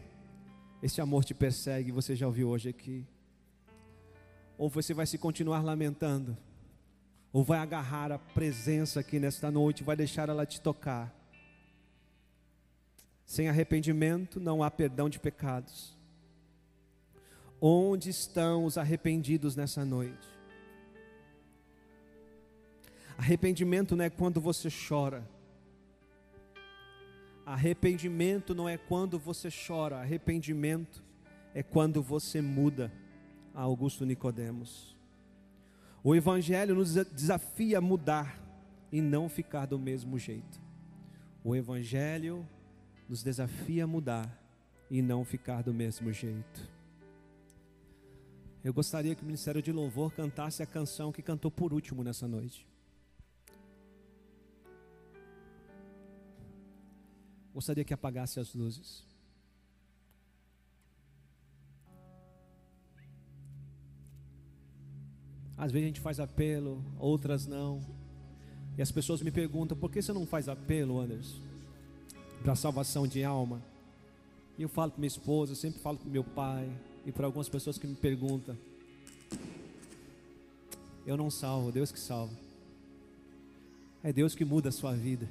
Esse 0.82 1.00
amor 1.00 1.24
te 1.24 1.32
persegue, 1.32 1.90
você 1.90 2.14
já 2.14 2.26
ouviu 2.26 2.50
hoje 2.50 2.68
aqui. 2.68 3.06
Ou 4.58 4.68
você 4.68 4.92
vai 4.92 5.06
se 5.06 5.16
continuar 5.16 5.62
lamentando, 5.62 6.36
ou 7.32 7.42
vai 7.42 7.58
agarrar 7.58 8.12
a 8.12 8.18
presença 8.18 9.00
aqui 9.00 9.18
nesta 9.18 9.50
noite, 9.50 9.82
vai 9.82 9.96
deixar 9.96 10.28
ela 10.28 10.44
te 10.44 10.60
tocar. 10.60 11.14
Sem 13.24 13.48
arrependimento 13.48 14.38
não 14.38 14.62
há 14.62 14.70
perdão 14.70 15.08
de 15.08 15.18
pecados. 15.18 15.95
Onde 17.60 18.10
estão 18.10 18.64
os 18.64 18.76
arrependidos 18.76 19.56
nessa 19.56 19.84
noite? 19.84 20.28
Arrependimento 23.16 23.96
não 23.96 24.04
é 24.04 24.10
quando 24.10 24.40
você 24.40 24.68
chora. 24.88 25.26
Arrependimento 27.46 28.54
não 28.54 28.68
é 28.68 28.76
quando 28.76 29.18
você 29.18 29.48
chora, 29.50 29.98
arrependimento 29.98 31.02
é 31.54 31.62
quando 31.62 32.02
você 32.02 32.42
muda. 32.42 32.92
Augusto 33.54 34.04
Nicodemos. 34.04 34.94
O 36.04 36.14
evangelho 36.14 36.74
nos 36.74 36.94
desafia 36.94 37.78
a 37.78 37.80
mudar 37.80 38.38
e 38.92 39.00
não 39.00 39.28
ficar 39.28 39.66
do 39.66 39.78
mesmo 39.78 40.18
jeito. 40.18 40.60
O 41.42 41.56
evangelho 41.56 42.46
nos 43.08 43.22
desafia 43.22 43.84
a 43.84 43.86
mudar 43.86 44.42
e 44.90 45.00
não 45.00 45.24
ficar 45.24 45.62
do 45.62 45.72
mesmo 45.72 46.12
jeito. 46.12 46.75
Eu 48.66 48.74
gostaria 48.74 49.14
que 49.14 49.22
o 49.22 49.24
Ministério 49.24 49.62
de 49.62 49.70
Louvor 49.70 50.12
cantasse 50.12 50.60
a 50.60 50.66
canção 50.66 51.12
que 51.12 51.22
cantou 51.22 51.52
por 51.52 51.72
último 51.72 52.02
nessa 52.02 52.26
noite. 52.26 52.66
Gostaria 57.54 57.84
que 57.84 57.94
apagasse 57.94 58.40
as 58.40 58.52
luzes. 58.54 59.04
Às 65.56 65.70
vezes 65.70 65.84
a 65.84 65.86
gente 65.86 66.00
faz 66.00 66.18
apelo, 66.18 66.84
outras 66.98 67.46
não. 67.46 67.80
E 68.76 68.82
as 68.82 68.90
pessoas 68.90 69.22
me 69.22 69.30
perguntam: 69.30 69.78
por 69.78 69.92
que 69.92 70.02
você 70.02 70.12
não 70.12 70.26
faz 70.26 70.48
apelo, 70.48 70.98
Anderson? 70.98 71.40
Para 72.42 72.56
salvação 72.56 73.06
de 73.06 73.22
alma. 73.22 73.62
E 74.58 74.62
eu 74.62 74.68
falo 74.68 74.90
para 74.90 74.98
minha 74.98 75.06
esposa, 75.06 75.54
sempre 75.54 75.78
falo 75.78 75.98
para 75.98 76.10
meu 76.10 76.24
pai 76.24 76.68
e 77.06 77.12
para 77.12 77.24
algumas 77.24 77.48
pessoas 77.48 77.78
que 77.78 77.86
me 77.86 77.94
perguntam. 77.94 78.58
Eu 81.06 81.16
não 81.16 81.30
salvo, 81.30 81.70
Deus 81.70 81.92
que 81.92 82.00
salva. 82.00 82.34
É 84.02 84.12
Deus 84.12 84.34
que 84.34 84.44
muda 84.44 84.70
a 84.70 84.72
sua 84.72 84.92
vida. 84.92 85.28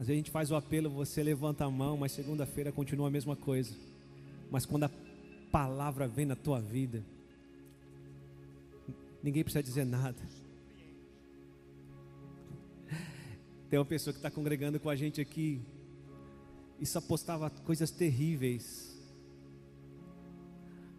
Às 0.00 0.08
vezes 0.08 0.10
a 0.10 0.16
gente 0.16 0.30
faz 0.32 0.50
o 0.50 0.56
apelo, 0.56 0.90
você 0.90 1.22
levanta 1.22 1.64
a 1.64 1.70
mão, 1.70 1.96
mas 1.96 2.10
segunda-feira 2.10 2.72
continua 2.72 3.06
a 3.06 3.10
mesma 3.10 3.36
coisa. 3.36 3.72
Mas 4.50 4.66
quando 4.66 4.84
a 4.84 4.90
palavra 5.52 6.08
vem 6.08 6.26
na 6.26 6.34
tua 6.34 6.60
vida, 6.60 7.04
ninguém 9.22 9.44
precisa 9.44 9.62
dizer 9.62 9.84
nada. 9.84 10.18
Tem 13.68 13.78
uma 13.78 13.84
pessoa 13.84 14.12
que 14.12 14.18
está 14.18 14.30
congregando 14.30 14.80
com 14.80 14.90
a 14.90 14.96
gente 14.96 15.20
aqui 15.20 15.60
e 16.80 16.86
só 16.86 17.00
coisas 17.64 17.90
terríveis. 17.90 18.98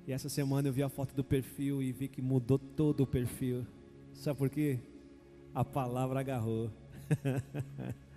E 0.07 0.11
essa 0.11 0.29
semana 0.29 0.67
eu 0.67 0.73
vi 0.73 0.83
a 0.83 0.89
foto 0.89 1.15
do 1.15 1.23
perfil 1.23 1.81
e 1.81 1.91
vi 1.91 2.07
que 2.07 2.21
mudou 2.21 2.59
todo 2.59 3.01
o 3.01 3.07
perfil. 3.07 3.65
Sabe 4.13 4.37
por 4.37 4.49
quê? 4.49 4.79
A 5.53 5.65
palavra 5.65 6.19
agarrou. 6.19 6.69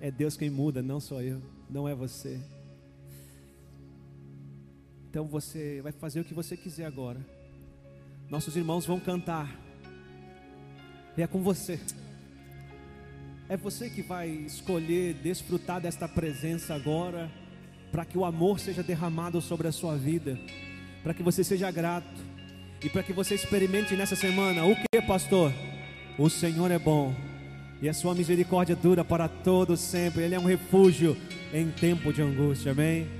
É 0.00 0.12
Deus 0.12 0.36
quem 0.36 0.48
muda, 0.48 0.80
não 0.80 1.00
sou 1.00 1.20
eu, 1.20 1.42
não 1.68 1.88
é 1.88 1.94
você. 1.94 2.40
Então 5.10 5.26
você 5.26 5.80
vai 5.82 5.90
fazer 5.90 6.20
o 6.20 6.24
que 6.24 6.32
você 6.32 6.56
quiser 6.56 6.84
agora. 6.84 7.18
Nossos 8.30 8.56
irmãos 8.56 8.86
vão 8.86 9.00
cantar. 9.00 9.50
E 11.16 11.22
é 11.22 11.26
com 11.26 11.42
você. 11.42 11.80
É 13.50 13.56
você 13.56 13.88
que 13.88 14.02
vai 14.02 14.28
escolher 14.28 15.14
desfrutar 15.14 15.80
desta 15.80 16.06
presença 16.06 16.74
agora, 16.74 17.30
para 17.90 18.04
que 18.04 18.18
o 18.18 18.24
amor 18.26 18.60
seja 18.60 18.82
derramado 18.82 19.40
sobre 19.40 19.66
a 19.66 19.72
sua 19.72 19.96
vida, 19.96 20.38
para 21.02 21.14
que 21.14 21.22
você 21.22 21.42
seja 21.42 21.70
grato 21.70 22.20
e 22.84 22.90
para 22.90 23.02
que 23.02 23.12
você 23.12 23.34
experimente 23.34 23.96
nessa 23.96 24.14
semana 24.14 24.66
o 24.66 24.76
que, 24.76 25.00
pastor? 25.00 25.50
O 26.18 26.28
Senhor 26.28 26.70
é 26.70 26.78
bom 26.78 27.14
e 27.80 27.88
a 27.88 27.94
sua 27.94 28.14
misericórdia 28.14 28.76
dura 28.76 29.02
para 29.02 29.28
todos 29.28 29.80
sempre. 29.80 30.24
Ele 30.24 30.34
é 30.34 30.38
um 30.38 30.44
refúgio 30.44 31.16
em 31.50 31.70
tempo 31.70 32.12
de 32.12 32.20
angústia. 32.20 32.72
Amém. 32.72 33.17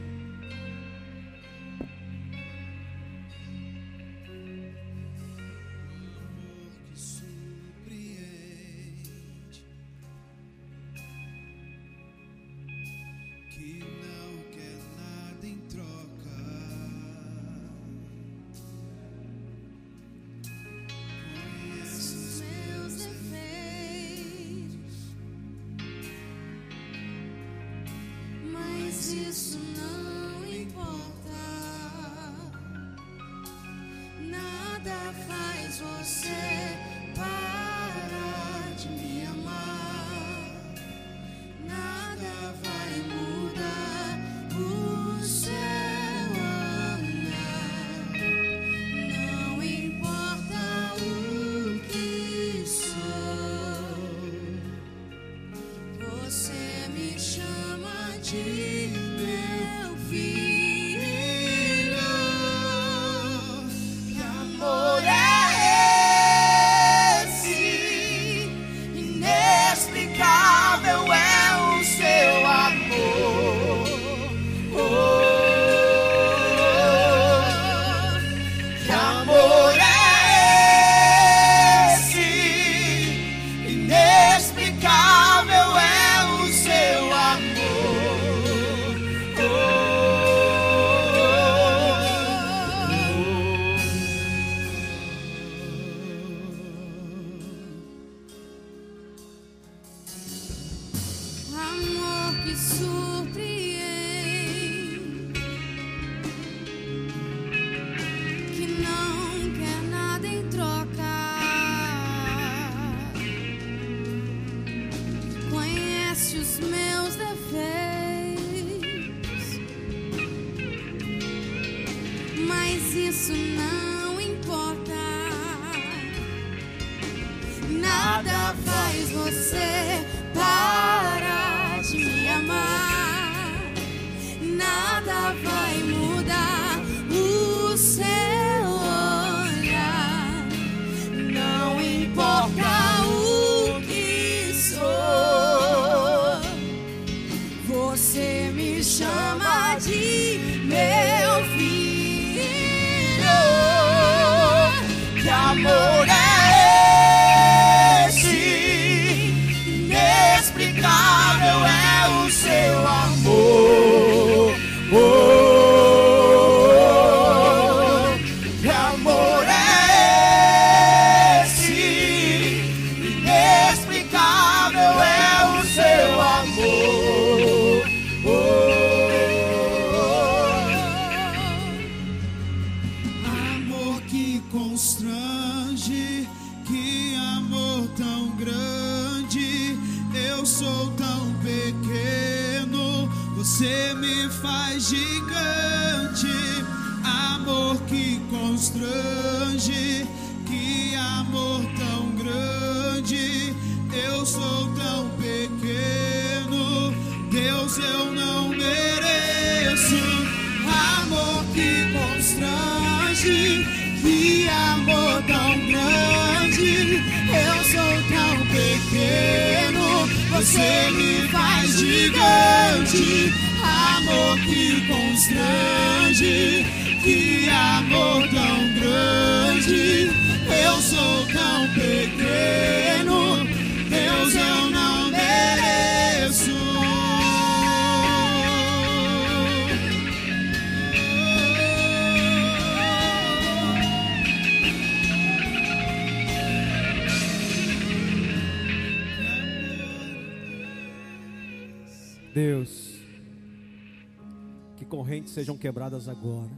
Sejam 255.28 255.56
quebradas 255.56 256.08
agora. 256.08 256.50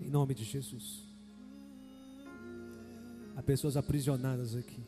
Em 0.00 0.08
nome 0.08 0.34
de 0.34 0.44
Jesus. 0.44 1.02
Há 3.36 3.42
pessoas 3.42 3.76
aprisionadas 3.76 4.56
aqui. 4.56 4.82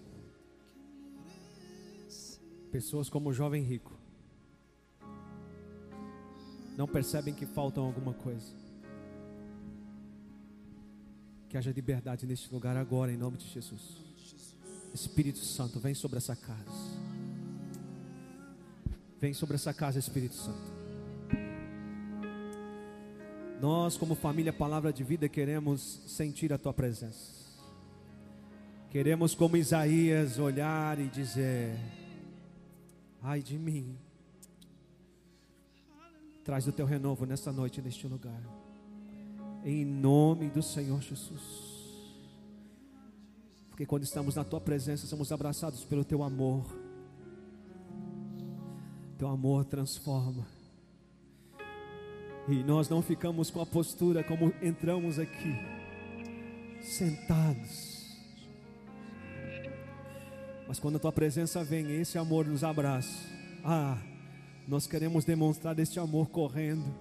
Pessoas 2.70 3.08
como 3.08 3.28
o 3.28 3.32
jovem 3.32 3.62
rico. 3.62 3.92
Não 6.76 6.88
percebem 6.88 7.32
que 7.32 7.46
faltam 7.46 7.84
alguma 7.84 8.12
coisa. 8.12 8.52
Que 11.48 11.56
haja 11.56 11.70
liberdade 11.70 12.26
neste 12.26 12.52
lugar 12.52 12.76
agora, 12.76 13.12
em 13.12 13.16
nome 13.16 13.36
de 13.36 13.48
Jesus. 13.48 14.02
Espírito 14.92 15.38
Santo, 15.38 15.78
vem 15.78 15.94
sobre 15.94 16.18
essa 16.18 16.34
casa. 16.34 17.04
Vem 19.20 19.32
sobre 19.32 19.54
essa 19.54 19.72
casa, 19.72 19.98
Espírito 19.98 20.34
Santo. 20.34 20.83
Nós, 23.60 23.96
como 23.96 24.14
família 24.14 24.52
Palavra 24.52 24.92
de 24.92 25.02
Vida, 25.04 25.28
queremos 25.28 26.00
sentir 26.06 26.52
a 26.52 26.58
tua 26.58 26.72
presença. 26.72 27.32
Queremos, 28.90 29.34
como 29.34 29.56
Isaías, 29.56 30.38
olhar 30.38 30.98
e 30.98 31.08
dizer: 31.08 31.76
Ai 33.22 33.42
de 33.42 33.58
mim. 33.58 33.96
Traz 36.44 36.66
o 36.66 36.72
teu 36.72 36.84
renovo 36.84 37.24
nessa 37.24 37.50
noite, 37.50 37.80
neste 37.80 38.06
lugar. 38.06 38.40
Em 39.64 39.84
nome 39.84 40.50
do 40.50 40.62
Senhor 40.62 41.00
Jesus. 41.00 41.42
Porque 43.70 43.86
quando 43.86 44.04
estamos 44.04 44.36
na 44.36 44.44
tua 44.44 44.60
presença, 44.60 45.06
somos 45.06 45.32
abraçados 45.32 45.84
pelo 45.84 46.04
teu 46.04 46.22
amor. 46.22 46.64
Teu 49.18 49.26
amor 49.26 49.64
transforma. 49.64 50.46
E 52.46 52.62
nós 52.62 52.88
não 52.88 53.00
ficamos 53.00 53.50
com 53.50 53.60
a 53.60 53.66
postura 53.66 54.22
como 54.22 54.52
entramos 54.60 55.18
aqui, 55.18 55.56
sentados. 56.82 57.94
Mas 60.68 60.78
quando 60.78 60.96
a 60.96 60.98
tua 60.98 61.12
presença 61.12 61.64
vem, 61.64 61.90
esse 62.00 62.18
amor 62.18 62.46
nos 62.46 62.62
abraça. 62.62 63.18
Ah, 63.64 63.98
nós 64.68 64.86
queremos 64.86 65.24
demonstrar 65.24 65.78
este 65.78 65.98
amor 65.98 66.28
correndo, 66.28 66.94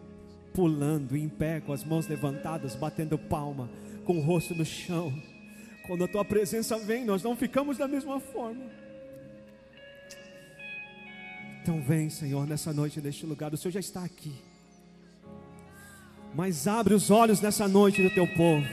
pulando 0.53 1.17
em 1.17 1.27
pé, 1.27 1.59
com 1.59 1.73
as 1.73 1.83
mãos 1.83 2.07
levantadas, 2.07 2.75
batendo 2.75 3.17
palma, 3.17 3.69
com 4.05 4.17
o 4.17 4.21
rosto 4.21 4.55
no 4.55 4.65
chão. 4.65 5.13
Quando 5.85 6.05
a 6.05 6.07
tua 6.07 6.23
presença 6.23 6.77
vem, 6.79 7.03
nós 7.03 7.21
não 7.21 7.35
ficamos 7.35 7.77
da 7.77 7.87
mesma 7.87 8.19
forma. 8.19 8.65
Então 11.61 11.81
vem, 11.81 12.09
Senhor, 12.09 12.47
nessa 12.47 12.71
noite, 12.73 13.01
neste 13.01 13.25
lugar. 13.25 13.53
O 13.53 13.57
Senhor 13.57 13.71
já 13.71 13.79
está 13.79 14.03
aqui. 14.03 14.33
Mas 16.35 16.67
abre 16.67 16.93
os 16.93 17.11
olhos 17.11 17.39
nessa 17.41 17.67
noite 17.67 18.01
do 18.01 18.09
teu 18.09 18.27
povo. 18.27 18.65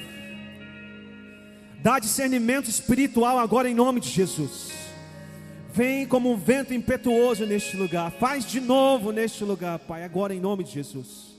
Dá 1.82 1.98
discernimento 1.98 2.68
espiritual 2.68 3.38
agora 3.38 3.68
em 3.68 3.74
nome 3.74 4.00
de 4.00 4.08
Jesus. 4.08 4.70
Vem 5.72 6.06
como 6.06 6.30
um 6.30 6.36
vento 6.36 6.74
impetuoso 6.74 7.46
neste 7.46 7.76
lugar. 7.76 8.10
Faz 8.12 8.44
de 8.44 8.60
novo 8.60 9.12
neste 9.12 9.44
lugar, 9.44 9.78
Pai, 9.78 10.04
agora 10.04 10.34
em 10.34 10.40
nome 10.40 10.64
de 10.64 10.72
Jesus. 10.72 11.29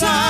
Santo, 0.00 0.29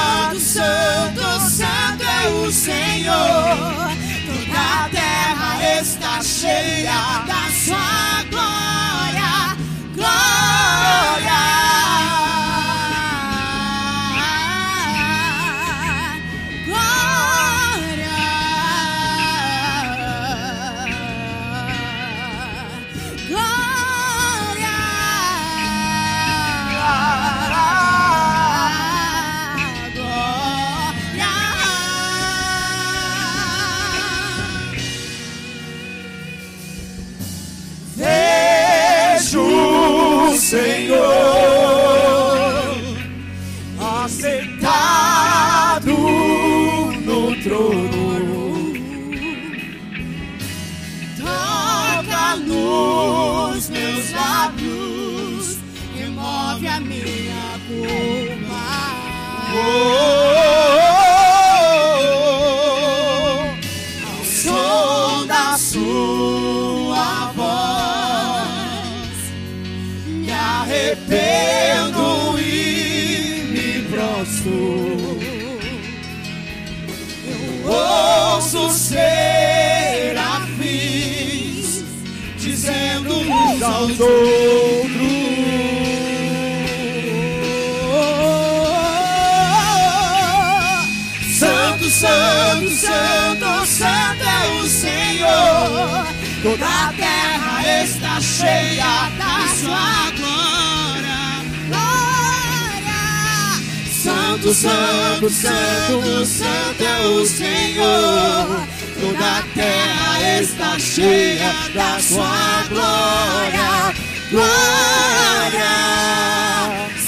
Santo, 104.61 105.31
Santo, 105.31 106.27
Santo, 106.27 106.85
é 106.85 107.07
o 107.07 107.25
Senhor. 107.25 108.67
Toda 109.01 109.39
a 109.39 109.43
terra 109.55 110.39
está 110.39 110.79
cheia 110.79 111.51
da 111.73 111.99
sua 111.99 112.65
glória. 112.69 113.95
Glória, 114.31 115.65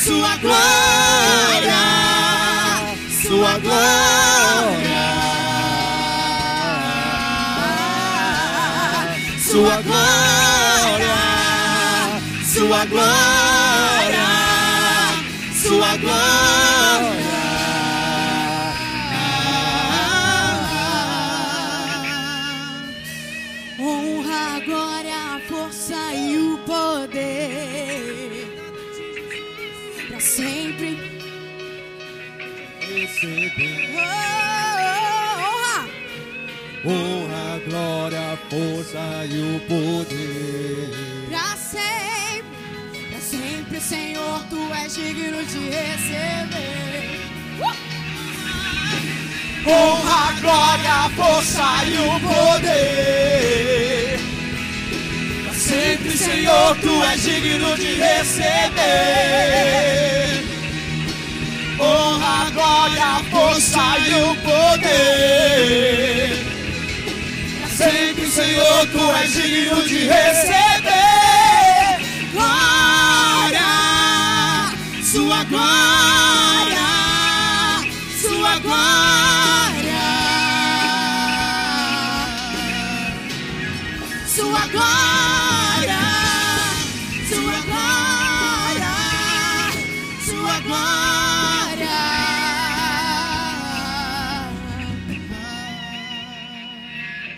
sua 0.03 0.37
glória, 0.39 1.77
sua 3.21 3.59
glória. 3.59 5.03
Sua 9.39 9.83
glória, 9.83 11.17
sua 12.47 12.85
glória, 12.87 14.27
sua 15.53 15.97
glória. 15.99 16.32
Oh, 33.55 33.61
honra, 35.45 35.85
Honra, 36.85 37.61
glória, 37.69 38.39
força 38.49 39.05
e 39.27 39.57
o 39.57 39.61
poder. 39.69 40.89
pra 41.29 41.57
sempre. 41.57 42.57
Pra 43.11 43.21
sempre, 43.21 43.79
Senhor, 43.81 44.43
tu 44.49 44.73
és 44.75 44.95
digno 44.95 45.45
de 45.45 45.69
receber. 45.69 47.21
Honra, 49.67 50.33
glória, 50.41 51.11
força 51.15 51.85
e 51.85 51.99
o 51.99 52.21
poder. 52.21 54.19
Pra 55.45 55.55
sempre, 55.55 56.17
Senhor, 56.17 56.77
tu 56.81 57.03
és 57.05 57.23
digno 57.23 57.77
de 57.77 57.95
receber 57.97 59.53
honra, 61.83 62.47
a 62.47 62.51
glória, 62.51 63.21
força 63.31 63.99
e 63.99 64.15
o 64.15 64.35
poder. 64.37 66.03
Sempre, 67.77 68.27
Senhor, 68.31 68.87
tu 68.93 69.11
és 69.23 69.33
digno 69.33 69.83
de 69.83 69.99
receber 70.07 72.01
glória, 72.33 73.71
sua 75.03 75.45
glória. 75.45 75.82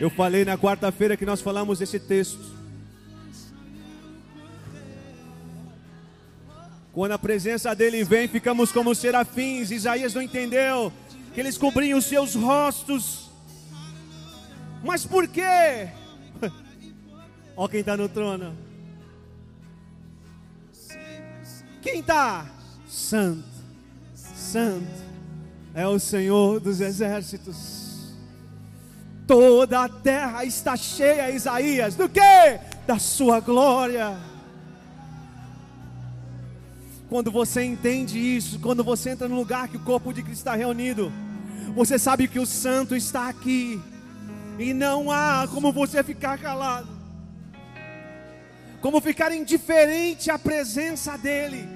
Eu 0.05 0.10
falei 0.10 0.44
na 0.44 0.59
quarta-feira 0.59 1.16
que 1.16 1.24
nós 1.24 1.40
falamos 1.40 1.81
esse 1.81 1.98
texto. 1.98 2.44
Quando 6.93 7.12
a 7.12 7.18
presença 7.18 7.74
dele 7.74 8.05
vem, 8.05 8.28
ficamos 8.28 8.70
como 8.70 8.94
serafins. 8.94 9.70
Isaías 9.70 10.12
não 10.12 10.20
entendeu 10.20 10.93
que 11.32 11.40
eles 11.40 11.56
cobriam 11.56 11.98
os 11.98 12.05
seus 12.05 12.35
rostos. 12.35 13.31
Mas 14.82 15.06
por 15.06 15.26
quê? 15.26 15.89
Olha 17.56 17.70
quem 17.70 17.81
está 17.81 17.97
no 17.97 18.06
trono. 18.06 18.55
Quem 21.81 22.01
está? 22.01 22.51
Santo, 22.86 23.48
Santo 24.14 25.02
é 25.72 25.86
o 25.86 25.98
Senhor 25.98 26.60
dos 26.60 26.82
exércitos. 26.82 27.84
Toda 29.26 29.84
a 29.84 29.88
terra 29.88 30.44
está 30.44 30.76
cheia, 30.76 31.30
Isaías, 31.30 31.94
do 31.96 32.09
que? 32.09 32.20
Da 32.86 32.98
sua 32.98 33.40
glória. 33.40 34.16
Quando 37.09 37.30
você 37.30 37.62
entende 37.62 38.18
isso, 38.18 38.59
quando 38.59 38.84
você 38.84 39.10
entra 39.10 39.28
no 39.28 39.36
lugar 39.36 39.68
que 39.68 39.76
o 39.76 39.80
corpo 39.80 40.12
de 40.12 40.22
Cristo 40.22 40.40
está 40.40 40.55
reunido, 40.55 41.12
você 41.74 41.98
sabe 41.98 42.28
que 42.28 42.38
o 42.38 42.46
Santo 42.46 42.94
está 42.94 43.28
aqui, 43.28 43.80
e 44.59 44.72
não 44.72 45.10
há 45.10 45.48
como 45.52 45.72
você 45.72 46.02
ficar 46.02 46.38
calado, 46.38 46.88
como 48.80 49.01
ficar 49.01 49.32
indiferente 49.32 50.30
à 50.30 50.38
presença 50.38 51.16
dEle. 51.16 51.66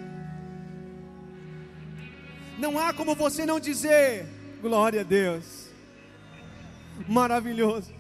Não 2.59 2.79
há 2.79 2.93
como 2.93 3.15
você 3.15 3.47
não 3.47 3.59
dizer, 3.59 4.27
glória 4.61 5.01
a 5.01 5.05
Deus, 5.05 5.58
maravilhoso, 7.07 7.93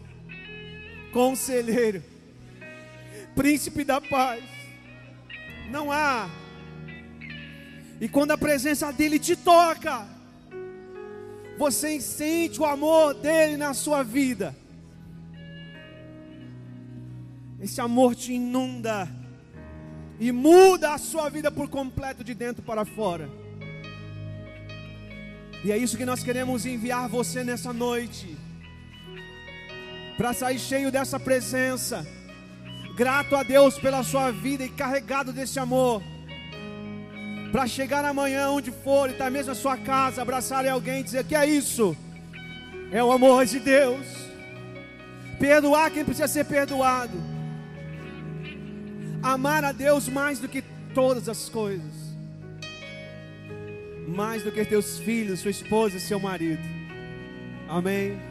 conselheiro, 1.13 2.03
príncipe 3.35 3.85
da 3.85 4.01
paz. 4.01 4.43
Não 5.71 5.93
há 5.93 6.29
e 8.01 8.09
quando 8.09 8.31
a 8.31 8.39
presença 8.39 8.93
dele 8.93 9.19
te 9.19 9.35
toca, 9.35 10.07
você 11.59 12.01
sente 12.01 12.61
o 12.61 12.65
amor 12.65 13.15
dele 13.15 13.57
na 13.57 13.75
sua 13.75 14.05
vida. 14.05 14.55
Esse 17.61 17.81
amor 17.81 18.15
te 18.15 18.33
inunda 18.33 19.09
e 20.21 20.31
muda 20.31 20.95
a 20.95 20.99
sua 20.99 21.29
vida 21.29 21.51
por 21.51 21.69
completo 21.69 22.23
de 22.23 22.35
dentro 22.35 22.63
para 22.63 22.85
fora. 22.85 23.29
E 25.65 25.73
é 25.73 25.77
isso 25.77 25.97
que 25.97 26.07
nós 26.07 26.23
queremos 26.23 26.65
enviar 26.65 27.09
você 27.09 27.43
nessa 27.43 27.73
noite. 27.73 28.38
Para 30.19 30.35
sair 30.35 30.59
cheio 30.59 30.93
dessa 30.93 31.19
presença, 31.19 32.07
grato 32.95 33.35
a 33.35 33.43
Deus 33.43 33.79
pela 33.79 34.03
sua 34.03 34.31
vida 34.31 34.65
e 34.65 34.69
carregado 34.69 35.33
desse 35.33 35.59
amor 35.59 36.03
para 37.51 37.67
chegar 37.67 38.05
amanhã 38.05 38.51
onde 38.51 38.71
for, 38.71 39.09
e 39.09 39.13
estar 39.13 39.25
tá 39.25 39.31
mesmo 39.31 39.49
na 39.49 39.55
sua 39.55 39.77
casa, 39.77 40.23
abraçar 40.23 40.67
alguém 40.67 41.01
e 41.01 41.03
dizer 41.03 41.25
que 41.25 41.35
é 41.35 41.47
isso, 41.47 41.97
é 42.93 43.03
o 43.03 43.11
amor 43.11 43.45
de 43.47 43.59
Deus. 43.59 44.07
Perdoar 45.39 45.91
quem 45.91 46.05
precisa 46.05 46.29
ser 46.29 46.45
perdoado. 46.45 47.17
Amar 49.23 49.65
a 49.65 49.73
Deus 49.73 50.09
mais 50.09 50.39
do 50.39 50.49
que 50.49 50.63
todas 50.95 51.29
as 51.29 51.49
coisas. 51.49 51.93
Mais 54.09 54.43
do 54.43 54.51
que 54.51 54.65
teus 54.65 54.99
filhos, 54.99 55.41
sua 55.41 55.51
esposa 55.51 55.99
seu 56.01 56.19
marido. 56.19 56.63
Amém. 57.69 58.28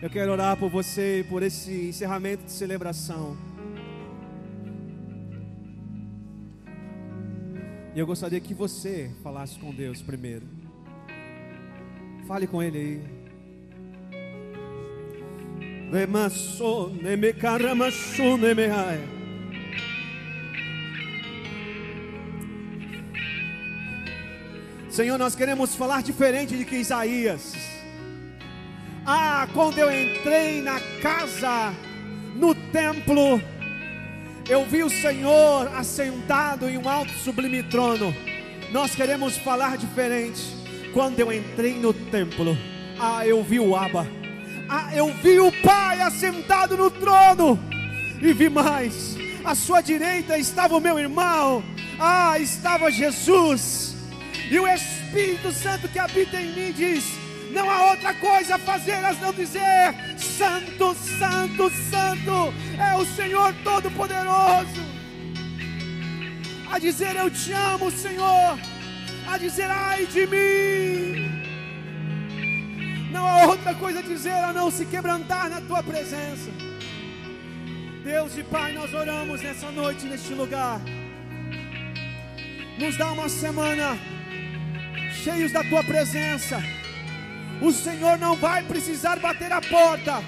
Eu 0.00 0.08
quero 0.08 0.30
orar 0.30 0.56
por 0.56 0.70
você, 0.70 1.26
por 1.28 1.42
esse 1.42 1.88
encerramento 1.88 2.44
de 2.44 2.52
celebração. 2.52 3.36
E 7.96 7.98
eu 7.98 8.06
gostaria 8.06 8.38
que 8.38 8.54
você 8.54 9.10
falasse 9.24 9.58
com 9.58 9.74
Deus 9.74 10.00
primeiro. 10.00 10.46
Fale 12.28 12.46
com 12.46 12.62
Ele 12.62 12.78
aí. 12.78 13.02
Senhor, 24.88 25.18
nós 25.18 25.34
queremos 25.34 25.74
falar 25.74 26.04
diferente 26.04 26.56
de 26.56 26.64
que 26.64 26.76
Isaías. 26.76 27.67
Ah, 29.10 29.48
quando 29.54 29.78
eu 29.78 29.90
entrei 29.90 30.60
na 30.60 30.78
casa, 31.00 31.72
no 32.36 32.54
templo, 32.54 33.40
eu 34.46 34.66
vi 34.66 34.82
o 34.82 34.90
Senhor 34.90 35.66
assentado 35.74 36.68
em 36.68 36.76
um 36.76 36.86
alto 36.86 37.10
sublime 37.12 37.62
trono. 37.62 38.14
Nós 38.70 38.94
queremos 38.94 39.38
falar 39.38 39.78
diferente. 39.78 40.42
Quando 40.92 41.20
eu 41.20 41.32
entrei 41.32 41.78
no 41.78 41.94
templo, 41.94 42.54
ah, 43.00 43.26
eu 43.26 43.42
vi 43.42 43.58
o 43.58 43.74
Abba. 43.74 44.06
Ah, 44.68 44.94
eu 44.94 45.10
vi 45.22 45.40
o 45.40 45.50
Pai 45.62 46.02
assentado 46.02 46.76
no 46.76 46.90
trono. 46.90 47.58
E 48.20 48.30
vi 48.34 48.50
mais. 48.50 49.16
À 49.42 49.54
sua 49.54 49.80
direita 49.80 50.36
estava 50.36 50.76
o 50.76 50.80
meu 50.80 50.98
irmão. 50.98 51.64
Ah, 51.98 52.38
estava 52.38 52.90
Jesus. 52.90 53.96
E 54.50 54.58
o 54.58 54.68
Espírito 54.68 55.50
Santo 55.50 55.88
que 55.88 55.98
habita 55.98 56.38
em 56.38 56.52
mim 56.52 56.72
diz: 56.72 57.27
Não 57.50 57.70
há 57.70 57.90
outra 57.90 58.14
coisa 58.14 58.56
a 58.56 58.58
fazer 58.58 58.92
a 58.92 59.12
não 59.14 59.32
dizer: 59.32 59.94
Santo, 60.18 60.94
Santo, 60.94 61.70
Santo 61.90 62.54
é 62.78 62.94
o 62.96 63.06
Senhor 63.06 63.54
Todo-Poderoso. 63.64 64.86
A 66.70 66.78
dizer 66.78 67.16
eu 67.16 67.30
te 67.30 67.52
amo, 67.52 67.90
Senhor. 67.90 68.58
A 69.26 69.38
dizer 69.38 69.70
ai 69.70 70.06
de 70.06 70.26
mim. 70.26 71.28
Não 73.10 73.26
há 73.26 73.46
outra 73.46 73.74
coisa 73.74 74.00
a 74.00 74.02
dizer 74.02 74.32
a 74.32 74.52
não 74.52 74.70
se 74.70 74.84
quebrantar 74.84 75.48
na 75.48 75.60
tua 75.62 75.82
presença. 75.82 76.50
Deus 78.04 78.36
e 78.36 78.42
Pai, 78.44 78.72
nós 78.72 78.92
oramos 78.92 79.42
nessa 79.42 79.70
noite, 79.70 80.06
neste 80.06 80.34
lugar. 80.34 80.80
Nos 82.78 82.96
dá 82.96 83.10
uma 83.12 83.28
semana 83.28 83.98
cheios 85.24 85.50
da 85.50 85.64
tua 85.64 85.82
presença 85.82 86.62
o 87.60 87.72
Senhor 87.72 88.18
não 88.18 88.36
vai 88.36 88.62
precisar 88.62 89.18
bater 89.18 89.52
a 89.52 89.60
porta, 89.60 90.22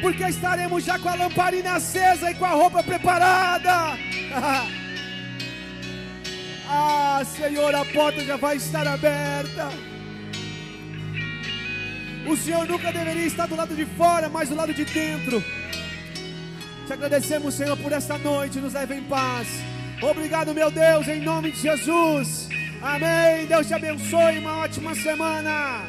porque 0.00 0.24
estaremos 0.24 0.84
já 0.84 0.98
com 0.98 1.08
a 1.08 1.14
lamparina 1.14 1.74
acesa 1.74 2.30
e 2.30 2.34
com 2.34 2.44
a 2.44 2.50
roupa 2.50 2.82
preparada. 2.82 3.96
ah, 6.68 7.22
Senhor, 7.36 7.74
a 7.74 7.84
porta 7.84 8.24
já 8.24 8.36
vai 8.36 8.56
estar 8.56 8.86
aberta. 8.86 9.70
O 12.26 12.36
Senhor 12.36 12.66
nunca 12.66 12.92
deveria 12.92 13.26
estar 13.26 13.46
do 13.46 13.56
lado 13.56 13.74
de 13.74 13.86
fora, 13.86 14.28
mas 14.28 14.48
do 14.48 14.54
lado 14.54 14.74
de 14.74 14.84
dentro. 14.84 15.42
Te 16.86 16.92
agradecemos, 16.92 17.54
Senhor, 17.54 17.76
por 17.76 17.92
esta 17.92 18.18
noite. 18.18 18.58
Nos 18.58 18.72
leve 18.72 18.96
em 18.96 19.02
paz. 19.04 19.48
Obrigado, 20.02 20.52
meu 20.52 20.70
Deus, 20.70 21.06
em 21.08 21.20
nome 21.20 21.52
de 21.52 21.60
Jesus. 21.60 22.48
Amém. 22.82 23.46
Deus 23.46 23.66
te 23.66 23.74
abençoe. 23.74 24.38
Uma 24.38 24.58
ótima 24.58 24.94
semana. 24.94 25.88